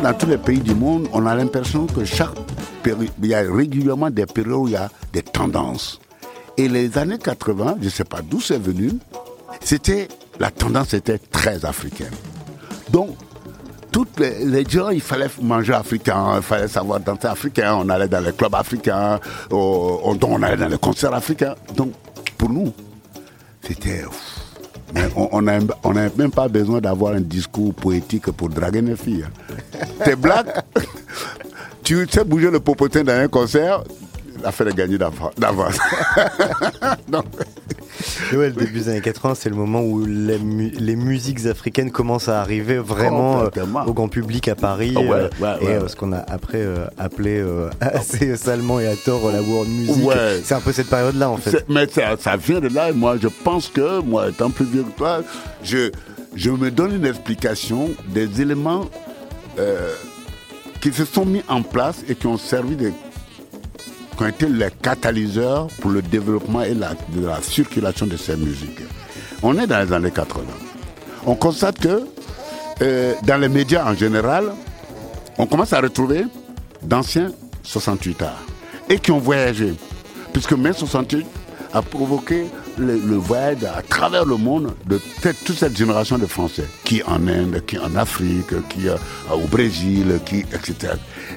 Dans 0.02 0.14
tous 0.14 0.28
les 0.28 0.38
pays 0.38 0.60
du 0.60 0.76
monde, 0.76 1.08
on 1.14 1.26
a 1.26 1.36
l'impression 1.36 1.88
que 1.88 2.06
chaque 2.06 2.36
période, 2.84 3.10
il 3.22 3.30
y 3.30 3.34
a 3.34 3.42
régulièrement 3.42 4.10
des 4.10 4.26
périodes 4.26 4.58
où 4.58 4.68
il 4.68 4.74
y 4.74 4.76
a 4.76 4.90
des 5.14 5.24
tendances. 5.24 6.00
Et 6.58 6.68
les 6.68 6.98
années 6.98 7.18
80, 7.18 7.78
je 7.80 7.86
ne 7.86 7.90
sais 7.90 8.04
pas 8.04 8.22
d'où 8.22 8.40
c'est 8.40 8.60
venu, 8.60 8.92
c'était, 9.62 10.08
la 10.40 10.52
tendance 10.52 10.94
était 10.94 11.18
très 11.18 11.66
africaine. 11.66 12.14
Donc, 12.90 13.16
toutes 13.92 14.20
les, 14.20 14.66
gens, 14.66 14.90
il 14.90 15.02
fallait 15.02 15.30
manger 15.42 15.74
africain, 15.74 16.34
il 16.38 16.44
fallait 16.44 16.68
savoir 16.68 17.00
danser 17.00 17.28
africain, 17.28 17.76
on 17.76 17.90
allait 17.90 18.10
dans 18.10 18.24
les 18.24 18.34
clubs 18.34 18.54
africains, 18.54 19.20
on 19.50 20.44
allait 20.44 20.58
dans 20.58 20.68
les 20.68 20.78
concerts 20.78 21.14
africains. 21.14 21.56
Donc, 21.76 21.94
pour 22.38 22.50
nous, 22.50 22.74
c'était... 23.62 24.04
on 25.16 25.42
n'a 25.42 25.60
même 26.18 26.32
pas 26.32 26.48
besoin 26.48 26.80
d'avoir 26.82 27.14
un 27.14 27.22
discours 27.22 27.74
poétique 27.74 28.32
pour 28.32 28.50
draguer 28.50 28.82
les 28.82 28.96
filles. 28.96 29.26
T'es 30.04 30.16
black 30.16 30.48
Tu 31.84 32.08
sais 32.10 32.24
bouger 32.24 32.50
le 32.50 32.60
popotin 32.60 33.04
dans 33.04 33.14
un 33.14 33.28
concert, 33.28 33.84
l'affaire 34.44 34.68
est 34.68 34.76
gagnée 34.76 34.98
d'avance. 34.98 35.78
le 38.32 38.52
début 38.52 38.80
des 38.80 38.90
années 38.90 39.02
80, 39.02 39.36
c'est 39.36 39.50
le 39.50 39.56
moment 39.56 39.82
où 39.82 40.06
les, 40.06 40.96
musiques 40.96 41.46
africaines 41.46 41.92
commencent 41.92 42.30
à 42.30 42.42
arriver 42.42 42.78
vraiment 42.78 43.44
euh, 43.44 43.50
au 43.86 43.94
grand 43.94 44.08
public 44.08 44.48
à 44.48 44.56
Paris. 44.56 44.96
Euh, 44.98 45.30
et 45.62 45.68
euh, 45.68 45.88
ce 45.88 45.96
qu'on 45.96 46.14
a 46.14 46.20
après 46.20 46.66
appelé 46.98 47.44
assez 47.82 48.36
salement 48.38 48.80
et 48.80 48.88
à 48.88 48.96
tort 48.96 49.32
la 49.32 49.42
world 49.42 49.70
music. 49.70 50.10
C'est 50.44 50.56
un 50.56 50.62
peu 50.62 50.72
cette 50.72 50.90
période-là 50.90 51.30
en 51.30 51.38
fait. 51.38 51.66
Mais 51.70 51.88
ça, 51.88 52.38
vient 52.38 52.60
de 52.60 52.68
là 52.68 52.90
et 52.90 52.94
moi 52.94 53.18
je 53.22 53.28
pense 53.28 53.68
que, 53.70 54.02
moi 54.02 54.30
étant 54.30 54.50
plus 54.50 54.66
vieux 54.66 54.84
que 54.84 54.98
toi, 54.98 55.22
je, 55.64 55.92
je 56.36 56.50
me 56.50 56.72
donne 56.72 56.96
une 56.96 57.06
explication 57.06 57.90
des 58.08 58.42
éléments 58.42 58.86
qui 60.82 60.94
se 60.94 61.06
sont 61.06 61.26
mis 61.26 61.42
en 61.48 61.64
place 61.64 62.04
et 62.08 62.16
qui 62.16 62.28
ont 62.28 62.38
servi 62.38 62.76
de 62.76 62.92
qui 64.16 64.24
ont 64.24 64.28
été 64.28 64.48
les 64.48 64.70
catalyseurs 64.82 65.68
pour 65.82 65.92
le 65.92 66.02
développement 66.02 66.62
et 66.62 66.74
la, 66.74 66.94
circulation 67.42 68.06
de 68.08 68.18
ces 68.18 68.36
musiques? 68.36 68.82
On 69.44 69.58
est 69.58 69.68
dans 69.68 69.86
les 69.86 69.94
années 69.94 70.12
80. 70.12 70.44
On 71.26 71.36
constate 71.36 71.80
que 71.80 72.02
euh, 72.82 73.14
dans 73.24 73.38
les 73.38 73.50
médias 73.50 73.86
en 73.90 73.94
général, 73.96 74.52
on 75.38 75.46
commence 75.46 75.74
à 75.74 75.82
retrouver 75.82 76.26
d'anciens 76.82 77.32
68 77.64 78.22
arts 78.22 78.44
et 78.90 79.00
qui 79.00 79.12
ont 79.12 79.20
voyagé. 79.20 79.74
Puisque 80.34 80.54
mai 80.54 80.74
68 80.74 81.26
a 81.74 81.82
provoqué 81.82 82.46
le, 82.78 83.16
voyage 83.16 83.64
à 83.64 83.82
travers 83.82 84.26
le 84.26 84.38
monde 84.38 84.74
de 84.88 85.00
toute 85.46 85.58
cette 85.58 85.78
génération 85.78 86.18
de 86.18 86.26
Français, 86.26 86.68
qui 86.84 87.02
en 87.04 87.28
Inde, 87.28 87.64
qui 87.66 87.78
en 87.78 87.96
Afrique, 87.96 88.68
qui 88.70 88.88
euh, 88.88 88.96
au 89.32 89.48
Brésil, 89.48 90.20
qui, 90.26 90.40
etc. 90.40 90.94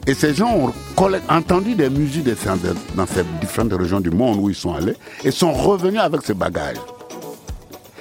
Et 0.07 0.14
ces 0.14 0.35
gens 0.35 0.55
ont 0.57 0.72
entendu 1.29 1.74
des 1.74 1.90
musiques 1.90 2.29
dans 2.96 3.07
ces 3.07 3.24
différentes 3.40 3.72
régions 3.72 4.01
du 4.01 4.11
monde 4.11 4.38
où 4.40 4.48
ils 4.51 4.55
sont 4.57 4.74
allés 4.74 4.96
et 5.24 5.31
sont 5.31 5.53
revenus 5.53 6.01
avec 6.01 6.22
ces 6.22 6.35
bagages. 6.35 6.77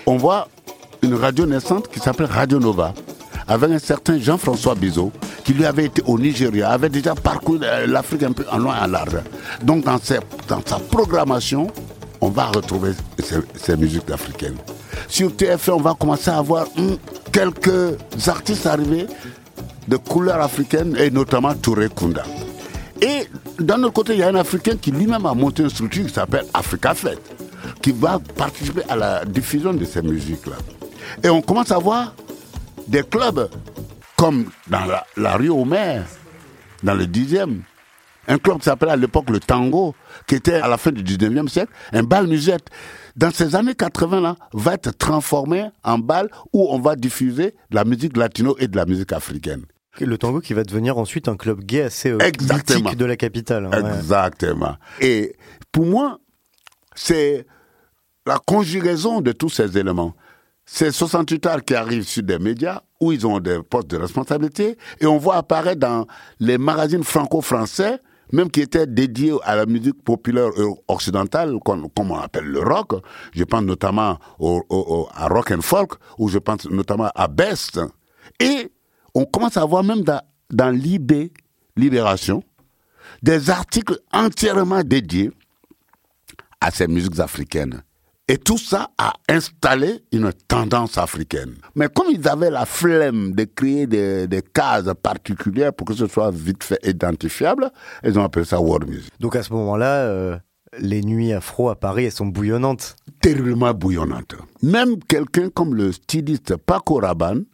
On 0.06 0.18
voit 0.18 0.48
une 1.02 1.16
radio 1.16 1.46
naissante 1.46 1.90
qui 1.90 2.00
s'appelle 2.00 2.28
Radio 2.28 2.60
Nova, 2.60 2.94
avec 3.48 3.72
un 3.72 3.80
certain 3.80 4.20
Jean-François 4.20 4.76
Bizot, 4.76 5.12
qui 5.44 5.54
lui 5.54 5.66
avait 5.66 5.86
été 5.86 6.02
au 6.06 6.18
Nigeria, 6.20 6.70
avait 6.72 6.90
déjà 6.90 7.16
parcouru 7.16 7.60
l'Afrique 7.86 8.24
un 8.24 8.32
peu 8.34 8.46
en 8.52 8.58
loin 8.58 8.76
en 8.82 8.88
large. 8.88 9.18
Donc 9.64 9.86
dans, 9.86 9.98
dans 10.48 10.62
sa 10.66 10.80
programmation, 10.80 11.68
on 12.22 12.30
va 12.30 12.46
retrouver 12.48 12.92
ces, 13.56 13.78
musiques 13.78 14.10
africaines. 14.12 14.58
Sur 15.08 15.32
TF1, 15.32 15.72
on 15.72 15.82
va 15.82 15.94
commencer 15.94 16.30
à 16.30 16.38
avoir 16.38 16.68
hmm, 16.76 16.96
quelques 17.32 17.98
artistes 18.28 18.66
arrivés 18.66 19.08
de 19.88 19.98
couleur 19.98 20.42
africaine 20.42 20.96
et 20.98 21.10
notamment 21.10 21.54
Touré 21.56 21.90
Kunda. 21.90 22.24
Et 23.02 23.28
d'un 23.60 23.84
autre 23.84 23.94
côté, 23.94 24.14
il 24.14 24.20
y 24.20 24.24
a 24.24 24.28
un 24.30 24.36
Africain 24.36 24.76
qui 24.76 24.92
lui-même 24.92 25.26
a 25.26 25.34
monté 25.34 25.64
une 25.64 25.70
structure 25.70 26.06
qui 26.08 26.14
s'appelle 26.14 26.46
Africa 26.54 26.94
Fête, 26.94 27.22
qui 27.82 27.92
va 27.92 28.20
participer 28.36 28.82
à 28.90 28.96
la 28.96 29.26
diffusion 29.26 29.74
de 29.74 29.86
ces 29.86 30.02
musiques-là. 30.02 30.56
Et 31.24 31.30
on 31.30 31.42
commence 31.42 31.72
à 31.72 31.78
voir 31.78 32.14
des 32.88 33.04
clubs 33.04 33.50
comme 34.16 34.50
dans 34.68 34.86
la, 34.86 35.06
la 35.16 35.38
rue 35.38 35.50
Homer, 35.50 36.02
dans 36.84 36.96
le 36.96 37.06
10e, 37.06 37.60
un 38.28 38.38
club 38.40 38.58
qui 38.58 38.66
s'appelait 38.66 38.92
à 38.92 38.96
l'époque 38.96 39.30
le 39.30 39.40
Tango, 39.40 39.96
qui 40.28 40.36
était 40.36 40.56
à 40.56 40.68
la 40.68 40.78
fin 40.78 40.92
du 40.92 41.04
19e 41.04 41.48
siècle, 41.48 41.72
un 41.94 42.04
bal 42.04 42.28
musette. 42.28 42.68
Dans 43.16 43.32
ces 43.32 43.56
années 43.56 43.74
80 43.74 44.22
là, 44.22 44.36
va 44.54 44.74
être 44.74 44.92
transformé 44.96 45.70
en 45.84 45.98
bal 45.98 46.30
où 46.54 46.68
on 46.70 46.80
va 46.80 46.96
diffuser 46.96 47.56
de 47.72 47.76
la 47.76 47.86
musique 47.86 48.16
latino 48.18 48.56
et 48.60 48.68
de 48.68 48.76
la 48.76 48.86
musique 48.86 49.14
africaine. 49.14 49.66
Le 50.00 50.18
tango 50.20 50.42
qui 50.42 50.54
va 50.54 50.64
devenir 50.64 51.00
ensuite 51.00 51.28
un 51.28 51.36
club 51.36 51.62
gay 51.64 51.82
assez 51.82 52.12
euh, 52.12 52.20
de 52.20 53.06
la 53.06 53.16
capitale. 53.16 53.68
Hein, 53.72 53.96
Exactement. 53.96 54.76
Et 55.00 55.36
pour 55.72 55.88
moi, 55.88 56.20
c'est 56.94 57.48
la 58.28 58.38
conjugaison 58.38 59.22
de 59.22 59.32
tous 59.32 59.50
ces 59.50 59.78
éléments. 59.78 60.14
C'est 60.66 60.92
68 60.92 61.46
arts 61.48 61.64
qui 61.64 61.74
arrivent 61.74 62.04
sur 62.04 62.22
des 62.22 62.38
médias 62.38 62.82
où 63.00 63.12
ils 63.12 63.26
ont 63.26 63.40
des 63.40 63.60
postes 63.64 63.88
de 63.88 63.98
responsabilité 63.98 64.78
et 65.00 65.06
on 65.08 65.18
voit 65.18 65.38
apparaître 65.38 65.80
dans 65.80 66.06
les 66.40 66.58
magazines 66.58 67.04
franco-français 67.04 68.00
même 68.32 68.50
qui 68.50 68.62
était 68.62 68.88
dédié 68.88 69.34
à 69.44 69.56
la 69.56 69.66
musique 69.66 70.04
populaire 70.04 70.50
occidentale, 70.88 71.58
comme, 71.64 71.88
on 71.98 72.16
appelle 72.16 72.46
le 72.46 72.60
rock. 72.60 72.94
Je 73.34 73.44
pense 73.44 73.62
notamment 73.64 74.18
à 74.40 75.28
rock 75.28 75.52
and 75.52 75.62
folk, 75.62 75.94
ou 76.18 76.30
je 76.30 76.40
pense 76.40 76.70
notamment 76.70 77.10
à 77.16 77.28
Best. 77.28 77.80
Et 78.40 78.72
on 79.14 79.26
commence 79.26 79.58
à 79.58 79.66
voir 79.66 79.84
même 79.84 80.02
dans, 80.02 80.22
dans 80.50 80.70
l'IB, 80.70 81.32
Libération, 81.76 82.44
des 83.22 83.50
articles 83.50 84.00
entièrement 84.12 84.84
dédiés 84.84 85.32
à 86.60 86.72
ces 86.72 86.88
musiques 86.88 87.20
africaines. 87.20 87.84
Et 88.30 88.38
tout 88.38 88.58
ça 88.58 88.90
a 88.98 89.14
installé 89.30 90.04
une 90.12 90.34
tendance 90.50 90.98
africaine. 90.98 91.56
Mais 91.76 91.88
comme 91.88 92.08
ils 92.12 92.28
avaient 92.28 92.50
la 92.50 92.66
flemme 92.66 93.32
de 93.32 93.46
créer 93.46 93.88
des, 93.88 94.42
cases 94.54 94.90
particulières 95.02 95.74
pour 95.74 95.88
que 95.88 95.94
ce 95.94 96.08
soit 96.08 96.32
vite 96.32 96.62
fait 96.64 96.80
identifiable, 96.86 97.72
ils 98.04 98.20
ont 98.20 98.24
appelé 98.24 98.44
ça 98.44 98.60
world 98.60 98.90
music. 98.90 99.14
Donc 99.22 99.38
à 99.38 99.44
ce 99.44 99.54
moment-là, 99.54 100.02
euh, 100.08 100.38
les 100.78 101.04
nuits 101.04 101.32
afro 101.32 101.70
à 101.70 101.76
Paris, 101.76 102.06
elles 102.06 102.12
sont 102.12 102.26
bouillonnantes. 102.26 102.98
Terriblement 103.22 103.74
bouillonnantes. 103.74 104.36
Même 104.62 105.02
quelqu'un 105.04 105.50
comme 105.50 105.74
le 105.74 105.94
styliste 105.94 106.58
Paco 106.58 106.96
Rabanne, 106.96 107.46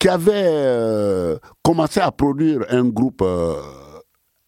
qui 0.00 0.08
avait 0.08 0.32
euh, 0.34 1.38
commencé 1.62 2.00
à 2.00 2.10
produire 2.10 2.64
un 2.68 2.84
groupe 2.84 3.22
euh, 3.22 3.54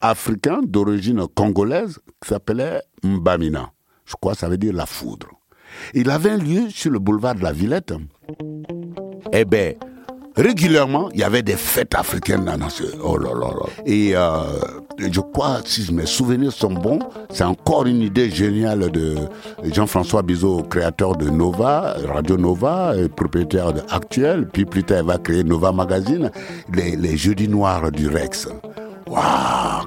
africain 0.00 0.60
d'origine 0.64 1.24
congolaise 1.36 2.00
qui 2.20 2.30
s'appelait 2.30 2.82
Mbamina. 3.04 3.70
Je 4.04 4.14
crois 4.20 4.32
que 4.32 4.38
ça 4.38 4.48
veut 4.48 4.58
dire 4.58 4.72
la 4.72 4.86
foudre. 4.86 5.37
Il 5.94 6.10
avait 6.10 6.30
un 6.30 6.38
lieu 6.38 6.70
sur 6.70 6.90
le 6.90 6.98
boulevard 6.98 7.34
de 7.34 7.42
la 7.42 7.52
Villette. 7.52 7.92
Eh 9.32 9.44
bien, 9.44 9.72
régulièrement, 10.36 11.08
il 11.12 11.20
y 11.20 11.24
avait 11.24 11.42
des 11.42 11.56
fêtes 11.56 11.94
africaines 11.94 12.44
dans 12.44 12.68
ce... 12.68 12.84
Oh 13.02 13.16
là 13.16 13.30
là 13.34 13.48
là. 13.48 13.66
Et 13.86 14.12
euh, 14.14 14.42
je 14.98 15.20
crois, 15.20 15.60
si 15.64 15.92
mes 15.92 16.06
souvenirs 16.06 16.52
sont 16.52 16.72
bons, 16.72 17.00
c'est 17.30 17.44
encore 17.44 17.86
une 17.86 18.02
idée 18.02 18.30
géniale 18.30 18.90
de 18.90 19.16
Jean-François 19.64 20.22
Bizot, 20.22 20.62
créateur 20.64 21.16
de 21.16 21.28
Nova, 21.28 21.96
Radio 22.06 22.36
Nova, 22.36 22.94
propriétaire 23.16 23.72
Actuel. 23.90 24.48
Puis 24.48 24.64
plus 24.64 24.84
tard, 24.84 24.98
il 25.00 25.06
va 25.06 25.18
créer 25.18 25.44
Nova 25.44 25.72
Magazine, 25.72 26.30
les 26.72 27.16
jeudis 27.16 27.48
noirs 27.48 27.90
du 27.92 28.08
Rex. 28.08 28.48
Waouh, 29.08 29.86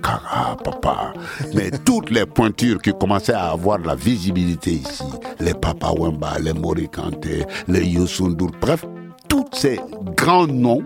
papa. 0.64 1.14
Mais 1.54 1.72
toutes 1.86 2.10
les 2.10 2.26
pointures 2.26 2.82
qui 2.82 2.92
commençaient 2.94 3.34
à 3.34 3.52
avoir 3.52 3.80
de 3.80 3.88
la 3.88 3.96
visibilité 3.96 4.72
ici, 4.72 5.04
les 5.40 5.54
Papa 5.54 5.92
Wemba, 5.98 6.40
les 6.40 6.54
Morikante, 6.54 7.28
les 7.68 7.86
Yosundur, 7.86 8.52
bref, 8.60 8.86
tous 9.28 9.46
ces 9.54 9.80
grands 10.16 10.48
noms 10.48 10.84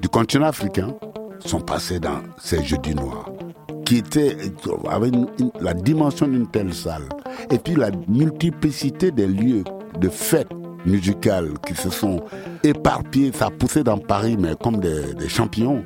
du 0.00 0.08
continent 0.08 0.46
africain 0.46 0.94
sont 1.40 1.60
passés 1.60 2.00
dans 2.00 2.20
ces 2.38 2.62
jeudis 2.62 2.94
noirs 2.94 3.30
qui 3.84 4.02
avec 4.90 5.14
la 5.60 5.72
dimension 5.72 6.28
d'une 6.28 6.46
telle 6.46 6.74
salle 6.74 7.08
et 7.50 7.58
puis 7.58 7.74
la 7.74 7.90
multiplicité 8.06 9.10
des 9.10 9.26
lieux 9.26 9.64
de 9.98 10.10
fêtes 10.10 10.50
musicales 10.84 11.54
qui 11.66 11.74
se 11.74 11.88
sont 11.88 12.20
éparpillés, 12.62 13.32
ça 13.32 13.46
a 13.46 13.50
poussé 13.50 13.82
dans 13.82 13.96
Paris 13.96 14.36
mais 14.38 14.54
comme 14.62 14.78
des, 14.78 15.14
des 15.14 15.28
champignons 15.28 15.84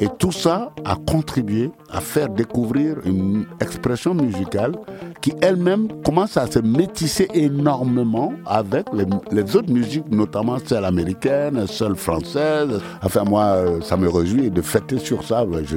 et 0.00 0.08
tout 0.18 0.32
ça 0.32 0.70
a 0.84 0.96
contribué 0.96 1.70
à 1.90 2.00
faire 2.00 2.28
découvrir 2.28 2.96
une 3.04 3.46
expression 3.60 4.14
musicale 4.14 4.72
qui 5.20 5.32
elle-même 5.40 5.88
commence 6.04 6.36
à 6.36 6.46
se 6.46 6.58
métisser 6.60 7.28
énormément 7.34 8.32
avec 8.46 8.86
les, 8.92 9.56
autres 9.56 9.72
musiques, 9.72 10.10
notamment 10.10 10.58
celle 10.64 10.84
américaine, 10.84 11.66
celle 11.66 11.96
française. 11.96 12.80
Enfin, 13.02 13.24
moi, 13.24 13.64
ça 13.82 13.96
me 13.96 14.08
réjouit 14.08 14.50
de 14.50 14.62
fêter 14.62 14.98
sur 14.98 15.24
ça. 15.24 15.44
Je, 15.64 15.76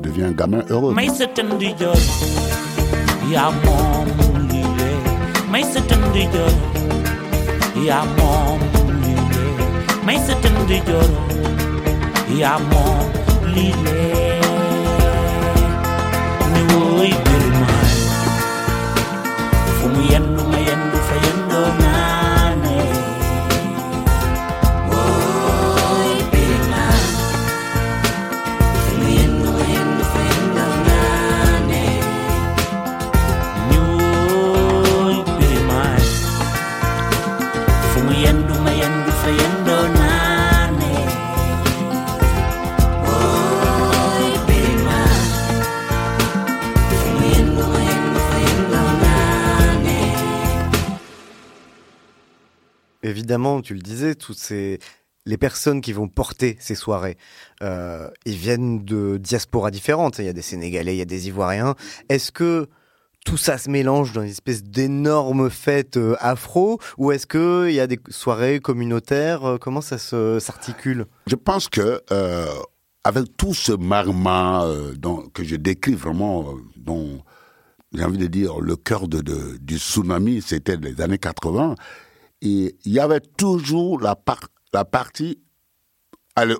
deviens 0.00 0.28
un 0.28 0.32
gamin 0.32 0.62
heureux. 0.70 0.94
me 13.58 14.27
évidemment, 53.28 53.60
tu 53.60 53.74
le 53.74 53.80
disais, 53.80 54.14
toutes 54.14 54.38
les 54.48 55.36
personnes 55.36 55.82
qui 55.82 55.92
vont 55.92 56.08
porter 56.08 56.56
ces 56.60 56.74
soirées, 56.74 57.18
euh, 57.62 58.08
ils 58.24 58.36
viennent 58.36 58.86
de 58.86 59.18
diasporas 59.18 59.70
différentes. 59.70 60.18
Il 60.18 60.24
y 60.24 60.28
a 60.28 60.32
des 60.32 60.40
Sénégalais, 60.40 60.94
il 60.94 60.98
y 60.98 61.02
a 61.02 61.04
des 61.04 61.28
Ivoiriens. 61.28 61.74
Est-ce 62.08 62.32
que 62.32 62.68
tout 63.26 63.36
ça 63.36 63.58
se 63.58 63.68
mélange 63.68 64.14
dans 64.14 64.22
une 64.22 64.30
espèce 64.30 64.64
d'énorme 64.64 65.50
fête 65.50 65.98
euh, 65.98 66.16
afro? 66.20 66.80
Ou 66.96 67.12
est-ce 67.12 67.26
qu'il 67.26 67.74
y 67.74 67.80
a 67.80 67.86
des 67.86 68.00
soirées 68.08 68.60
communautaires? 68.60 69.44
Euh, 69.44 69.58
Comment 69.58 69.82
ça 69.82 69.98
s'articule? 69.98 71.04
Je 71.26 71.34
pense 71.34 71.68
que 71.68 72.00
avec 73.04 73.36
tout 73.36 73.52
ce 73.52 73.72
marma 73.72 74.66
que 75.34 75.44
je 75.44 75.56
décris 75.56 75.94
vraiment, 75.94 76.54
dont 76.76 77.20
j'ai 77.92 78.04
envie 78.04 78.16
de 78.16 78.26
dire 78.26 78.60
le 78.60 78.76
cœur 78.76 79.06
du 79.06 79.76
tsunami, 79.76 80.40
c'était 80.40 80.76
les 80.76 80.98
années 81.02 81.18
80, 81.18 81.74
il 82.40 82.72
y 82.84 83.00
avait 83.00 83.20
toujours 83.20 84.00
la, 84.00 84.16
la 84.72 84.84
partie, 84.84 85.40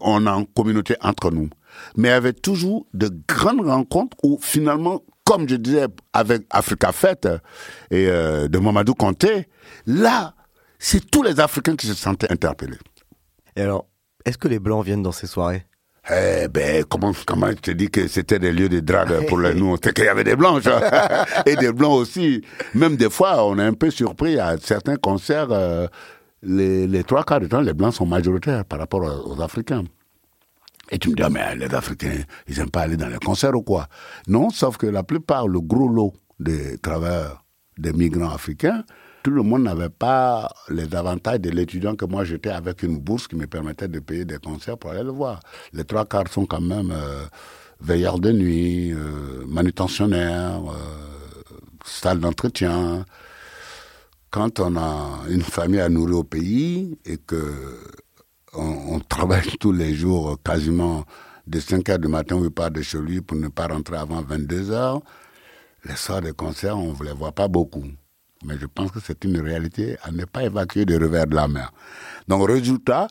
on 0.01 0.27
est 0.27 0.31
en 0.31 0.45
communauté 0.45 0.97
entre 1.01 1.31
nous, 1.31 1.49
mais 1.97 2.09
il 2.09 2.13
y 2.13 2.15
avait 2.15 2.33
toujours 2.33 2.87
de 2.95 3.11
grandes 3.29 3.67
rencontres 3.67 4.17
où 4.23 4.39
finalement, 4.41 5.03
comme 5.25 5.49
je 5.49 5.57
disais 5.57 5.87
avec 6.13 6.47
Africa 6.51 6.93
Fête 6.93 7.29
et 7.91 8.09
euh, 8.09 8.49
de 8.49 8.59
Mamadou 8.59 8.95
Kanté, 8.95 9.49
là, 9.87 10.35
c'est 10.79 11.11
tous 11.11 11.23
les 11.23 11.39
Africains 11.39 11.77
qui 11.77 11.87
se 11.87 11.95
sentaient 11.95 12.33
interpellés. 12.33 12.79
Et 13.57 13.63
alors, 13.63 13.87
est-ce 14.25 14.39
que 14.39 14.49
les 14.49 14.59
Blancs 14.59 14.85
viennent 14.85 15.03
dans 15.03 15.13
ces 15.13 15.27
soirées? 15.27 15.68
Eh 16.11 16.49
ben, 16.49 16.85
comment, 16.85 17.13
comment 17.27 17.51
je 17.51 17.55
te 17.55 17.71
dis 17.71 17.91
que 17.91 18.09
c'était 18.09 18.39
des 18.39 18.53
lieux 18.53 18.69
de 18.69 18.81
drague 18.81 19.27
pour 19.27 19.39
les 19.39 19.55
nous? 19.55 19.77
C'est 19.83 19.93
qu'il 19.93 20.05
y 20.05 20.09
avait 20.09 20.25
des 20.25 20.37
blanches. 20.37 20.65
et 21.47 21.57
des 21.57 21.73
blancs 21.73 22.01
aussi. 22.01 22.43
Même 22.75 22.97
des 22.97 23.11
fois, 23.11 23.45
on 23.45 23.59
est 23.59 23.65
un 23.65 23.75
peu 23.75 23.91
surpris 23.91 24.39
à 24.39 24.57
certains 24.59 24.97
concerts. 24.97 25.49
Euh, 25.51 25.87
les, 26.43 26.87
les, 26.87 27.05
trois 27.05 27.25
quarts 27.25 27.41
du 27.41 27.49
temps, 27.49 27.61
les 27.61 27.75
blancs 27.75 27.95
sont 27.95 28.07
majoritaires 28.07 28.65
par 28.65 28.79
rapport 28.79 29.03
aux, 29.27 29.41
Africains. 29.43 29.85
Et 30.91 30.99
tu 30.99 31.11
me 31.11 31.15
dis, 31.15 31.23
ah, 31.23 31.29
mais 31.29 31.55
les 31.57 31.75
Africains, 31.75 32.23
ils 32.47 32.57
n'aiment 32.57 32.71
pas 32.71 32.83
aller 32.83 32.97
dans 32.97 33.09
les 33.09 33.19
concerts 33.19 33.55
ou 33.55 33.63
quoi? 33.63 33.89
Non, 34.27 34.49
sauf 34.49 34.79
que 34.79 34.87
la 34.87 35.03
plupart, 35.03 35.47
le 35.47 35.61
gros 35.61 35.89
lot 35.89 36.15
des 36.41 36.79
travailleurs, 36.79 37.45
des 37.77 37.93
migrants 37.93 38.31
africains, 38.31 38.85
tout 39.23 39.31
le 39.31 39.43
monde 39.43 39.63
n'avait 39.65 39.89
pas 39.89 40.51
les 40.69 40.95
avantages 40.95 41.41
de 41.41 41.51
l'étudiant 41.51 41.97
que 41.97 42.05
moi 42.05 42.25
j'étais 42.25 42.51
avec 42.51 42.83
une 42.83 42.99
bourse 42.99 43.27
qui 43.27 43.37
me 43.37 43.47
permettait 43.47 43.89
de 43.89 43.99
payer 44.01 44.25
des 44.25 44.39
concerts 44.39 44.79
pour 44.79 44.91
aller 44.91 45.03
le 45.03 45.11
voir. 45.11 45.41
Les 45.73 45.85
trois 45.85 46.05
quarts 46.05 46.29
sont 46.29 46.47
quand 46.47 46.61
même 46.61 46.91
euh, 46.93 47.25
veilleurs 47.81 48.19
de 48.19 48.33
nuit, 48.33 48.93
euh, 48.93 49.45
manutentionnaires, 49.47 50.61
euh, 50.71 51.55
salle 51.85 52.21
d'entretien. 52.21 53.05
Quand 54.31 54.61
on 54.61 54.77
a 54.77 55.21
une 55.29 55.43
famille 55.43 55.81
à 55.81 55.89
nourrir 55.89 56.19
au 56.19 56.25
pays 56.25 56.97
et 57.05 57.17
que 57.19 57.79
on, 58.55 59.01
travaille 59.01 59.57
tous 59.61 59.73
les 59.73 59.95
jours 59.95 60.39
quasiment 60.43 61.05
de 61.47 61.61
5 61.61 61.89
heures 61.89 61.99
du 61.99 62.09
matin, 62.09 62.37
on 62.37 62.51
part 62.51 62.71
de 62.71 62.83
chez 62.83 62.99
lui 62.99 63.21
pour 63.21 63.37
ne 63.37 63.49
pas 63.49 63.67
rentrer 63.67 63.97
avant 63.97 64.23
22 64.23 64.71
heures. 64.71 65.01
Les 65.85 65.97
soirs 65.97 66.21
de 66.21 66.33
concert, 66.33 66.77
on 66.77 66.93
ne 66.93 67.05
les 67.05 67.13
voit 67.13 67.33
pas 67.33 67.49
beaucoup. 67.49 67.85
Mais 68.45 68.57
je 68.61 68.67
pense 68.67 68.91
que 68.91 69.01
c'est 69.05 69.25
une 69.25 69.41
réalité 69.41 69.97
à 70.03 70.11
ne 70.11 70.25
pas 70.25 70.45
évacuer 70.45 70.85
de 70.85 70.99
revers 70.99 71.27
de 71.27 71.35
la 71.35 71.49
mer. 71.49 71.73
Donc, 72.29 72.49
résultat, 72.49 73.09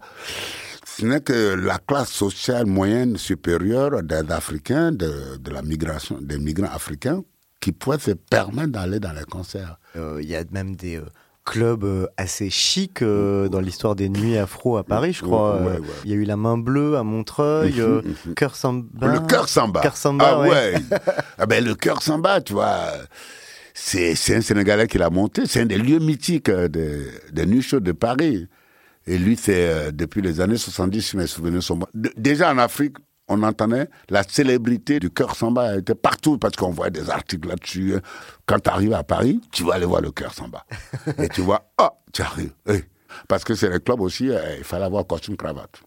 ce 0.85 1.05
n'est 1.05 1.21
que 1.21 1.53
la 1.53 1.77
classe 1.79 2.09
sociale 2.09 2.65
moyenne 2.65 3.17
supérieure 3.17 4.01
des 4.03 4.31
Africains, 4.31 4.91
de, 4.91 5.37
de 5.37 5.51
la 5.51 5.61
migration, 5.61 6.17
des 6.21 6.37
migrants 6.37 6.71
africains, 6.73 7.23
qui 7.59 7.71
pourraient 7.71 7.99
se 7.99 8.11
permettre 8.11 8.71
d'aller 8.71 8.99
dans 8.99 9.13
les 9.13 9.25
concerts. 9.25 9.77
Euh, 9.95 10.19
il 10.21 10.29
y 10.29 10.35
a 10.35 10.43
même 10.51 10.75
des 10.75 10.97
euh, 10.97 11.05
clubs 11.43 11.83
euh, 11.83 12.07
assez 12.17 12.49
chics 12.49 13.03
dans 13.03 13.59
l'histoire 13.59 13.95
des 13.95 14.09
nuits 14.09 14.37
afro 14.37 14.77
à 14.77 14.83
Paris, 14.83 15.13
je 15.13 15.23
crois. 15.23 15.61
Il 16.05 16.11
y 16.11 16.13
a 16.13 16.15
eu 16.15 16.23
la 16.23 16.37
main 16.37 16.57
bleue 16.57 16.97
à 16.97 17.03
Montreuil, 17.03 17.81
Cœur 18.35 18.55
Samba. 18.55 19.07
Le 19.07 19.19
Cœur 19.21 19.49
Samba. 19.49 19.81
Cœur 19.81 19.97
Samba. 19.97 20.25
Ah 20.29 20.39
ouais. 20.41 20.75
ah 21.37 21.45
ben 21.45 21.63
le 21.63 21.75
Cœur 21.75 22.01
Samba, 22.01 22.41
tu 22.41 22.53
vois 22.53 22.91
c'est 23.87 24.35
un 24.35 24.41
Sénégalais 24.41 24.87
qui 24.87 24.97
l'a 24.97 25.09
monté. 25.09 25.45
C'est 25.45 25.61
un 25.61 25.65
des 25.65 25.77
lieux 25.77 25.99
mythiques 25.99 26.51
des 26.51 27.07
de 27.31 27.45
Nuits 27.45 27.61
Chaudes 27.61 27.83
de 27.83 27.93
Paris. 27.93 28.47
Et 29.05 29.17
lui, 29.17 29.37
c'est 29.37 29.69
euh, 29.69 29.91
depuis 29.91 30.21
les 30.21 30.41
années 30.41 30.57
70, 30.57 31.01
si 31.01 31.15
mes 31.17 31.27
souvenirs 31.27 31.63
sont 31.63 31.77
bons. 31.77 31.87
Déjà 32.17 32.51
en 32.51 32.57
Afrique, 32.57 32.97
on 33.29 33.41
entendait 33.43 33.87
la 34.09 34.23
célébrité 34.23 34.99
du 34.99 35.09
cœur 35.09 35.35
samba 35.35 35.77
était 35.77 35.95
partout 35.95 36.37
parce 36.37 36.55
qu'on 36.57 36.71
voit 36.71 36.89
des 36.89 37.09
articles 37.09 37.47
là-dessus. 37.47 37.95
Quand 38.45 38.59
tu 38.59 38.69
arrives 38.69 38.93
à 38.93 39.03
Paris, 39.03 39.39
tu 39.51 39.63
vas 39.63 39.75
aller 39.75 39.85
voir 39.85 40.01
le 40.01 40.11
cœur 40.11 40.33
samba. 40.33 40.65
Et 41.17 41.29
tu 41.29 41.41
vois, 41.41 41.71
oh, 41.81 41.89
tu 42.11 42.21
arrives. 42.21 42.53
Parce 43.29 43.45
que 43.45 43.55
c'est 43.55 43.69
le 43.69 43.79
club 43.79 44.01
aussi, 44.01 44.29
euh, 44.29 44.55
il 44.57 44.65
fallait 44.65 44.85
avoir 44.85 45.07
costume 45.07 45.37
cravate. 45.37 45.81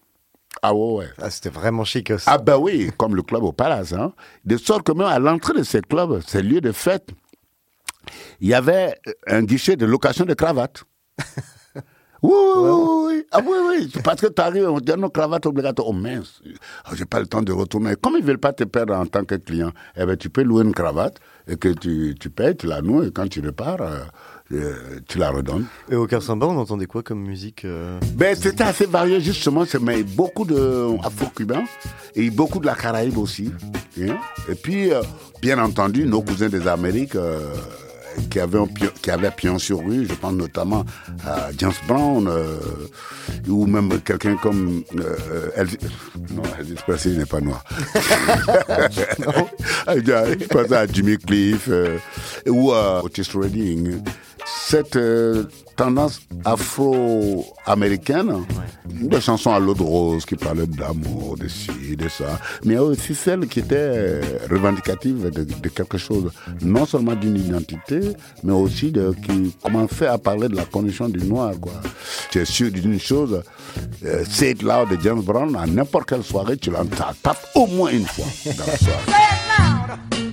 Ah 0.63 0.75
ouais, 0.75 0.95
ouais. 0.95 1.09
Ah, 1.19 1.31
c'était 1.31 1.51
vraiment 1.51 1.85
chic 1.85 2.11
aussi. 2.11 2.25
Ah 2.27 2.39
ben 2.39 2.57
oui, 2.57 2.91
comme 2.97 3.15
le 3.15 3.23
club 3.23 3.43
au 3.43 3.53
Palace. 3.53 3.93
Hein. 3.93 4.13
De 4.45 4.57
sorte 4.57 4.83
que 4.85 4.93
même 4.93 5.07
à 5.07 5.19
l'entrée 5.19 5.55
de 5.55 5.63
ces 5.63 5.83
clubs, 5.83 6.21
ces 6.27 6.43
lieux 6.43 6.61
de 6.61 6.73
fête, 6.73 7.11
il 8.41 8.49
y 8.49 8.55
avait 8.55 8.95
un 9.27 9.43
guichet 9.43 9.77
de 9.77 9.87
location 9.87 10.25
de 10.25 10.35
cravates. 10.35 10.85
Oui, 12.23 12.33
oui, 12.33 12.71
oui, 13.07 13.25
Ah 13.33 13.41
oui, 13.43 13.57
oui. 13.69 13.93
Parce 14.05 14.21
que 14.21 14.27
tu 14.27 14.43
arrives, 14.43 14.69
on 14.69 14.79
dit 14.79 14.93
nos 14.99 15.09
cravates 15.09 15.47
obligatoires. 15.47 15.89
Oh 15.89 15.93
mince, 15.93 16.43
oh, 16.45 16.95
j'ai 16.95 17.07
pas 17.07 17.19
le 17.19 17.27
temps 17.27 17.41
de 17.41 17.53
retourner. 17.53 17.95
Comme 18.01 18.17
ils 18.19 18.25
veulent 18.25 18.39
pas 18.39 18.53
te 18.53 18.65
perdre 18.65 18.95
en 18.95 19.07
tant 19.07 19.25
que 19.25 19.37
client, 19.37 19.71
eh 19.97 20.05
ben, 20.05 20.17
tu 20.17 20.29
peux 20.29 20.43
louer 20.43 20.65
une 20.65 20.75
cravate 20.75 21.19
et 21.49 21.57
que 21.57 21.69
tu, 21.71 22.15
tu 22.21 22.29
payes, 22.29 22.57
tu 22.57 22.67
la 22.67 22.83
noues 22.83 23.05
et 23.05 23.11
quand 23.11 23.27
tu 23.27 23.41
repars, 23.41 23.81
euh, 23.81 24.01
euh, 24.53 25.01
tu 25.09 25.17
la 25.17 25.31
redonnes. 25.31 25.65
Et 25.91 25.97
au 25.97 26.07
Samba, 26.21 26.47
on 26.47 26.59
entendait 26.59 26.85
quoi 26.85 27.03
comme 27.03 27.23
musique 27.23 27.65
euh? 27.65 27.99
Ben, 28.17 28.37
C'était 28.37 28.65
assez 28.65 28.85
varié, 28.85 29.21
justement. 29.23 29.65
Mais 29.81 30.03
beaucoup 30.03 30.45
de 30.45 30.89
afro-cubains 31.03 31.65
et 32.15 32.29
beaucoup 32.29 32.59
de 32.59 32.67
la 32.67 32.75
Caraïbe 32.75 33.17
aussi. 33.17 33.51
Hein. 33.99 34.19
Et 34.47 34.57
puis, 34.57 34.91
bien 35.41 35.59
entendu, 35.59 36.05
nos 36.05 36.21
cousins 36.21 36.51
des 36.51 36.69
Amériques 36.69 37.17
qui 38.31 38.41
avait, 38.41 38.59
qui 39.03 39.11
avait 39.11 39.31
pion 39.31 39.59
sur 39.59 39.85
rue, 39.85 40.07
je 40.07 40.15
pense 40.15 40.33
notamment 40.33 40.85
à 41.27 41.51
James 41.57 41.73
Brown, 41.87 42.27
euh, 42.29 42.57
ou 43.49 43.67
même 43.67 44.01
quelqu'un 44.01 44.37
comme 44.37 44.83
euh, 44.99 45.51
Elvis, 45.57 45.79
non, 46.35 46.43
Elvis 46.59 46.75
Presley 46.87 47.17
n'est 47.17 47.27
pas 47.27 47.41
noir. 47.41 47.65
je 49.89 50.47
pense 50.47 50.73
à 50.73 50.87
Jimmy 50.87 51.19
Cliff 51.19 51.69
euh, 51.69 51.99
ou 52.47 52.73
à 52.73 53.05
Otis 53.05 53.29
Redding. 53.35 54.03
Cette 54.67 54.97
euh, 54.97 55.45
tendance 55.77 56.21
afro-américaine, 56.45 58.45
des 58.87 59.21
chansons 59.21 59.53
à 59.53 59.59
l'eau 59.59 59.75
de 59.75 59.83
rose 59.83 60.25
qui 60.25 60.37
parlaient 60.37 60.67
d'amour, 60.67 61.37
de 61.39 61.49
ci, 61.49 61.97
de 61.97 62.09
ça, 62.09 62.39
mais 62.65 62.79
aussi 62.79 63.15
celles 63.15 63.47
qui 63.49 63.61
étaient 63.61 64.21
revendicatives 64.51 65.31
de, 65.31 65.69
quelque 65.69 65.99
chose, 65.99 66.31
non 66.63 66.87
seulement 66.87 67.15
d'une 67.15 67.37
identité, 67.37 68.01
mais 68.43 68.53
aussi 68.53 68.93
de, 68.93 69.15
qui 69.25 69.55
commençaient 69.63 70.07
à 70.07 70.19
parler 70.19 70.49
de 70.49 70.57
la 70.57 70.67
condition 70.67 71.09
du 71.09 71.27
noir. 71.27 71.53
Quoi. 71.61 71.73
Tu 72.31 72.41
es 72.41 72.45
sûr 72.45 72.71
d'une 72.71 73.01
chose, 73.01 73.43
euh, 74.05 74.25
Say 74.29 74.53
It 74.53 74.63
Loud 74.63 74.91
de 74.91 74.99
James 75.03 75.23
Brown, 75.23 75.57
à 75.57 75.67
n'importe 75.67 76.11
quelle 76.11 76.23
soirée, 76.23 76.57
tu 76.57 76.71
l'entends 76.71 77.13
au 77.55 77.67
moins 77.67 77.91
une 77.91 78.07
fois 78.07 78.27
dans 78.45 78.67
la 78.67 78.77
soirée. 78.77 80.21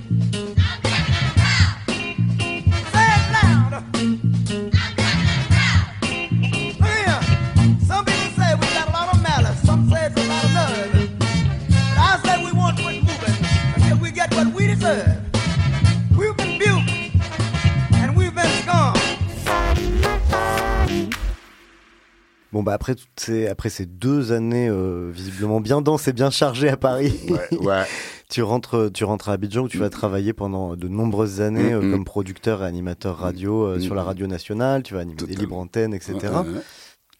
Bon, 22.52 22.62
bah 22.62 22.72
après, 22.72 22.94
toutes 22.94 23.08
ces, 23.16 23.46
après 23.46 23.68
ces 23.68 23.84
deux 23.84 24.32
années 24.32 24.68
euh, 24.70 25.10
visiblement 25.12 25.60
bien 25.60 25.82
denses 25.82 26.08
et 26.08 26.12
bien 26.14 26.30
chargées 26.30 26.70
à 26.70 26.76
Paris, 26.78 27.12
Ouais, 27.28 27.58
ouais. 27.58 27.82
tu, 28.30 28.42
rentres, 28.42 28.90
tu 28.92 29.04
rentres 29.04 29.28
à 29.28 29.32
Abidjan 29.34 29.64
où 29.64 29.68
tu 29.68 29.76
vas 29.78 29.90
travailler 29.90 30.32
pendant 30.32 30.74
de 30.74 30.88
nombreuses 30.88 31.40
années 31.42 31.74
euh, 31.74 31.80
Mm, 31.82 31.88
mm. 31.88 31.92
comme 31.92 32.04
producteur 32.06 32.62
et 32.62 32.66
animateur 32.66 33.18
radio 33.18 33.66
euh, 33.66 33.76
Mm, 33.76 33.80
sur 33.80 33.94
la 33.94 34.02
mm. 34.02 34.06
radio 34.06 34.26
nationale. 34.26 34.82
Tu 34.82 34.94
vas 34.94 35.00
animer 35.00 35.22
des 35.26 35.34
libres 35.34 35.58
antennes, 35.58 35.92
etc. 35.92 36.14
Ouais. 36.22 36.60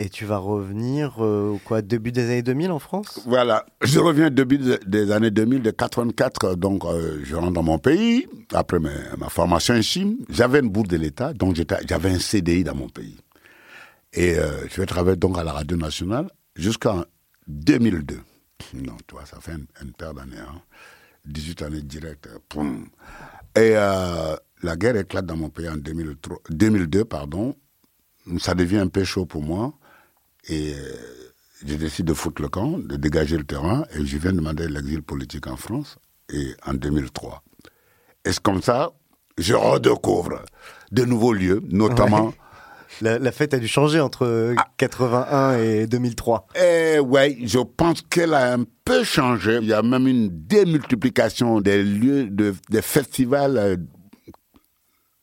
Et 0.01 0.09
tu 0.09 0.25
vas 0.25 0.39
revenir 0.39 1.19
au 1.19 1.59
quoi, 1.65 1.83
début 1.83 2.13
des 2.13 2.27
années 2.27 2.43
2000 2.43 2.71
en 2.71 2.79
France? 2.79 3.21
Voilà, 3.27 3.67
je 3.83 3.99
reviens 3.99 4.31
début 4.31 4.57
de- 4.59 4.79
des 4.87 5.11
années 5.11 5.33
2000, 5.33 5.61
de 5.61 5.73
84, 5.73 6.55
donc 6.55 6.85
je 7.25 7.35
rentre 7.35 7.53
dans 7.53 7.65
mon 7.65 7.79
pays, 7.81 8.29
après 8.55 8.79
ma, 8.79 8.91
ma 9.19 9.29
formation 9.29 9.75
ici, 9.75 10.17
j'avais 10.31 10.61
une 10.61 10.69
bourse 10.71 10.87
de 10.89 10.97
l'État, 10.97 11.33
donc 11.35 11.57
j'avais 11.89 12.11
un 12.11 12.19
CDI 12.21 12.63
dans 12.63 12.77
mon 12.77 12.89
pays. 12.89 13.17
Et 14.13 14.39
euh, 14.39 14.67
je 14.69 14.81
vais 14.81 14.87
travailler 14.87 15.17
donc 15.17 15.39
à 15.39 15.45
la 15.45 15.53
radio 15.53 15.77
nationale 15.77 16.31
jusqu'en 16.57 17.05
2002. 17.47 18.21
Non, 18.75 18.97
toi, 19.07 19.25
ça 19.27 19.39
fait 19.41 19.53
une, 19.53 19.93
paire 19.93 20.15
d'années, 20.15 20.39
hein. 20.39 20.63
18 21.27 21.63
années 21.63 21.83
directes. 21.83 22.29
poum. 22.49 22.87
Et 23.55 23.73
euh, 23.75 24.37
la 24.63 24.77
guerre 24.77 24.97
éclate 24.97 25.27
dans 25.27 25.37
mon 25.37 25.51
pays 25.51 25.69
en 25.69 25.77
2003, 25.77 26.39
2002, 26.51 27.05
pardon. 27.05 27.55
Ça 28.39 28.55
devient 28.55 28.79
un 28.79 28.89
peu 28.89 29.05
chaud 29.05 29.27
pour 29.27 29.43
moi. 29.43 29.75
Et 30.49 30.73
euh, 30.75 31.33
je 31.67 31.75
décide 31.75 32.07
de 32.07 32.15
foutre 32.15 32.41
le 32.41 32.49
camp, 32.49 32.79
de 32.79 32.97
dégager 32.97 33.37
le 33.37 33.45
terrain, 33.45 33.85
et 33.93 34.05
je 34.05 34.17
viens 34.17 34.33
demander 34.33 34.69
l'exil 34.69 35.03
politique 35.03 35.47
en 35.47 35.57
France, 35.57 35.99
et 36.33 36.55
en 36.65 36.75
2003. 36.75 37.43
Et 38.25 38.33
c'est 38.33 38.43
comme 38.43 38.63
ça, 38.63 38.93
je 39.37 39.55
redécouvre 39.55 40.45
de 40.93 41.05
nouveaux 41.05 41.35
lieux, 41.35 41.63
notamment... 41.69 42.33
la, 43.01 43.19
la 43.19 43.33
fête 43.33 43.55
a 43.55 43.59
dû 43.59 43.69
changer 43.69 44.01
entre 44.01 44.55
Ah. 44.57 44.65
81 44.79 45.59
et 45.59 45.87
2003. 45.87 46.47
Eh 46.55 46.99
ouais, 46.99 47.37
je 47.45 47.59
pense 47.59 48.03
qu'elle 48.03 48.35
a 48.35 48.55
un 48.55 48.65
peu 48.85 49.05
changé. 49.05 49.59
Il 49.63 49.69
y 49.69 49.73
a 49.73 49.83
même 49.83 50.07
une 50.07 50.29
démultiplication 50.31 51.61
des 51.61 51.83
lieux, 51.83 52.27
de, 52.31 52.55
des 52.71 52.83
festivals. 52.83 53.79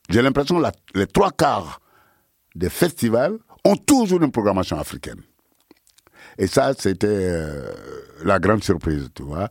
J'ai 0.08 0.22
l'impression 0.22 0.60
que 0.62 0.98
les 0.98 1.06
trois 1.06 1.30
quarts 1.32 1.80
des 2.54 2.70
festivals 2.70 3.36
ont 3.64 3.76
toujours 3.76 4.22
une 4.22 4.30
programmation 4.30 4.78
africaine. 4.78 5.20
Et 6.38 6.46
ça, 6.46 6.72
c'était 6.78 7.06
euh, 7.10 7.72
la 8.24 8.38
grande 8.38 8.62
surprise, 8.62 9.08
tu 9.14 9.22
vois. 9.22 9.48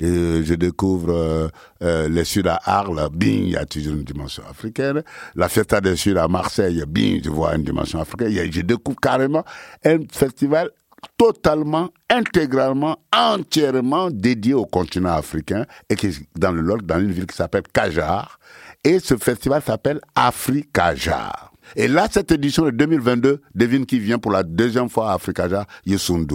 Et 0.00 0.42
je 0.44 0.54
découvre 0.54 1.12
euh, 1.12 1.48
euh, 1.82 2.08
les 2.08 2.24
Sud 2.24 2.48
à 2.48 2.60
Arles, 2.64 3.08
bing, 3.12 3.44
il 3.44 3.50
y 3.50 3.56
a 3.56 3.64
toujours 3.64 3.94
une 3.94 4.02
dimension 4.02 4.42
africaine. 4.48 5.02
La 5.36 5.48
Fiesta 5.48 5.80
des 5.80 5.96
Sud 5.96 6.16
à 6.18 6.26
Marseille, 6.26 6.82
bing, 6.86 7.22
je 7.24 7.30
vois 7.30 7.54
une 7.54 7.62
dimension 7.62 8.00
africaine. 8.00 8.32
Je 8.50 8.60
découvre 8.62 8.98
carrément 9.00 9.44
un 9.84 9.98
festival 10.10 10.70
totalement, 11.16 11.90
intégralement, 12.10 12.96
entièrement 13.14 14.10
dédié 14.10 14.54
au 14.54 14.66
continent 14.66 15.12
africain 15.14 15.64
et 15.88 15.96
qui 15.96 16.08
est 16.08 16.22
dans 16.36 16.50
le 16.50 16.60
Lot, 16.60 16.84
dans 16.84 16.98
une 16.98 17.12
ville 17.12 17.26
qui 17.26 17.36
s'appelle 17.36 17.64
Kajar. 17.72 18.38
Et 18.82 18.98
ce 18.98 19.16
festival 19.16 19.62
s'appelle 19.62 20.00
Afrikajar. 20.14 21.52
Et 21.76 21.88
là, 21.88 22.08
cette 22.10 22.30
édition 22.32 22.64
de 22.64 22.70
2022, 22.70 23.40
devine 23.54 23.86
qui 23.86 23.98
vient 23.98 24.18
pour 24.18 24.32
la 24.32 24.42
deuxième 24.42 24.88
fois 24.88 25.10
à 25.10 25.14
Afrikajar, 25.14 25.66
Youssou 25.86 26.26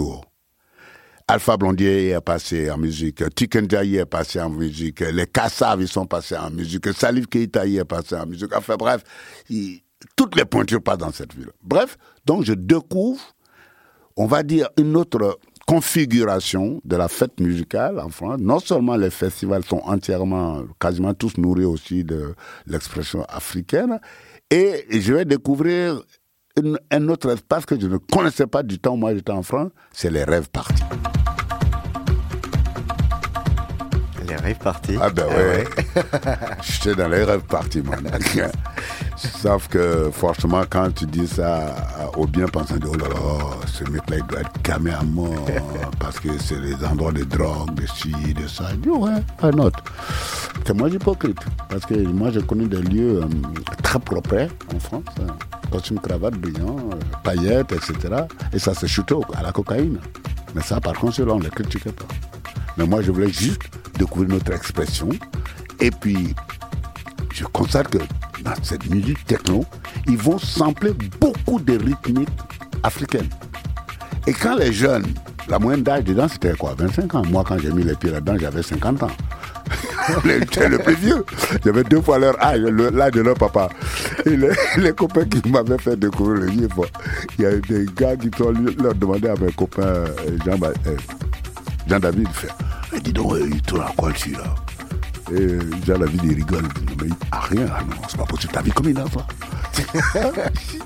Alpha 1.30 1.56
Blondier 1.56 2.08
est 2.08 2.20
passé 2.20 2.68
en 2.72 2.76
musique, 2.76 3.22
Tikenjaï 3.36 3.98
est 3.98 4.04
passé 4.04 4.40
en 4.40 4.50
musique, 4.50 4.98
les 4.98 5.28
Kassav 5.28 5.86
sont 5.86 6.04
passés 6.04 6.36
en 6.36 6.50
musique, 6.50 6.92
Salif 6.92 7.28
Keita 7.28 7.64
est 7.68 7.84
passé 7.84 8.16
en 8.16 8.26
musique. 8.26 8.52
Enfin 8.52 8.74
bref, 8.76 9.04
toutes 10.16 10.34
les 10.34 10.44
pointures 10.44 10.82
passent 10.82 10.98
dans 10.98 11.12
cette 11.12 11.32
ville. 11.32 11.50
Bref, 11.62 11.96
donc 12.26 12.42
je 12.44 12.52
découvre, 12.52 13.20
on 14.16 14.26
va 14.26 14.42
dire, 14.42 14.70
une 14.76 14.96
autre 14.96 15.38
configuration 15.68 16.80
de 16.84 16.96
la 16.96 17.06
fête 17.06 17.38
musicale 17.38 18.00
en 18.00 18.08
France. 18.08 18.40
Non 18.40 18.58
seulement 18.58 18.96
les 18.96 19.10
festivals 19.10 19.62
sont 19.64 19.82
entièrement, 19.84 20.64
quasiment 20.80 21.14
tous 21.14 21.36
nourris 21.38 21.64
aussi 21.64 22.02
de 22.02 22.34
l'expression 22.66 23.22
africaine, 23.28 24.00
et 24.50 24.84
je 24.90 25.14
vais 25.14 25.24
découvrir 25.24 26.02
une- 26.56 26.80
un 26.90 27.08
autre 27.08 27.30
espace 27.30 27.64
que 27.66 27.78
je 27.78 27.86
ne 27.86 27.98
connaissais 27.98 28.48
pas 28.48 28.64
du 28.64 28.80
temps 28.80 28.94
où 28.94 28.96
moi 28.96 29.14
j'étais 29.14 29.30
en 29.30 29.44
France, 29.44 29.70
c'est 29.92 30.10
les 30.10 30.24
rêves 30.24 30.50
partis. 30.50 30.82
Les 34.30 34.36
rêves. 34.36 34.56
Ah 35.00 35.10
ben 35.10 35.26
ouais. 35.26 35.64
J'étais 36.62 36.94
dans 36.94 37.08
les 37.08 37.24
rêves 37.24 37.40
partis, 37.40 37.80
moi. 37.82 37.96
Sauf 39.16 39.68
que 39.68 40.10
forcément, 40.12 40.62
quand 40.68 40.94
tu 40.94 41.06
dis 41.06 41.26
ça 41.26 41.74
au 42.16 42.26
bien 42.26 42.46
pensant, 42.46 42.76
oh 42.86 42.94
là 42.96 43.08
là, 43.08 43.56
ce 43.66 43.84
mec-là, 43.84 44.16
il 44.18 44.26
doit 44.26 44.40
être 44.40 44.62
camé 44.62 44.92
à 44.92 45.02
mort 45.02 45.46
parce 45.98 46.18
que 46.20 46.28
c'est 46.38 46.60
des 46.60 46.74
endroits 46.84 47.12
de 47.12 47.24
drogue, 47.24 47.74
de 47.74 47.86
ci, 47.86 48.10
de 48.34 48.46
ça. 48.46 48.64
Je 48.70 48.76
dis 48.76 48.88
ouais, 48.88 49.10
un 49.42 49.52
autre. 49.58 49.82
C'est 50.66 50.74
moi 50.74 50.88
hypocrite 50.88 51.38
parce 51.68 51.84
que 51.84 51.94
moi, 51.94 52.30
j'ai 52.30 52.42
connu 52.42 52.66
des 52.68 52.82
lieux 52.82 53.22
euh, 53.22 53.26
très 53.82 53.98
propres 53.98 54.48
en 54.74 54.78
France. 54.78 55.02
hein. 55.20 55.34
Costume, 55.70 55.98
cravate, 56.00 56.34
brillant, 56.34 56.76
euh, 56.92 56.96
paillettes, 57.22 57.72
etc. 57.72 58.24
Et 58.52 58.58
ça 58.58 58.74
se 58.74 58.86
au- 59.12 59.24
à 59.36 59.42
la 59.42 59.52
cocaïne. 59.52 59.98
Mais 60.54 60.62
ça, 60.62 60.80
par 60.80 60.94
contre, 60.94 61.14
ceux-là, 61.14 61.34
on 61.34 61.38
ne 61.38 61.44
les 61.44 61.50
critiquait 61.50 61.92
pas. 61.92 62.04
Mais 62.76 62.86
moi, 62.86 63.02
je 63.02 63.10
voulais 63.10 63.30
juste 63.32 63.62
découvrir 64.00 64.30
notre 64.30 64.52
expression. 64.52 65.10
Et 65.78 65.90
puis, 65.90 66.34
je 67.34 67.44
constate 67.44 67.88
que 67.88 67.98
dans 68.42 68.54
cette 68.62 68.88
musique 68.88 69.24
techno, 69.26 69.64
ils 70.06 70.16
vont 70.16 70.38
sampler 70.38 70.92
beaucoup 71.20 71.60
de 71.60 71.78
rythmiques 71.78 72.28
africaines. 72.82 73.28
Et 74.26 74.32
quand 74.32 74.56
les 74.56 74.72
jeunes, 74.72 75.06
la 75.48 75.58
moyenne 75.58 75.82
d'âge 75.82 76.04
dedans, 76.04 76.28
c'était 76.28 76.54
quoi 76.54 76.74
25 76.78 77.14
ans? 77.14 77.22
Moi, 77.26 77.44
quand 77.46 77.58
j'ai 77.58 77.72
mis 77.72 77.82
les 77.82 77.94
pieds 77.94 78.10
là-dedans, 78.10 78.36
j'avais 78.40 78.62
50 78.62 79.02
ans. 79.02 79.10
J'étais 80.24 80.68
le 80.68 80.78
plus 80.78 80.96
vieux. 80.96 81.24
J'avais 81.64 81.84
deux 81.84 82.00
fois 82.00 82.18
leur 82.18 82.42
âge, 82.42 82.60
l'âge 82.60 83.12
de 83.12 83.20
leur 83.20 83.34
papa. 83.34 83.68
Et 84.24 84.36
les, 84.78 84.92
copains 84.92 85.24
qui 85.24 85.48
m'avaient 85.48 85.78
fait 85.78 85.96
découvrir 85.96 86.42
le 86.42 86.46
livre, 86.46 86.86
il 87.38 87.44
y 87.44 87.46
a 87.46 87.56
des 87.56 87.86
gars 87.96 88.16
qui 88.16 88.30
allés 88.42 88.74
leur 88.82 88.94
demander 88.94 89.28
à 89.28 89.34
mes 89.36 89.52
copains, 89.52 89.82
euh, 89.82 90.06
Jean, 90.44 90.58
euh, 90.62 90.96
Eh, 93.00 93.02
dis 93.02 93.12
donc, 93.12 93.34
il 93.50 93.62
tourne 93.62 93.82
à 93.82 93.92
quoi 93.96 94.12
dessus 94.12 94.32
là? 94.32 94.54
Et 95.32 95.58
Jean-David, 95.86 96.20
il 96.24 96.34
rigole, 96.34 96.64
il 96.80 96.86
dit, 96.86 97.04
mais 97.04 97.10
à 97.30 97.40
rien, 97.40 97.66
ah 97.72 97.82
non, 97.82 97.96
c'est 98.08 98.16
pas 98.16 98.24
possible, 98.24 98.52
t'as 98.52 98.62
vu 98.62 98.72
comme 98.72 98.88
il 98.88 98.98
a 98.98 99.04
ça 100.12 100.30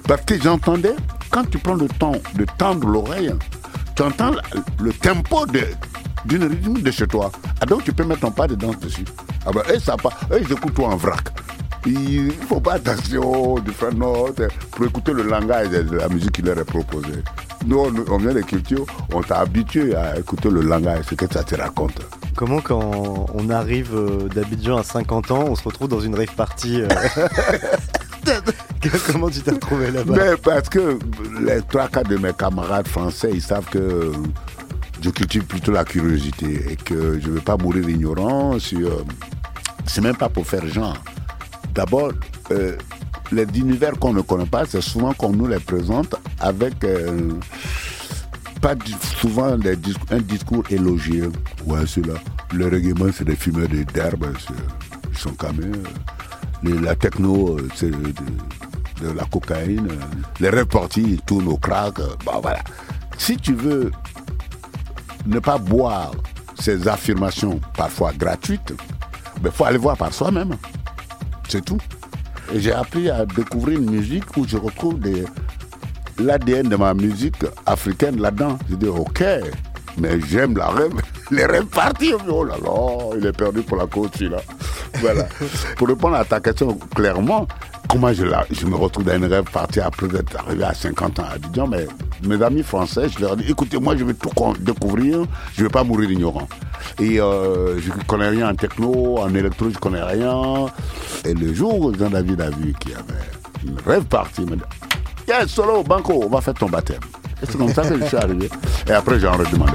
Parce 0.07 0.23
que 0.23 0.41
j'entendais, 0.41 0.95
quand 1.31 1.49
tu 1.51 1.59
prends 1.59 1.75
le 1.75 1.89
temps 1.89 2.17
de 2.35 2.45
tendre 2.59 2.87
l'oreille, 2.87 3.33
tu 3.97 4.03
entends 4.03 4.33
le 4.79 4.93
tempo 4.93 5.47
d'une 6.27 6.45
rythme 6.45 6.81
de 6.81 6.91
chez 6.91 7.07
toi. 7.07 7.33
Ah 7.61 7.67
donc 7.67 7.85
tu 7.85 7.93
peux 7.93 8.05
mettre 8.05 8.21
ton 8.21 8.31
pas 8.31 8.47
de 8.47 8.55
danse 8.55 8.79
dessus. 8.81 9.05
Ah 9.47 9.51
ben, 9.53 9.63
et 9.75 9.79
ça 9.79 9.97
pas, 9.97 10.11
et 10.33 10.43
ils 10.43 10.53
écoutent 10.53 10.75
toi 10.75 10.89
en 10.89 10.97
vrac. 10.97 11.29
Il 11.87 12.33
faut 12.49 12.61
pas 12.61 12.75
attention, 12.75 13.59
différentes 13.59 13.99
notes, 13.99 14.43
pour 14.71 14.87
écouter 14.87 15.13
le 15.13 15.25
langage 15.25 15.69
de 15.69 15.97
la 15.97 16.09
musique 16.09 16.33
qui 16.33 16.43
leur 16.43 16.59
est 16.59 16.65
proposée. 16.65 17.23
Nous, 17.67 17.79
on, 17.79 18.17
vient 18.19 18.33
des 18.33 18.43
cultures, 18.43 18.87
on 19.13 19.23
t'a 19.23 19.39
habitué 19.41 19.95
à 19.95 20.19
écouter 20.19 20.51
le 20.51 20.63
langage, 20.63 21.05
ce 21.11 21.15
que 21.15 21.27
ça 21.33 21.43
te 21.43 21.55
raconte. 21.55 22.01
Comment 22.37 22.61
quand 22.61 23.27
on 23.33 23.51
arrive 23.51 23.95
euh, 23.95 24.29
d'Abidjan 24.29 24.79
à 24.79 24.83
50 24.83 25.31
ans, 25.31 25.45
on 25.49 25.55
se 25.55 25.63
retrouve 25.63 25.89
dans 25.89 26.01
une 26.01 26.15
rave 26.15 26.35
party 26.37 26.83
euh, 26.83 26.89
Comment 29.07 29.31
tu 29.31 29.41
t'es 29.41 29.53
retrouvé 29.53 29.91
là-bas? 29.91 30.15
Mais 30.17 30.37
parce 30.37 30.69
que 30.69 30.99
les 31.41 31.63
trois 31.63 31.89
quarts 31.89 32.05
de 32.05 32.17
mes 32.17 32.33
camarades 32.33 32.89
français, 32.89 33.31
ils 33.33 33.43
savent 33.43 33.69
que 33.71 34.13
je 35.01 35.11
cultive 35.11 35.45
plutôt 35.45 35.73
la 35.73 35.85
curiosité 35.85 36.73
et 36.73 36.77
que 36.77 37.21
je 37.21 37.29
ne 37.29 37.35
veux 37.35 37.41
pas 37.41 37.57
mourir 37.57 37.89
ignorant 37.89 38.59
sur. 38.59 39.05
C'est 39.87 40.01
même 40.01 40.17
pas 40.17 40.29
pour 40.29 40.47
faire 40.47 40.67
genre. 40.67 40.97
D'abord, 41.75 42.13
euh, 42.51 42.77
les 43.33 43.43
univers 43.59 43.99
qu'on 43.99 44.13
ne 44.13 44.21
connaît 44.21 44.47
pas, 44.47 44.65
c'est 44.67 44.81
souvent 44.81 45.13
qu'on 45.13 45.31
nous 45.33 45.47
les 45.47 45.59
présente 45.61 46.15
avec 46.41 46.85
euh, 46.85 47.31
pas 48.61 48.75
souvent 49.21 49.57
un 50.11 50.19
discours 50.21 50.65
élogieux. 50.71 51.33
Ouais, 51.67 51.87
ceux-là. 51.87 52.15
Le 52.53 52.69
règlement, 52.69 53.07
c'est 53.13 53.25
des 53.25 53.37
fumeurs 53.37 53.69
d'herbe, 53.69 54.27
ils 55.13 55.19
sont 55.19 55.35
quand 55.37 55.53
même. 55.53 55.83
Les- 56.63 56.79
la 56.79 56.95
techno, 56.95 57.59
euh, 57.59 57.69
c'est 57.75 57.91
de, 57.91 59.11
la 59.15 59.25
cocaïne. 59.25 59.89
euh, 59.91 59.97
Les 60.41 60.65
partis, 60.65 61.03
ils 61.03 61.21
tournent 61.23 61.49
au 61.49 61.57
crack. 61.59 61.99
euh, 62.01 62.15
Bon, 62.25 62.41
voilà. 62.41 62.61
Si 63.19 63.37
tu 63.37 63.55
veux 63.55 63.91
ne 65.27 65.39
pas 65.41 65.59
boire 65.59 66.13
ces 66.59 66.87
affirmations 66.89 67.61
parfois 67.77 68.13
gratuites, 68.13 68.73
il 69.45 69.51
faut 69.51 69.65
aller 69.65 69.79
voir 69.79 69.97
par 69.97 70.13
soi-même. 70.15 70.57
C'est 71.49 71.65
tout. 71.65 71.79
Et 72.55 72.61
j'ai 72.61 72.73
appris 72.73 73.09
à 73.11 73.25
découvrir 73.27 73.79
une 73.79 73.91
musique 73.91 74.37
où 74.37 74.47
je 74.47 74.57
retrouve 74.57 74.99
des- 75.01 75.25
l'ADN 76.19 76.69
de 76.69 76.77
ma 76.77 76.95
musique 76.95 77.37
africaine 77.67 78.21
là-dedans. 78.21 78.59
Je 78.71 78.77
dis, 78.77 78.87
ok, 78.89 79.25
mais 79.99 80.21
j'aime 80.29 80.57
la 80.57 80.69
rêve, 80.69 80.93
les 81.31 81.47
rêves 81.47 81.67
partis. 81.67 82.13
Oh 82.29 82.45
là 82.45 82.55
là, 82.63 83.17
il 83.19 83.27
est 83.27 83.33
perdu 83.37 83.63
pour 83.63 83.77
la 83.79 83.87
côte, 83.87 84.15
celui-là. 84.17 84.39
Voilà. 85.01 85.27
pour 85.77 85.89
répondre 85.89 86.17
à 86.17 86.25
ta 86.25 86.41
question 86.41 86.79
clairement, 86.95 87.47
comment 87.89 88.13
je, 88.13 88.25
la- 88.25 88.47
je 88.51 88.67
me 88.67 88.77
retrouve 88.77 89.05
dans 89.05 89.17
une 89.17 89.25
rêve 89.27 89.45
partie 89.51 89.81
après 89.81 90.07
être 90.15 90.37
arrivé 90.39 90.65
à 90.65 90.75
50 90.75 91.19
ans 91.19 91.25
à 91.31 91.35
Abidjan, 91.35 91.67
mais 91.67 91.87
mes 92.27 92.43
amis 92.43 92.63
français, 92.63 93.09
je 93.09 93.21
leur 93.21 93.37
dis, 93.37 93.45
écoutez, 93.51 93.79
moi, 93.79 93.97
je 93.97 94.05
vais 94.05 94.15
tout 94.15 94.31
découvrir, 94.61 95.25
je 95.55 95.63
ne 95.63 95.67
vais 95.67 95.73
pas 95.73 95.85
mourir 95.85 96.11
ignorant. 96.11 96.49
Et 97.01 97.21
euh, 97.21 97.81
je 97.81 97.89
ne 97.89 98.05
connais 98.07 98.29
rien 98.29 98.51
en 98.51 98.55
techno, 98.55 99.19
en 99.19 99.35
électro, 99.35 99.67
je 99.67 99.75
ne 99.75 99.79
connais 99.79 100.03
rien. 100.03 100.67
Et 101.25 101.35
le 101.35 101.53
jour 101.55 101.79
où 101.81 101.95
Jean-David 101.95 102.41
a 102.41 102.51
vu 102.51 102.75
qu'il 102.79 102.93
y 102.93 102.95
avait 102.95 103.67
une 103.67 103.79
rêve 103.87 104.05
partie, 104.05 104.43
il 104.43 104.51
m'a 104.51 104.57
dit, 104.57 104.63
yeah, 105.29 105.47
solo, 105.47 105.83
banco, 105.83 106.23
on 106.25 106.29
va 106.29 106.41
faire 106.41 106.55
ton 106.55 106.69
baptême. 106.69 107.01
Et 107.43 107.47
c'est 107.47 107.57
comme 107.57 107.73
ça 107.73 107.83
que 107.83 107.99
je 107.99 108.05
suis 108.05 108.17
arrivé. 108.17 108.49
Et 108.89 108.93
après, 108.93 109.19
j'en 109.19 109.33
redemandé. 109.33 109.73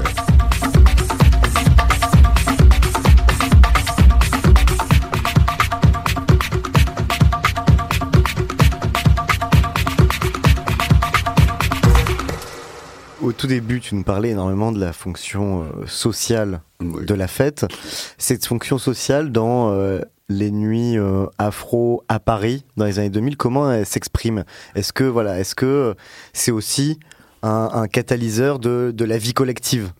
Au 13.30 13.32
tout 13.32 13.46
début, 13.46 13.78
tu 13.78 13.94
nous 13.94 14.02
parlais 14.02 14.30
énormément 14.30 14.72
de 14.72 14.80
la 14.80 14.92
fonction 14.92 15.62
euh, 15.62 15.86
sociale 15.86 16.62
de 16.80 17.14
la 17.14 17.28
fête. 17.28 17.64
Cette 18.18 18.44
fonction 18.44 18.76
sociale 18.76 19.30
dans 19.30 19.70
euh, 19.70 20.00
les 20.28 20.50
nuits 20.50 20.98
euh, 20.98 21.26
afro 21.38 22.02
à 22.08 22.18
Paris 22.18 22.64
dans 22.76 22.86
les 22.86 22.98
années 22.98 23.08
2000, 23.08 23.36
comment 23.36 23.70
elle 23.70 23.86
s'exprime? 23.86 24.42
Est-ce 24.74 24.92
que 24.92 25.04
voilà, 25.04 25.38
est-ce 25.38 25.54
que 25.54 25.94
c'est 26.32 26.50
aussi 26.50 26.98
un, 27.44 27.86
catalyseur 27.86 28.58
de, 28.58 28.92
de, 28.92 29.04
la 29.04 29.16
vie 29.16 29.32
collective? 29.32 29.92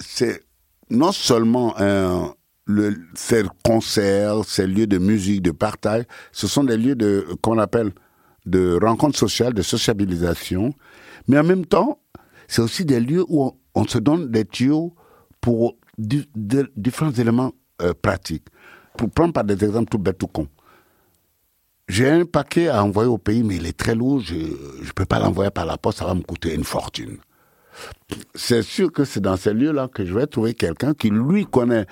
C'est 0.00 0.42
non 0.88 1.12
seulement 1.12 1.74
un, 1.78 2.32
le, 2.64 2.96
ces 3.14 3.42
concerts, 3.66 4.46
ces 4.46 4.66
lieux 4.66 4.86
de 4.86 4.96
musique, 4.96 5.42
de 5.42 5.50
partage, 5.50 6.04
ce 6.32 6.46
sont 6.46 6.64
des 6.64 6.78
lieux 6.78 6.96
de 6.96 7.26
qu'on 7.42 7.58
appelle 7.58 7.92
de 8.46 8.78
rencontres 8.82 9.18
sociales, 9.18 9.52
de 9.52 9.62
sociabilisation, 9.62 10.72
mais 11.28 11.38
en 11.38 11.44
même 11.44 11.66
temps, 11.66 11.98
c'est 12.52 12.60
aussi 12.60 12.84
des 12.84 13.00
lieux 13.00 13.24
où 13.28 13.50
on, 13.74 13.84
se 13.86 13.96
donne 13.96 14.30
des 14.30 14.44
tuyaux 14.44 14.94
pour 15.40 15.78
différents 15.96 17.10
éléments 17.12 17.52
euh, 17.80 17.94
pratiques. 17.94 18.44
Pour 18.98 19.08
prendre 19.08 19.32
par 19.32 19.44
des 19.44 19.64
exemples 19.64 19.88
tout 19.88 19.98
bêtes, 19.98 20.18
tout 20.18 20.26
cons. 20.26 20.48
J'ai 21.88 22.10
un 22.10 22.26
paquet 22.26 22.68
à 22.68 22.84
envoyer 22.84 23.08
au 23.08 23.16
pays, 23.16 23.42
mais 23.42 23.56
il 23.56 23.66
est 23.66 23.76
très 23.76 23.94
lourd, 23.94 24.20
je 24.20 24.34
ne 24.34 24.92
peux 24.94 25.06
pas 25.06 25.18
l'envoyer 25.18 25.50
par 25.50 25.64
la 25.64 25.78
poste, 25.78 26.00
ça 26.00 26.04
va 26.04 26.14
me 26.14 26.20
coûter 26.20 26.54
une 26.54 26.64
fortune. 26.64 27.16
C'est 28.34 28.60
sûr 28.60 28.92
que 28.92 29.06
c'est 29.06 29.20
dans 29.20 29.38
ces 29.38 29.54
lieux-là 29.54 29.88
que 29.88 30.04
je 30.04 30.12
vais 30.12 30.26
trouver 30.26 30.52
quelqu'un 30.52 30.92
qui, 30.92 31.08
lui, 31.08 31.46
connaît 31.46 31.86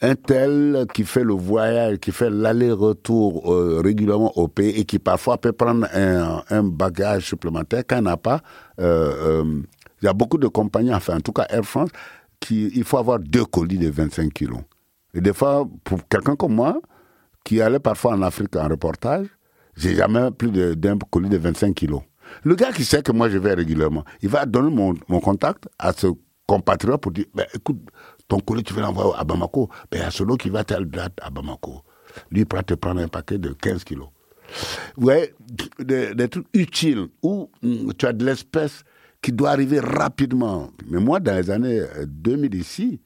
un 0.00 0.14
tel 0.14 0.86
qui 0.92 1.04
fait 1.04 1.24
le 1.24 1.34
voyage, 1.34 1.98
qui 1.98 2.12
fait 2.12 2.30
l'aller-retour 2.30 3.52
euh, 3.52 3.80
régulièrement 3.82 4.36
au 4.36 4.48
pays 4.48 4.70
et 4.78 4.84
qui 4.84 4.98
parfois 4.98 5.38
peut 5.38 5.52
prendre 5.52 5.86
un, 5.92 6.62
bagage 6.62 7.26
supplémentaire 7.26 7.82
quand 7.86 8.02
n'a 8.02 8.16
pas 8.16 8.40
euh, 8.80 9.62
il 10.04 10.06
y 10.06 10.10
a 10.10 10.12
beaucoup 10.12 10.36
de 10.36 10.48
compagnies, 10.48 10.92
enfin 10.92 11.16
en 11.16 11.20
tout 11.20 11.32
cas 11.32 11.46
Air 11.48 11.64
France, 11.64 11.88
qui, 12.38 12.70
il 12.74 12.84
faut 12.84 12.98
avoir 12.98 13.18
deux 13.18 13.46
colis 13.46 13.78
de 13.78 13.88
25 13.88 14.30
kilos. 14.34 14.60
Et 15.14 15.22
des 15.22 15.32
fois, 15.32 15.66
pour 15.82 16.06
quelqu'un 16.08 16.36
comme 16.36 16.54
moi, 16.54 16.78
qui 17.42 17.62
allait 17.62 17.78
parfois 17.78 18.12
en 18.12 18.20
Afrique 18.20 18.54
en 18.56 18.68
reportage, 18.68 19.26
j'ai 19.76 19.94
jamais 19.94 20.30
plus 20.30 20.50
d'un 20.76 20.98
colis 21.10 21.30
de 21.30 21.38
25 21.38 21.74
kilos. 21.74 22.02
Le 22.42 22.54
gars 22.54 22.70
qui 22.70 22.84
sait 22.84 23.02
que 23.02 23.12
moi 23.12 23.30
je 23.30 23.38
vais 23.38 23.54
régulièrement, 23.54 24.04
il 24.20 24.28
va 24.28 24.44
donner 24.44 24.68
mon, 24.68 24.94
mon 25.08 25.20
contact 25.20 25.70
à 25.78 25.94
ce 25.94 26.08
compatriote 26.46 27.00
pour 27.00 27.10
dire, 27.12 27.24
ben, 27.34 27.46
écoute, 27.54 27.80
ton 28.28 28.40
colis, 28.40 28.62
tu 28.62 28.74
veux 28.74 28.82
l'envoyer 28.82 29.10
à 29.16 29.24
Bamako. 29.24 29.70
Ben, 29.90 30.00
il 30.00 30.02
y 30.02 30.04
a 30.04 30.10
celui 30.10 30.36
qui 30.36 30.50
va 30.50 30.64
telle 30.64 30.84
date 30.84 31.14
à 31.22 31.30
Bamako. 31.30 31.82
Lui, 32.30 32.40
il 32.40 32.46
pourra 32.46 32.62
te 32.62 32.74
prendre 32.74 33.00
un 33.00 33.08
paquet 33.08 33.38
de 33.38 33.54
15 33.54 33.84
kilos. 33.84 34.08
Ouais, 34.98 35.32
des, 35.78 36.14
des 36.14 36.28
trucs 36.28 36.46
utiles 36.52 37.06
où 37.22 37.50
hum, 37.62 37.94
tu 37.96 38.04
as 38.04 38.12
de 38.12 38.26
l'espèce 38.26 38.84
qui 39.24 39.32
doit 39.32 39.52
arriver 39.52 39.80
rapidement. 39.80 40.68
Mais 40.86 41.00
moi, 41.00 41.18
dans 41.18 41.34
les 41.34 41.50
années 41.50 41.80
2000 42.06 42.54
euh, 42.54 42.58
ici, 42.58 43.00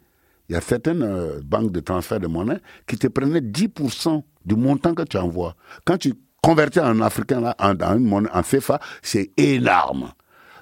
il 0.49 0.53
y 0.53 0.57
a 0.57 0.61
certaines 0.61 1.05
euh, 1.05 1.39
banques 1.45 1.71
de 1.71 1.79
transfert 1.79 2.19
de 2.19 2.27
monnaie 2.27 2.59
qui 2.89 2.99
te 2.99 3.07
prenaient 3.07 3.41
10% 3.41 4.25
du 4.45 4.57
montant 4.57 4.95
que 4.95 5.05
tu 5.05 5.17
envoies. 5.17 5.55
Quand 5.85 5.97
tu 5.97 6.15
convertis 6.43 6.81
en 6.81 7.01
africain, 7.03 7.41
là, 7.41 7.55
en, 7.61 7.75
en, 7.81 8.25
en 8.25 8.43
CFA, 8.43 8.81
c'est 9.01 9.31
énorme. 9.37 10.11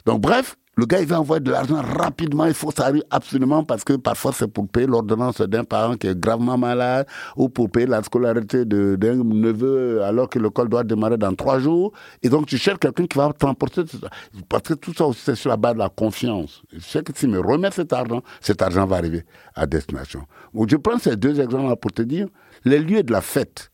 Donc 0.05 0.21
bref, 0.21 0.59
le 0.79 0.85
gars, 0.85 1.01
il 1.01 1.07
va 1.07 1.21
envoyer 1.21 1.41
de 1.41 1.51
l'argent 1.51 1.81
rapidement, 1.81 2.45
il 2.45 2.53
faut 2.53 2.71
ça 2.71 2.93
absolument 3.11 3.65
parce 3.65 3.83
que 3.83 3.95
parfois 3.95 4.33
c'est 4.33 4.47
pour 4.47 4.69
payer 4.69 4.87
l'ordonnance 4.87 5.41
d'un 5.41 5.65
parent 5.65 5.97
qui 5.97 6.07
est 6.07 6.19
gravement 6.19 6.59
malade 6.59 7.07
ou 7.35 7.49
pour 7.49 7.71
payer 7.71 7.87
la 7.87 8.03
scolarité 8.03 8.67
d'un 8.67 9.15
neveu 9.25 10.03
alors 10.03 10.29
que 10.29 10.39
l'école 10.39 10.69
doit 10.69 10.85
démarrer 10.85 11.17
dans 11.17 11.35
trois 11.35 11.61
jours. 11.61 11.93
Et 12.23 12.29
donc 12.29 12.47
tu 12.47 12.59
cherches 12.59 12.79
quelqu'un 12.79 13.07
qui 13.07 13.17
va 13.17 13.33
transporter 13.33 13.87
tout 13.87 13.99
ça. 13.99 14.11
Parce 14.51 14.65
que 14.65 14.75
tout 14.75 14.93
ça 14.93 15.07
aussi 15.07 15.23
c'est 15.25 15.35
sur 15.35 15.49
la 15.49 15.57
base 15.57 15.75
de 15.75 15.79
la 15.79 15.89
confiance. 15.89 16.63
Je 16.71 16.81
sais 16.81 17.03
que 17.03 17.13
si 17.17 17.27
me 17.27 17.41
remet 17.41 17.71
cet 17.71 17.95
argent, 17.95 18.23
cet 18.43 18.61
argent 18.61 18.87
va 18.87 18.97
arriver 18.97 19.25
à 19.55 19.67
destination. 19.67 20.27
Donc, 20.53 20.69
je 20.69 20.77
prends 20.77 20.99
ces 20.99 21.17
deux 21.17 21.41
exemples 21.41 21.69
là 21.69 21.77
pour 21.77 21.93
te 21.93 22.03
dire 22.03 22.29
les 22.67 22.81
lieux 22.81 23.03
de 23.03 23.13
la 23.13 23.23
fête. 23.23 23.71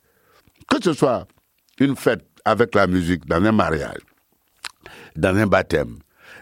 Que 0.69 0.81
ce 0.81 0.93
soit 0.93 1.27
une 1.81 1.97
fête 1.97 2.25
avec 2.45 2.77
la 2.77 2.87
musique 2.87 3.27
dans 3.27 3.43
un 3.45 3.53
mariage, 3.53 3.99
dans 5.17 5.37
un 5.37 5.47
baptême, 5.47 5.97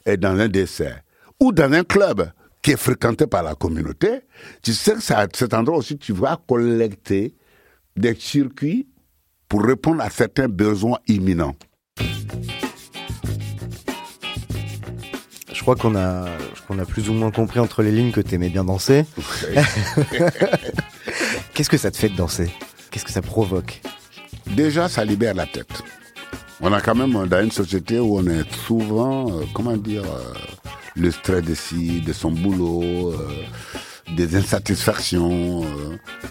et 0.07 0.17
dans 0.17 0.39
un 0.39 0.49
dessert, 0.49 1.01
ou 1.39 1.53
dans 1.53 1.73
un 1.73 1.85
club 1.85 2.31
qui 2.63 2.73
est 2.73 2.77
fréquenté 2.77 3.27
par 3.27 3.43
la 3.43 3.55
communauté, 3.55 4.21
tu 4.63 4.73
sais 4.73 4.95
que 4.95 5.01
c'est 5.01 5.15
à 5.15 5.27
cet 5.33 5.55
endroit 5.55 5.79
aussi 5.79 5.97
tu 5.99 6.13
vas 6.13 6.39
collecter 6.47 7.35
des 7.97 8.15
circuits 8.15 8.89
pour 9.49 9.63
répondre 9.65 10.03
à 10.03 10.11
certains 10.11 10.49
besoins 10.49 10.99
imminents. 11.09 11.57
Je 15.53 15.63
crois 15.63 15.77
qu'on 15.77 15.95
a, 15.95 16.27
qu'on 16.67 16.79
a 16.79 16.87
plus 16.87 17.11
ou 17.11 17.13
moins 17.13 17.31
compris 17.31 17.61
entre 17.61 17.83
les 17.83 17.93
lignes 17.93 18.13
que 18.13 18.23
tu 18.23 18.35
aimais 18.35 18.49
bien 18.49 18.65
danser. 18.65 19.05
Qu'est-ce 21.53 21.69
que 21.69 21.77
ça 21.77 21.91
te 21.91 21.99
fait 21.99 22.09
de 22.09 22.17
danser? 22.17 22.51
Qu'est-ce 22.91 23.05
que 23.05 23.11
ça 23.11 23.21
provoque? 23.21 23.83
Déjà, 24.47 24.89
ça 24.89 25.05
libère 25.05 25.35
la 25.35 25.47
tête. 25.47 25.83
On 26.63 26.73
a 26.75 26.81
quand 26.83 26.95
même, 26.95 27.27
dans 27.27 27.43
une 27.43 27.51
société 27.51 27.99
où 27.99 28.19
on 28.19 28.27
est 28.27 28.53
souvent, 28.67 29.31
euh, 29.31 29.45
comment 29.55 29.79
dire, 29.79 30.05
euh, 30.05 30.35
le 30.95 31.11
stress 31.11 31.43
de 31.43 31.55
si, 31.55 32.03
de 32.03 32.13
son 32.13 32.33
boulot, 32.33 33.13
euh, 33.13 34.15
des 34.15 34.37
insatisfactions, 34.37 35.65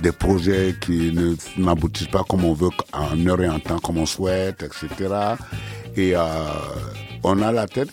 des 0.01 0.11
projets 0.11 0.75
qui 0.79 1.11
n'aboutissent 1.57 2.09
pas 2.09 2.23
comme 2.29 2.45
on 2.45 2.53
veut, 2.53 2.69
en 2.93 3.25
heure 3.25 3.41
et 3.41 3.49
en 3.49 3.59
temps, 3.59 3.79
comme 3.79 3.97
on 3.97 4.05
souhaite, 4.05 4.61
etc. 4.63 5.15
Et 5.95 6.13
on 7.23 7.41
a 7.41 7.51
la 7.53 7.67
tête 7.67 7.89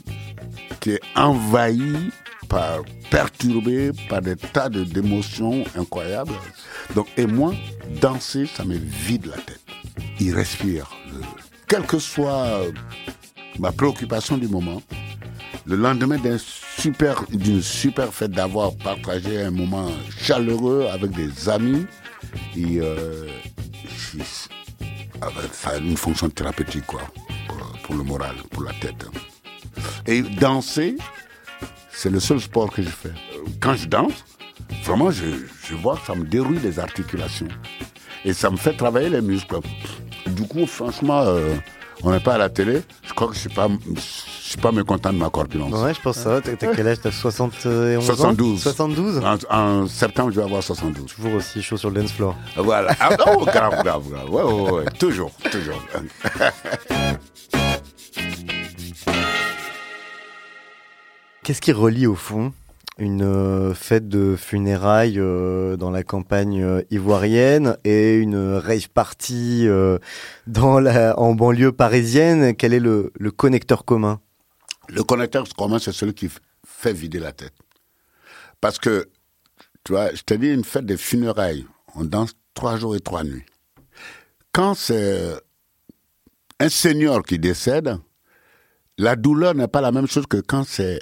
qui 0.81 0.91
est 0.91 1.01
envahie 1.15 2.11
par, 2.49 2.81
perturbée 3.11 3.93
par 4.09 4.23
des 4.23 4.35
tas 4.35 4.69
d'émotions 4.69 5.63
incroyables. 5.79 6.35
Donc, 6.97 7.07
et 7.17 7.27
moi, 7.27 7.55
danser, 8.01 8.47
ça 8.47 8.65
me 8.65 8.75
vide 8.75 9.27
la 9.27 9.37
tête. 9.37 9.61
Il 10.19 10.35
respire 10.35 10.91
quelle 11.69 11.85
que 11.85 11.99
soit 11.99 12.63
ma 13.59 13.73
préoccupation 13.73 14.39
du 14.39 14.49
moment, 14.49 14.83
le 15.67 15.77
lendemain 15.77 16.19
d'une 16.19 16.39
super, 16.39 17.25
super 17.61 18.13
fête 18.13 18.31
d'avoir 18.31 18.75
partagé 18.77 19.43
un 19.43 19.51
moment 19.51 19.91
chaleureux 20.21 20.87
avec 20.93 21.11
des 21.13 21.49
amis, 21.49 21.87
euh, 22.57 23.27
ça 25.53 25.71
a 25.71 25.77
une 25.79 25.97
fonction 25.97 26.29
thérapeutique 26.29 26.87
quoi, 26.87 27.03
pour, 27.83 27.97
le 27.97 28.05
moral, 28.05 28.37
pour 28.51 28.63
la 28.63 28.73
tête. 28.75 29.07
Et 30.07 30.23
danser, 30.23 30.97
c'est 31.91 32.11
le 32.11 32.21
seul 32.21 32.41
sport 32.41 32.71
que 32.71 32.83
je 32.83 32.89
fais. 32.89 33.13
Quand 33.61 33.75
je 33.75 33.87
danse, 33.87 34.25
vraiment, 34.85 35.11
je, 35.11 35.25
je 35.65 35.75
vois 35.75 35.97
que 35.97 36.07
ça 36.07 36.15
me 36.15 36.25
déroule 36.25 36.59
les 36.63 36.79
articulations. 36.79 37.49
Et 38.25 38.33
ça 38.33 38.51
me 38.51 38.57
fait 38.57 38.77
travailler 38.77 39.09
les 39.09 39.21
muscles 39.21 39.57
du 40.37 40.47
coup, 40.47 40.67
franchement, 40.67 41.23
euh, 41.23 41.55
on 42.03 42.13
n'est 42.13 42.21
pas 42.21 42.35
à 42.35 42.39
la 42.39 42.49
télé. 42.51 42.83
Je 43.03 43.15
crois 43.15 43.29
que 43.29 43.33
je 43.33 43.39
ne 43.39 43.41
suis, 43.41 43.49
pas, 43.49 43.69
je 43.95 44.01
suis 44.01 44.59
pas 44.59 44.71
mécontent 44.71 45.13
de 45.13 45.19
ma 45.19 45.31
corpulence. 45.31 45.73
Ouais, 45.73 45.95
je 45.95 46.01
pense 46.01 46.19
ça. 46.19 46.41
T'as 46.43 46.75
quel 46.75 46.87
âge? 46.87 46.99
T'as 47.03 47.11
71 47.11 48.05
72. 48.05 48.63
72 48.63 49.23
en, 49.51 49.87
septembre, 49.89 50.31
je 50.31 50.37
vais 50.37 50.45
avoir 50.45 50.63
72. 50.63 51.07
Toujours 51.07 51.35
aussi 51.35 51.63
chaud 51.63 51.79
sur 51.79 51.91
le 51.91 52.03
dance 52.03 52.13
floor. 52.13 52.37
Voilà. 52.57 52.95
Ah, 53.01 53.17
oh, 53.27 53.45
grave, 53.45 53.83
grave, 53.83 54.09
grave. 54.11 54.31
Ouais, 54.31 54.43
ouais, 54.43 54.71
ouais. 54.71 54.85
Toujours, 54.99 55.33
toujours. 55.51 55.83
Qu'est-ce 61.43 61.61
qui 61.61 61.73
relie 61.73 62.07
au 62.07 62.15
fond 62.15 62.53
une 62.99 63.23
euh, 63.23 63.75
fête 63.75 64.09
de 64.09 64.37
funérailles 64.37 65.19
euh, 65.19 65.77
dans 65.77 65.91
la 65.91 66.03
campagne 66.03 66.63
euh, 66.63 66.83
ivoirienne 66.91 67.77
et 67.85 68.15
une 68.15 68.55
rave 68.57 68.89
party 68.89 69.67
dans 70.47 70.81
la, 70.81 71.19
en 71.19 71.35
banlieue 71.35 71.73
parisienne. 71.73 72.57
Quel 72.57 72.73
est 72.73 72.81
le, 72.81 73.13
le 73.19 73.31
connecteur 73.31 73.85
commun? 73.85 74.21
Le 74.89 75.03
connecteur 75.03 75.47
commun, 75.57 75.79
c'est 75.79 75.93
celui 75.93 76.15
qui 76.15 76.31
fait 76.65 76.93
vider 76.93 77.19
la 77.19 77.33
tête. 77.33 77.55
Parce 78.61 78.79
que, 78.79 79.09
tu 79.85 79.93
vois, 79.93 80.15
je 80.15 80.23
te 80.23 80.35
dis 80.35 80.49
une 80.49 80.65
fête 80.65 80.87
de 80.87 80.97
funérailles, 80.97 81.67
on 81.95 82.05
danse 82.05 82.33
trois 82.55 82.77
jours 82.77 82.97
et 82.97 83.01
trois 83.01 83.25
nuits. 83.25 83.45
Quand 84.53 84.75
c'est 84.75 85.35
un 86.59 86.69
senior 86.71 87.23
qui 87.23 87.39
décède, 87.39 87.99
la 88.97 89.17
douleur 89.17 89.55
n'est 89.55 89.69
pas 89.69 89.83
la 89.83 89.93
même 89.93 90.07
chose 90.07 90.27
que 90.27 90.39
quand 90.39 90.65
c'est 90.65 91.01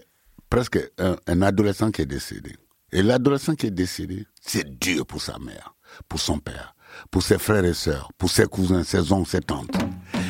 presque 0.55 0.79
un, 1.27 1.43
adolescent 1.43 1.91
qui 1.91 2.03
est 2.03 2.07
décédé. 2.07 2.53
Et 2.93 3.03
l'adolescent 3.03 3.57
qui 3.57 3.67
est 3.67 3.73
décédé, 3.73 4.25
c'est 4.41 4.79
dur 4.79 5.05
pour 5.05 5.21
sa 5.21 5.37
mère, 5.41 5.75
pour 6.09 6.21
son 6.21 6.39
père, 6.39 6.77
pour 7.11 7.25
ses 7.25 7.39
frères 7.39 7.65
et 7.65 7.75
sœurs, 7.75 8.13
pour 8.19 8.31
ses 8.31 8.47
cousins, 8.47 8.85
ses 8.85 9.13
oncles, 9.13 9.29
ses 9.29 9.41
tantes. 9.41 9.75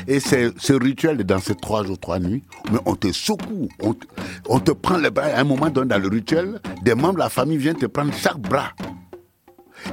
Et 0.06 0.20
ce 0.20 0.72
rituel 0.72 1.18
dans 1.24 1.40
ces 1.40 1.54
trois 1.54 1.84
jours, 1.84 1.98
trois 1.98 2.20
nuits, 2.20 2.42
mais 2.72 2.78
on 2.86 2.94
te 2.96 3.12
secoue, 3.12 3.68
on 4.48 4.60
te, 4.60 4.72
prend 4.72 4.96
les 4.96 5.10
bras. 5.10 5.26
À 5.26 5.40
un 5.40 5.44
moment 5.44 5.68
donné, 5.68 5.88
dans 5.88 5.98
le 5.98 6.08
rituel, 6.08 6.58
des 6.80 6.94
membres 6.94 7.16
de 7.16 7.18
la 7.18 7.28
famille 7.28 7.58
viennent 7.58 7.76
te 7.76 7.84
prendre 7.84 8.14
chaque 8.14 8.38
bras 8.38 8.72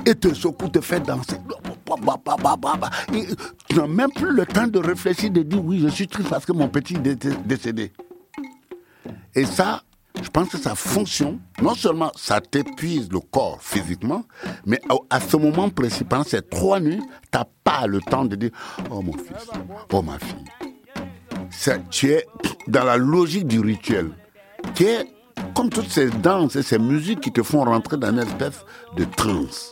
et 0.05 0.15
te 0.15 0.34
secoue, 0.34 0.69
te 0.69 0.79
fait 0.79 1.01
danser. 1.01 1.36
tu 3.67 3.75
n'as 3.75 3.88
même 3.88 4.11
plus 4.13 4.34
le 4.34 4.45
temps 4.45 4.67
de 4.67 4.79
réfléchir, 4.79 5.29
de 5.29 5.43
dire 5.43 5.61
oui, 5.61 5.82
je 5.84 5.89
suis 5.89 6.07
triste 6.07 6.29
parce 6.29 6.45
que 6.45 6.53
mon 6.53 6.69
petit 6.69 6.95
est 7.03 7.27
décédé. 7.45 7.91
Et 9.36 9.45
ça, 9.45 9.82
je 10.22 10.30
pense 10.30 10.49
que 10.49 10.57
ça 10.57 10.76
fonctionne. 10.76 11.39
Non 11.62 11.76
seulement 11.76 12.12
ça 12.16 12.41
t'épuise 12.41 13.09
le 13.12 13.20
corps 13.20 13.59
physiquement, 13.62 14.24
mais 14.66 14.80
à 15.09 15.20
ce 15.20 15.38
moment 15.38 15.70
précis, 15.70 16.03
pendant 16.03 16.24
ces 16.24 16.41
trois 16.41 16.80
nuits, 16.80 17.01
tu 17.32 17.38
n'as 17.38 17.45
pas 17.64 17.88
le 17.88 17.99
temps 18.01 18.26
de 18.26 18.36
dire 18.36 18.51
Oh 18.89 19.01
mon 19.01 19.14
fils, 19.14 19.49
oh 19.91 20.01
ma 20.01 20.18
fille. 20.20 21.80
tu 21.89 22.12
es 22.12 22.26
dans 22.68 22.84
la 22.84 22.97
logique 22.97 23.47
du 23.47 23.59
rituel, 23.59 24.12
qui 24.76 24.84
est 24.86 25.07
comme 25.55 25.70
toutes 25.70 25.89
ces 25.89 26.09
danses 26.09 26.55
et 26.55 26.64
ces 26.64 26.80
musiques 26.80 27.22
qui 27.22 27.32
te 27.32 27.43
font 27.43 27.64
rentrer 27.64 27.97
dans 27.97 28.12
une 28.12 28.20
espèce 28.20 28.66
de 28.95 29.05
transe. 29.05 29.70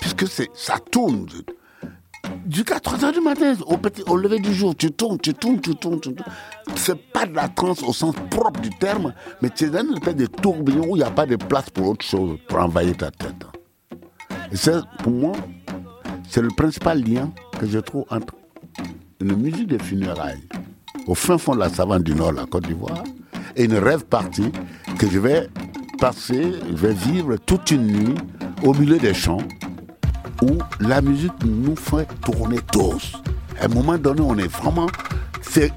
Puisque 0.00 0.26
ça 0.54 0.78
tourne 0.90 1.26
jusqu'à 2.48 2.80
3 2.80 2.98
h 2.98 3.12
du 3.12 3.20
matin, 3.20 3.54
au, 3.66 3.76
petit, 3.76 4.02
au 4.06 4.16
lever 4.16 4.38
du 4.38 4.52
jour, 4.52 4.74
tu 4.76 4.90
tournes, 4.90 5.18
tu 5.18 5.34
tournes, 5.34 5.60
tu 5.60 5.74
tournes, 5.74 6.00
tu 6.00 6.14
tournes. 6.14 6.32
C'est 6.76 6.98
pas 7.12 7.26
de 7.26 7.34
la 7.34 7.48
transe 7.48 7.82
au 7.82 7.92
sens 7.92 8.14
propre 8.30 8.60
du 8.60 8.70
terme, 8.70 9.14
mais 9.40 9.50
tu 9.50 9.64
es 9.64 9.70
dans 9.70 9.84
une 9.84 9.94
espèce 9.94 10.16
de 10.16 10.26
tourbillon 10.26 10.84
où 10.88 10.96
il 10.96 11.00
n'y 11.00 11.04
a 11.04 11.10
pas 11.10 11.26
de 11.26 11.36
place 11.36 11.70
pour 11.70 11.88
autre 11.88 12.04
chose, 12.04 12.38
pour 12.48 12.58
envahir 12.58 12.96
ta 12.96 13.10
tête. 13.10 13.44
Et 14.50 14.56
c'est, 14.56 14.80
pour 15.02 15.12
moi, 15.12 15.32
c'est 16.28 16.42
le 16.42 16.48
principal 16.48 17.02
lien 17.02 17.30
que 17.58 17.66
je 17.66 17.78
trouve 17.78 18.04
entre 18.10 18.34
une 19.20 19.36
musique 19.36 19.68
de 19.68 19.78
funérailles 19.78 20.42
au 21.06 21.14
fin 21.14 21.38
fond 21.38 21.54
de 21.54 21.60
la 21.60 21.68
savane 21.68 22.02
du 22.02 22.14
Nord, 22.14 22.32
la 22.32 22.46
Côte 22.46 22.66
d'Ivoire, 22.66 23.02
et 23.56 23.64
une 23.64 23.74
rêve 23.74 24.04
partie 24.04 24.50
que 24.98 25.08
je 25.08 25.18
vais 25.18 25.48
passer, 25.98 26.52
je 26.68 26.76
vais 26.76 26.94
vivre 26.94 27.36
toute 27.36 27.70
une 27.70 27.86
nuit 27.86 28.14
au 28.62 28.74
milieu 28.74 28.98
des 28.98 29.14
champs 29.14 29.38
où 30.42 30.58
la 30.80 31.00
musique 31.00 31.32
nous 31.44 31.76
fait 31.76 32.06
tourner 32.20 32.58
tous. 32.72 33.12
À 33.60 33.66
un 33.66 33.68
moment 33.68 33.96
donné, 33.96 34.20
on 34.20 34.36
est 34.36 34.48
vraiment, 34.48 34.88
c'est 35.40 35.72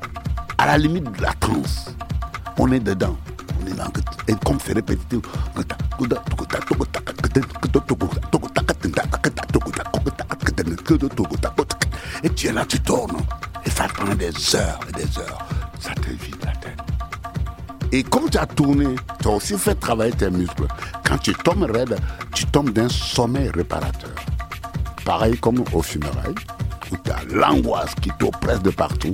à 0.57 0.65
la 0.65 0.77
limite 0.77 1.11
de 1.17 1.21
la 1.21 1.33
transe. 1.33 1.95
On 2.57 2.71
est 2.71 2.79
dedans. 2.79 3.15
On 3.61 3.67
est 3.67 3.77
là. 3.77 3.87
Et 4.27 4.33
comme 4.43 4.57
c'est 4.65 4.73
répétitif. 4.73 5.19
Et 12.23 12.29
tu 12.29 12.47
es 12.47 12.51
là, 12.51 12.65
tu 12.67 12.79
tournes. 12.79 13.17
Et 13.65 13.69
ça 13.69 13.85
prend 13.87 14.15
des 14.15 14.55
heures 14.55 14.79
et 14.89 14.91
des 14.93 15.19
heures. 15.19 15.47
Ça 15.79 15.93
te 15.93 16.09
vide 16.09 16.37
la 16.43 16.51
tête. 16.53 16.79
Et 17.91 18.01
comme 18.01 18.29
tu 18.29 18.37
as 18.39 18.47
tourné, 18.47 18.95
tu 19.21 19.27
as 19.27 19.31
aussi 19.31 19.57
fait 19.57 19.75
travailler 19.75 20.13
tes 20.13 20.31
muscles. 20.31 20.65
Quand 21.03 21.19
tu 21.19 21.33
tombes 21.33 21.69
raide, 21.71 21.97
tu 22.33 22.45
tombes 22.47 22.71
d'un 22.71 22.89
sommeil 22.89 23.51
réparateur 23.53 24.15
pareil 25.05 25.37
comme 25.37 25.63
au 25.71 25.81
funérailles, 25.81 26.35
où 26.91 26.97
tu 26.97 27.11
as 27.11 27.23
l'angoisse 27.31 27.93
qui 28.01 28.09
t'oppresse 28.19 28.61
de 28.61 28.71
partout. 28.71 29.13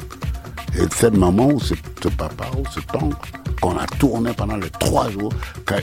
Et 0.76 0.86
cette 0.96 1.16
maman 1.18 1.48
ou 1.48 1.60
ce, 1.60 1.76
papa 2.18 2.46
ou 2.58 2.64
ce 2.72 2.80
oncle 2.98 3.32
qu'on 3.62 3.78
a 3.78 3.86
tourné 3.86 4.32
pendant 4.34 4.56
les 4.56 4.70
trois 4.70 5.10
jours, 5.12 5.34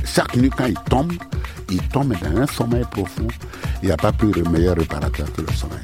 chaque 0.04 0.34
nuit 0.34 0.50
quand 0.50 0.66
il 0.66 0.78
tombe, 0.90 1.12
il 1.70 1.80
tombe 1.88 2.14
dans 2.20 2.40
un 2.40 2.46
sommeil 2.46 2.84
profond. 2.90 3.28
Il 3.82 3.86
n'y 3.86 3.92
a 3.92 3.96
pas 3.96 4.10
plus 4.12 4.32
de 4.32 4.48
meilleur 4.48 4.76
réparateur 4.76 5.30
que 5.32 5.42
le 5.42 5.52
sommeil. 5.52 5.78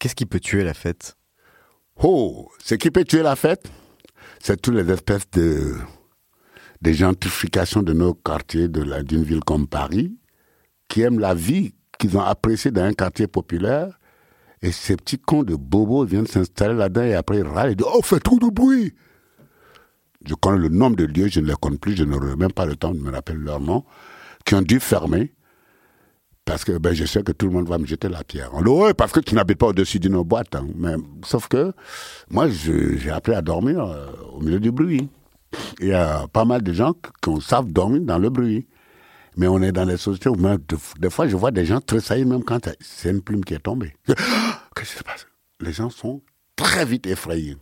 Qu'est-ce 0.00 0.14
qui 0.14 0.26
peut 0.26 0.40
tuer 0.40 0.64
la 0.64 0.74
fête? 0.74 1.16
Oh, 2.00 2.48
ce 2.64 2.76
qui 2.76 2.92
peut 2.92 3.02
tuer 3.02 3.22
la 3.22 3.34
fête, 3.34 3.68
c'est 4.38 4.60
toutes 4.60 4.74
les 4.74 4.88
espèces 4.92 5.28
de, 5.32 5.74
gentrification 6.84 7.82
de 7.82 7.92
nos 7.92 8.14
quartiers 8.14 8.68
d'une 8.68 9.24
ville 9.24 9.40
comme 9.40 9.66
Paris, 9.66 10.16
qui 10.86 11.02
aiment 11.02 11.18
la 11.18 11.34
vie 11.34 11.74
qu'ils 11.98 12.16
ont 12.16 12.22
appréciée 12.22 12.70
dans 12.70 12.84
un 12.84 12.92
quartier 12.92 13.26
populaire, 13.26 13.98
et 14.62 14.70
ces 14.70 14.96
petits 14.96 15.18
cons 15.18 15.42
de 15.42 15.56
bobos 15.56 16.04
viennent 16.04 16.26
s'installer 16.26 16.74
là-dedans 16.74 17.02
et 17.02 17.14
après 17.14 17.38
ils 17.38 17.46
râlent 17.46 17.72
et 17.72 17.74
disent 17.74 17.86
Oh, 17.92 18.00
fait 18.02 18.20
trop 18.20 18.38
de 18.38 18.48
bruit. 18.48 18.94
Je 20.24 20.34
connais 20.34 20.58
le 20.58 20.68
nombre 20.68 20.96
de 20.96 21.04
lieux, 21.04 21.28
je 21.28 21.40
ne 21.40 21.46
les 21.46 21.54
connais 21.60 21.78
plus, 21.78 21.96
je 21.96 22.04
n'aurai 22.04 22.36
même 22.36 22.52
pas 22.52 22.66
le 22.66 22.76
temps 22.76 22.92
de 22.92 23.00
me 23.00 23.10
rappeler 23.10 23.38
leur 23.38 23.60
nom, 23.60 23.84
qui 24.44 24.54
ont 24.54 24.62
dû 24.62 24.78
fermer 24.78 25.32
parce 26.48 26.64
que 26.64 26.78
ben, 26.78 26.94
je 26.94 27.04
sais 27.04 27.22
que 27.22 27.32
tout 27.32 27.44
le 27.44 27.52
monde 27.52 27.68
va 27.68 27.76
me 27.76 27.84
jeter 27.84 28.08
la 28.08 28.24
pierre. 28.24 28.50
On 28.54 28.92
parce 28.94 29.12
que 29.12 29.20
tu 29.20 29.34
n'habites 29.34 29.58
pas 29.58 29.66
au-dessus 29.66 30.00
d'une 30.00 30.22
boîte. 30.22 30.54
Hein. 30.54 30.66
Mais, 30.76 30.94
sauf 31.22 31.46
que 31.46 31.74
moi, 32.30 32.48
j'ai 32.48 33.10
appris 33.10 33.34
à 33.34 33.42
dormir 33.42 33.84
euh, 33.84 34.06
au 34.32 34.40
milieu 34.40 34.58
du 34.58 34.72
bruit. 34.72 35.10
Il 35.80 35.88
y 35.88 35.92
a 35.92 36.26
pas 36.28 36.46
mal 36.46 36.62
de 36.62 36.72
gens 36.72 36.94
qui 37.20 37.30
savent 37.42 37.70
dormir 37.70 38.00
dans 38.00 38.18
le 38.18 38.30
bruit. 38.30 38.66
Mais 39.36 39.46
on 39.46 39.60
est 39.60 39.72
dans 39.72 39.84
des 39.84 39.98
sociétés 39.98 40.30
où 40.30 40.36
des 40.98 41.10
fois, 41.10 41.28
je 41.28 41.36
vois 41.36 41.50
des 41.50 41.66
gens 41.66 41.82
tressaillir 41.82 42.26
même 42.26 42.42
quand 42.42 42.66
c'est 42.80 43.10
une 43.10 43.20
plume 43.20 43.44
qui 43.44 43.52
est 43.52 43.58
tombée. 43.58 43.92
Qu'est-ce 44.06 44.92
qui 44.92 44.98
se 44.98 45.04
passe? 45.04 45.26
Les 45.60 45.72
gens 45.72 45.90
sont 45.90 46.22
très 46.56 46.86
vite 46.86 47.06
effrayés. 47.06 47.58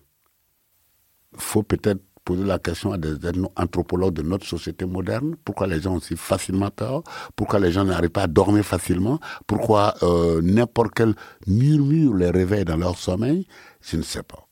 Il 1.34 1.41
faut 1.41 1.64
peut-être 1.64 2.01
poser 2.27 2.45
la 2.45 2.59
question 2.59 2.93
à 2.93 2.99
des 2.99 3.14
anthropologues 3.55 4.14
de 4.14 4.22
notre 4.22 4.45
société 4.45 4.85
moderne. 4.85 5.37
Pourquoi 5.45 5.68
les 5.68 5.81
gens 5.81 5.95
ont 5.95 6.01
si 6.01 6.16
facilement 6.16 6.70
peur 6.70 7.03
Pourquoi 7.37 7.61
les 7.61 7.70
gens 7.70 7.85
n'arrivent 7.85 8.11
pas 8.11 8.24
à 8.24 8.27
dormir 8.27 8.64
facilement? 8.64 9.20
Pourquoi 9.47 9.95
euh, 10.03 10.43
n'importe 10.43 10.93
quel 10.95 11.14
murmure 11.47 12.14
les 12.14 12.31
réveille 12.31 12.64
dans 12.64 12.77
leur 12.77 12.99
sommeil? 12.99 13.47
Je 13.81 13.97
ne 13.97 14.03
sais 14.03 14.24
pas. 14.24 14.49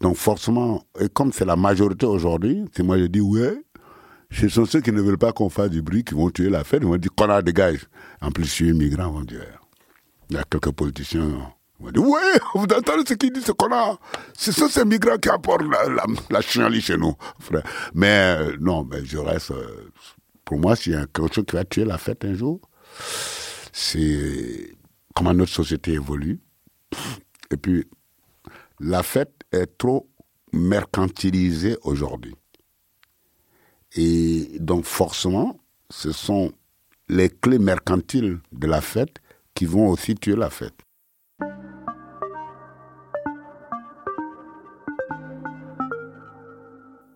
Donc 0.00 0.16
forcément, 0.16 0.82
et 1.00 1.08
comme 1.08 1.32
c'est 1.32 1.44
la 1.44 1.54
majorité 1.54 2.06
aujourd'hui, 2.06 2.64
c'est 2.74 2.82
moi 2.82 2.98
je 2.98 3.04
dis 3.04 3.20
ouais, 3.20 3.62
ce 4.32 4.48
sont 4.48 4.66
ceux 4.66 4.80
qui 4.80 4.90
ne 4.90 5.00
veulent 5.00 5.16
pas 5.16 5.32
qu'on 5.32 5.48
fasse 5.48 5.70
du 5.70 5.80
bruit 5.80 6.02
qui 6.02 6.14
vont 6.14 6.30
tuer 6.30 6.50
la 6.50 6.64
fête. 6.64 6.80
Ils 6.82 6.88
vont 6.88 6.96
dire 6.96 7.14
qu'on 7.14 7.30
a 7.30 7.40
dégage. 7.40 7.86
En 8.20 8.32
plus, 8.32 8.44
je 8.44 8.50
suis 8.50 8.68
immigrant, 8.68 9.14
on 9.14 9.20
dire. 9.20 9.60
Il 10.28 10.36
y 10.36 10.38
a 10.38 10.44
quelques 10.44 10.72
politiciens 10.72 11.52
on 11.84 11.90
dit, 11.90 11.98
oui, 12.00 12.20
vous 12.54 12.62
entendez 12.62 13.02
ce 13.06 13.14
qu'il 13.14 13.32
dit, 13.32 13.42
ce 13.42 13.52
qu'on 13.52 13.72
a. 13.72 13.98
Ce 14.34 14.52
sont 14.52 14.68
ces 14.68 14.84
migrants 14.84 15.18
qui 15.18 15.28
apportent 15.28 15.62
la, 15.62 16.04
la, 16.30 16.40
chez 16.40 16.96
nous, 16.96 17.14
frère. 17.40 17.62
Mais 17.94 18.36
euh, 18.38 18.56
non, 18.60 18.84
mais 18.84 19.04
je 19.04 19.18
reste. 19.18 19.50
Euh, 19.50 19.90
pour 20.44 20.58
moi, 20.58 20.76
s'il 20.76 20.92
y 20.92 20.96
a 20.96 21.06
quelque 21.06 21.34
chose 21.34 21.44
qui 21.46 21.56
va 21.56 21.64
tuer 21.64 21.84
la 21.84 21.98
fête 21.98 22.24
un 22.24 22.34
jour, 22.34 22.60
c'est 23.72 24.76
comment 25.14 25.34
notre 25.34 25.52
société 25.52 25.92
évolue. 25.92 26.40
Et 27.50 27.56
puis, 27.56 27.86
la 28.80 29.02
fête 29.02 29.32
est 29.52 29.78
trop 29.78 30.08
mercantilisée 30.52 31.76
aujourd'hui. 31.82 32.34
Et 33.94 34.58
donc, 34.58 34.84
forcément, 34.84 35.60
ce 35.90 36.12
sont 36.12 36.52
les 37.08 37.28
clés 37.28 37.58
mercantiles 37.58 38.40
de 38.52 38.66
la 38.66 38.80
fête 38.80 39.18
qui 39.54 39.66
vont 39.66 39.88
aussi 39.88 40.14
tuer 40.14 40.36
la 40.36 40.50
fête. 40.50 40.74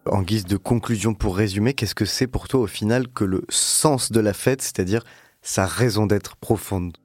En 0.09 0.23
guise 0.23 0.45
de 0.45 0.57
conclusion 0.57 1.15
pour 1.15 1.37
résumer, 1.37 1.75
qu'est-ce 1.75 1.95
que 1.95 2.05
c'est 2.05 2.29
pour 2.29 2.47
toi 2.47 2.61
au 2.61 2.67
final 2.67 3.09
que 3.09 3.25
le 3.25 3.45
sens 3.49 4.13
de 4.13 4.21
la 4.21 4.33
fête, 4.33 4.63
c'est-à-dire 4.63 5.03
sa 5.43 5.67
raison 5.67 6.07
d'être 6.07 6.37
profonde? 6.37 6.97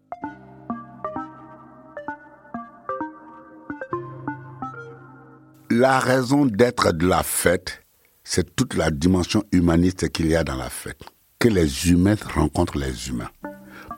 La 5.71 5.99
raison 5.99 6.45
d'être 6.45 6.91
de 6.91 7.07
la 7.07 7.23
fête, 7.23 7.83
c'est 8.23 8.55
toute 8.55 8.75
la 8.75 8.91
dimension 8.91 9.43
humaniste 9.51 10.09
qu'il 10.09 10.27
y 10.27 10.35
a 10.35 10.43
dans 10.43 10.57
la 10.57 10.69
fête. 10.69 11.01
Que 11.39 11.47
les 11.47 11.89
humains 11.89 12.15
rencontrent 12.35 12.77
les 12.77 13.09
humains. 13.09 13.31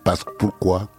Parce 0.06 0.24
que 0.24 0.32
pourquoi? 0.40 0.90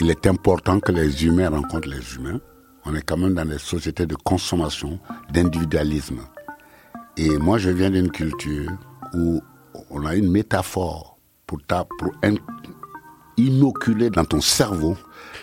Il 0.00 0.10
est 0.10 0.26
important 0.26 0.80
que 0.80 0.90
les 0.90 1.24
humains 1.24 1.50
rencontrent 1.50 1.88
les 1.88 2.16
humains. 2.16 2.40
On 2.84 2.94
est 2.96 3.02
quand 3.02 3.18
même 3.18 3.34
dans 3.34 3.44
des 3.44 3.58
sociétés 3.58 4.06
de 4.06 4.16
consommation, 4.16 4.98
d'individualisme. 5.30 6.22
Et 7.16 7.36
moi, 7.38 7.58
je 7.58 7.70
viens 7.70 7.90
d'une 7.90 8.10
culture 8.10 8.70
où 9.14 9.42
on 9.90 10.06
a 10.06 10.14
une 10.14 10.30
métaphore 10.30 11.18
pour, 11.46 11.60
pour 11.98 12.10
inoculer 13.36 14.10
dans 14.10 14.24
ton 14.24 14.40
cerveau 14.40 14.96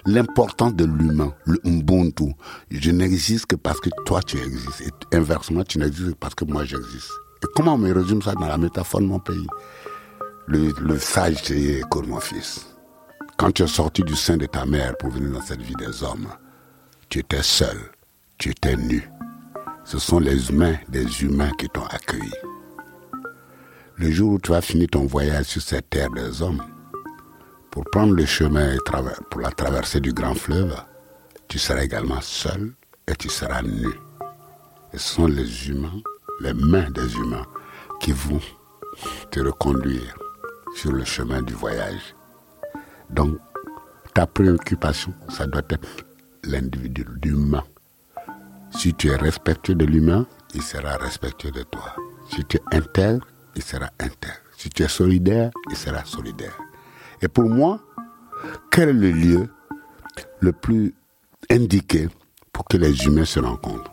l'importance 0.06 0.74
de 0.74 0.86
l'humain, 0.86 1.34
le 1.46 1.60
Ubuntu. 1.66 2.34
Je 2.72 2.92
n'existe 2.92 3.46
que 3.46 3.56
parce 3.56 3.80
que 3.80 3.90
toi 4.06 4.22
tu 4.22 4.38
existes. 4.38 4.92
Et 5.12 5.16
inversement, 5.16 5.64
tu 5.64 5.80
n'existes 5.80 6.12
que 6.12 6.16
parce 6.16 6.36
que 6.36 6.46
moi 6.46 6.64
j'existe. 6.66 7.12
Et 7.44 7.48
comment 7.56 7.76
on 7.76 7.78
me 7.78 7.92
résume 7.92 8.22
ça 8.22 8.34
dans 8.34 8.48
la 8.48 8.58
métaphore 8.58 9.02
de 9.02 9.06
mon 9.06 9.20
pays? 9.20 9.48
Le, 10.48 10.98
sage 10.98 11.38
c'est 11.44 11.82
mon 12.08 12.20
fils. 12.20 12.66
Quand 13.38 13.52
tu 13.52 13.64
es 13.64 13.68
sorti 13.68 14.02
du 14.02 14.16
sein 14.16 14.38
de 14.38 14.48
ta 14.48 14.66
mère 14.66 14.98
pour 14.98 15.12
venir 15.12 15.32
dans 15.32 15.42
cette 15.42 15.62
vie 15.62 15.76
des 15.76 16.04
hommes, 16.04 16.28
tu 17.08 17.20
étais 17.20 17.44
seul, 17.44 17.78
tu 18.38 18.50
étais 18.50 18.76
nu. 18.76 19.10
Ce 19.92 19.98
sont 19.98 20.20
les 20.20 20.52
humains, 20.52 20.76
des 20.88 21.24
humains 21.24 21.50
qui 21.58 21.68
t'ont 21.68 21.88
accueilli. 21.88 22.32
Le 23.96 24.12
jour 24.12 24.34
où 24.34 24.40
tu 24.40 24.52
vas 24.52 24.62
finir 24.62 24.88
ton 24.92 25.08
voyage 25.08 25.46
sur 25.46 25.64
cette 25.64 25.90
terre 25.90 26.12
des 26.12 26.44
hommes, 26.44 26.62
pour 27.72 27.86
prendre 27.86 28.14
le 28.14 28.24
chemin 28.28 28.76
et 28.76 28.78
pour 29.32 29.42
la 29.42 29.50
traversée 29.50 30.00
du 30.00 30.14
grand 30.14 30.36
fleuve, 30.36 30.80
tu 31.48 31.58
seras 31.58 31.84
également 31.84 32.22
seul 32.22 32.72
et 33.08 33.16
tu 33.16 33.30
seras 33.30 33.64
nu. 33.64 33.90
Et 34.94 35.00
ce 35.00 35.16
sont 35.16 35.26
les 35.26 35.70
humains, 35.70 36.02
les 36.42 36.54
mains 36.54 36.92
des 36.92 37.12
humains, 37.16 37.48
qui 38.00 38.12
vont 38.12 38.42
te 39.32 39.40
reconduire 39.40 40.16
sur 40.76 40.92
le 40.92 41.04
chemin 41.04 41.42
du 41.42 41.56
voyage. 41.56 42.16
Donc, 43.10 43.40
ta 44.14 44.28
préoccupation, 44.28 45.16
ça 45.30 45.48
doit 45.48 45.64
être 45.68 46.06
l'individu, 46.44 47.08
l'humain. 47.24 47.64
Si 48.72 48.94
tu 48.94 49.10
es 49.10 49.16
respectueux 49.16 49.76
de 49.76 49.86
l'humain, 49.86 50.26
il 50.54 50.62
sera 50.62 50.98
respectueux 50.98 51.52
de 51.52 51.64
toi. 51.64 51.96
Si 52.32 52.46
tu 52.46 52.58
es 52.58 52.76
intègre, 52.76 53.28
il 53.56 53.64
sera 53.64 53.90
intègre. 54.00 54.42
Si 54.58 54.70
tu 54.70 54.84
es 54.84 54.88
solidaire, 54.88 55.52
il 55.70 55.76
sera 55.76 56.06
solidaire. 56.06 56.58
Et 57.22 57.28
pour 57.28 57.50
moi, 57.50 57.80
quel 58.72 58.90
est 58.90 58.94
le 58.94 59.12
lieu 59.12 59.50
le 60.40 60.52
plus 60.52 60.94
indiqué 61.50 62.08
pour 62.54 62.66
que 62.66 62.78
les 62.78 63.06
humains 63.06 63.26
se 63.26 63.40
rencontrent? 63.40 63.92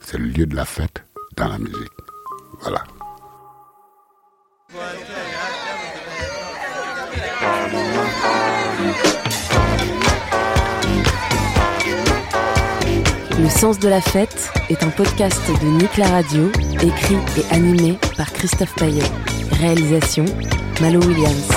C'est 0.00 0.18
le 0.18 0.26
lieu 0.26 0.46
de 0.46 0.54
la 0.54 0.64
fête 0.64 1.04
dans 1.36 1.48
la 1.48 1.58
musique. 1.58 1.92
Voilà. 2.60 2.84
Le 13.46 13.50
sens 13.50 13.78
de 13.78 13.86
la 13.86 14.00
fête 14.00 14.50
est 14.68 14.82
un 14.82 14.90
podcast 14.90 15.40
de 15.62 15.66
Nick 15.68 15.98
la 15.98 16.08
Radio, 16.08 16.50
écrit 16.82 17.14
et 17.38 17.54
animé 17.54 17.96
par 18.16 18.32
Christophe 18.32 18.74
Paillet. 18.74 19.08
Réalisation 19.52 20.24
Malo 20.80 21.00
Williams. 21.06 21.48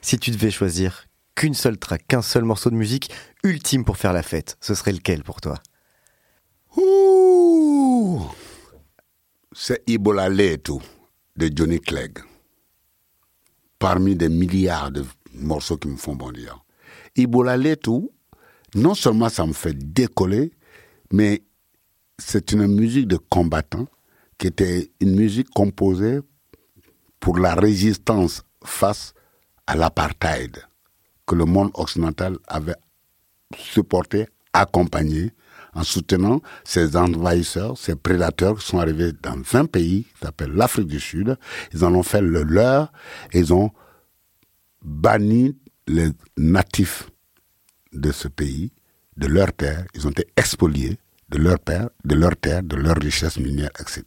Si 0.00 0.18
tu 0.18 0.30
devais 0.30 0.50
choisir 0.50 1.04
qu'une 1.34 1.52
seule 1.52 1.76
track, 1.76 2.06
qu'un 2.08 2.22
seul 2.22 2.44
morceau 2.44 2.70
de 2.70 2.76
musique 2.76 3.10
ultime 3.44 3.84
pour 3.84 3.98
faire 3.98 4.14
la 4.14 4.22
fête, 4.22 4.56
ce 4.62 4.74
serait 4.74 4.92
lequel 4.92 5.22
pour 5.22 5.42
toi? 5.42 5.58
Ouh 6.78 8.22
C'est 9.52 9.82
Ibola 9.86 10.30
tout 10.56 10.80
de 11.36 11.50
Johnny 11.54 11.80
Clegg. 11.80 12.20
Parmi 13.78 14.16
des 14.16 14.30
milliards 14.30 14.90
de 14.90 15.04
morceaux 15.34 15.76
qui 15.76 15.88
me 15.88 15.98
font 15.98 16.14
bondir. 16.14 16.62
Ibola 17.16 17.56
tout, 17.76 18.10
non 18.74 18.94
seulement 18.94 19.28
ça 19.28 19.46
me 19.46 19.52
fait 19.52 19.74
décoller, 19.74 20.52
mais 21.12 21.42
c'est 22.18 22.52
une 22.52 22.66
musique 22.66 23.08
de 23.08 23.16
combattant 23.16 23.86
qui 24.38 24.48
était 24.48 24.90
une 25.00 25.16
musique 25.16 25.50
composée 25.50 26.20
pour 27.20 27.38
la 27.38 27.54
résistance 27.54 28.42
face 28.64 29.14
à 29.66 29.76
l'apartheid 29.76 30.56
que 31.26 31.34
le 31.34 31.44
monde 31.44 31.70
occidental 31.74 32.36
avait 32.46 32.76
supporté, 33.56 34.26
accompagné, 34.52 35.32
en 35.74 35.82
soutenant 35.82 36.40
ces 36.64 36.96
envahisseurs, 36.96 37.76
ces 37.76 37.96
prédateurs 37.96 38.58
qui 38.58 38.66
sont 38.66 38.78
arrivés 38.78 39.12
dans 39.22 39.36
20 39.36 39.66
pays, 39.70 40.04
qui 40.04 40.24
s'appellent 40.24 40.54
l'Afrique 40.54 40.86
du 40.86 41.00
Sud. 41.00 41.36
Ils 41.74 41.84
en 41.84 41.94
ont 41.94 42.02
fait 42.02 42.22
le 42.22 42.42
leur 42.42 42.92
ils 43.34 43.52
ont 43.52 43.70
banni 44.82 45.56
les 45.86 46.08
natifs 46.36 47.10
de 47.92 48.12
ce 48.12 48.28
pays, 48.28 48.72
de 49.16 49.26
leur 49.26 49.52
terre. 49.52 49.84
Ils 49.94 50.06
ont 50.06 50.10
été 50.10 50.26
expoliés 50.36 50.98
de 51.28 51.38
leur 51.38 51.58
père, 51.58 51.88
de 52.04 52.14
leur 52.14 52.36
terre, 52.36 52.62
de 52.62 52.76
leur 52.76 52.96
richesse 52.96 53.38
minière, 53.38 53.70
etc. 53.80 54.04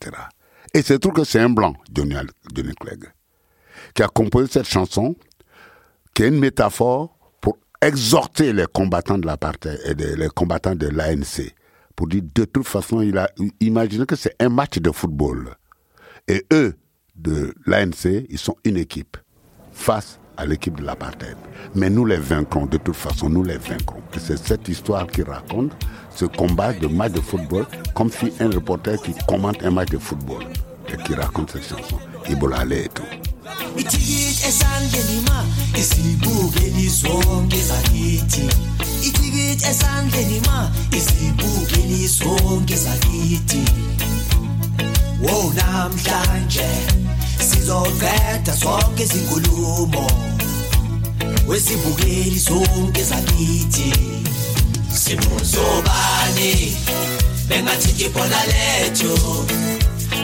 Et 0.74 0.82
c'est 0.82 1.00
tout 1.00 1.12
que 1.12 1.24
c'est 1.24 1.40
un 1.40 1.50
blanc, 1.50 1.76
Johnny, 1.94 2.16
Johnny 2.54 2.74
Clegg, 2.76 3.06
qui 3.94 4.04
a 4.04 4.08
composé 4.08 4.52
cette 4.52 4.68
chanson 4.68 5.16
qui 6.14 6.24
est 6.24 6.28
une 6.28 6.40
métaphore 6.40 7.18
pour 7.42 7.58
exhorter 7.82 8.54
les 8.54 8.66
combattants 8.68 9.18
de 9.18 9.26
l'apartheid 9.26 9.80
et 9.86 10.16
les 10.16 10.30
combattants 10.30 10.76
de 10.76 10.88
l'ANC. 10.88 11.54
Pour 11.96 12.08
dire, 12.08 12.24
de 12.34 12.46
toute 12.46 12.68
façon, 12.68 13.02
il 13.02 13.18
a 13.18 13.30
imaginé 13.60 14.06
que 14.06 14.16
c'est 14.16 14.36
un 14.40 14.50
match 14.50 14.78
de 14.80 14.92
football. 14.92 15.56
Et 16.28 16.46
eux, 16.54 16.76
de 17.16 17.54
l'ANC, 17.66 18.26
ils 18.30 18.38
sont 18.38 18.56
une 18.64 18.78
équipe 18.78 19.18
face 19.72 20.20
à 20.40 20.46
l'équipe 20.46 20.80
de 20.80 20.86
l'apartheid. 20.86 21.36
Mais 21.76 21.90
nous 21.90 22.06
les 22.06 22.18
vaincrons, 22.18 22.66
de 22.66 22.78
toute 22.78 22.96
façon, 22.96 23.30
nous 23.30 23.44
les 23.44 23.58
vaincrons. 23.58 24.02
C'est 24.18 24.38
cette 24.38 24.68
histoire 24.70 25.06
qui 25.06 25.22
raconte 25.22 25.72
ce 26.16 26.26
combat 26.26 26.74
de 26.74 26.88
match 26.88 27.12
de 27.12 27.22
football, 27.22 27.66
comme 27.94 28.10
si 28.10 28.32
un 28.40 28.50
reporter 28.50 29.00
qui 29.02 29.14
commente 29.28 29.62
un 29.64 29.72
match 29.72 29.90
de 29.90 29.98
football 29.98 30.46
et 30.92 30.98
qui 31.04 31.14
raconte 31.14 31.52
cette 31.52 31.68
chanson. 31.68 31.98
Ibola 32.30 32.64
et 32.72 32.90
tout. 32.94 33.04
Sizoqeda 47.40 48.54
sonke 48.62 49.04
izinkulumo 49.04 50.06
wesibukeli 51.48 52.40
sonke 52.40 53.04
sakithi 53.06 53.94
sibuzobani 54.94 56.78
bengathinti 57.50 58.06
ibhola 58.06 58.42
lethu 58.52 59.14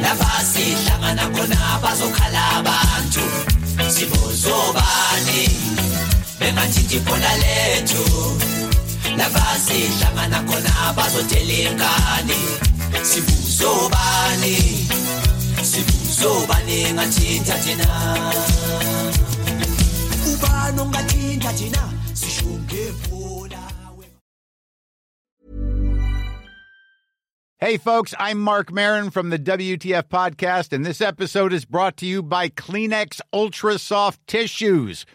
lapha 0.01 0.31
sihlangana 0.51 1.25
khona 1.35 1.79
bazokhala 1.83 2.41
abantu. 2.57 3.25
Sibuzobani 3.93 5.43
bengathinti 6.39 6.95
ibhola 6.95 7.31
lethu 7.43 8.03
lapha 9.17 9.45
sihlangana 9.65 10.39
khona 10.47 10.73
bazotela 10.97 11.55
ingane. 11.69 12.39
Sibuzobani 13.09 14.57
thina. 17.57 17.87
Ubani 20.25 20.79
ongathinta 20.79 21.51
thina? 21.53 21.95
Hey, 27.57 27.77
folks, 27.77 28.13
I'm 28.19 28.39
Mark 28.41 28.71
Marin 28.71 29.09
from 29.09 29.29
the 29.29 29.39
WTF 29.39 30.03
Podcast, 30.03 30.71
and 30.73 30.85
this 30.85 31.01
episode 31.01 31.53
is 31.53 31.65
brought 31.65 31.97
to 31.97 32.05
you 32.05 32.21
by 32.21 32.49
Kleenex 32.49 33.21
Ultra 33.33 33.79
Soft 33.79 34.19
Tissues, 34.27 35.05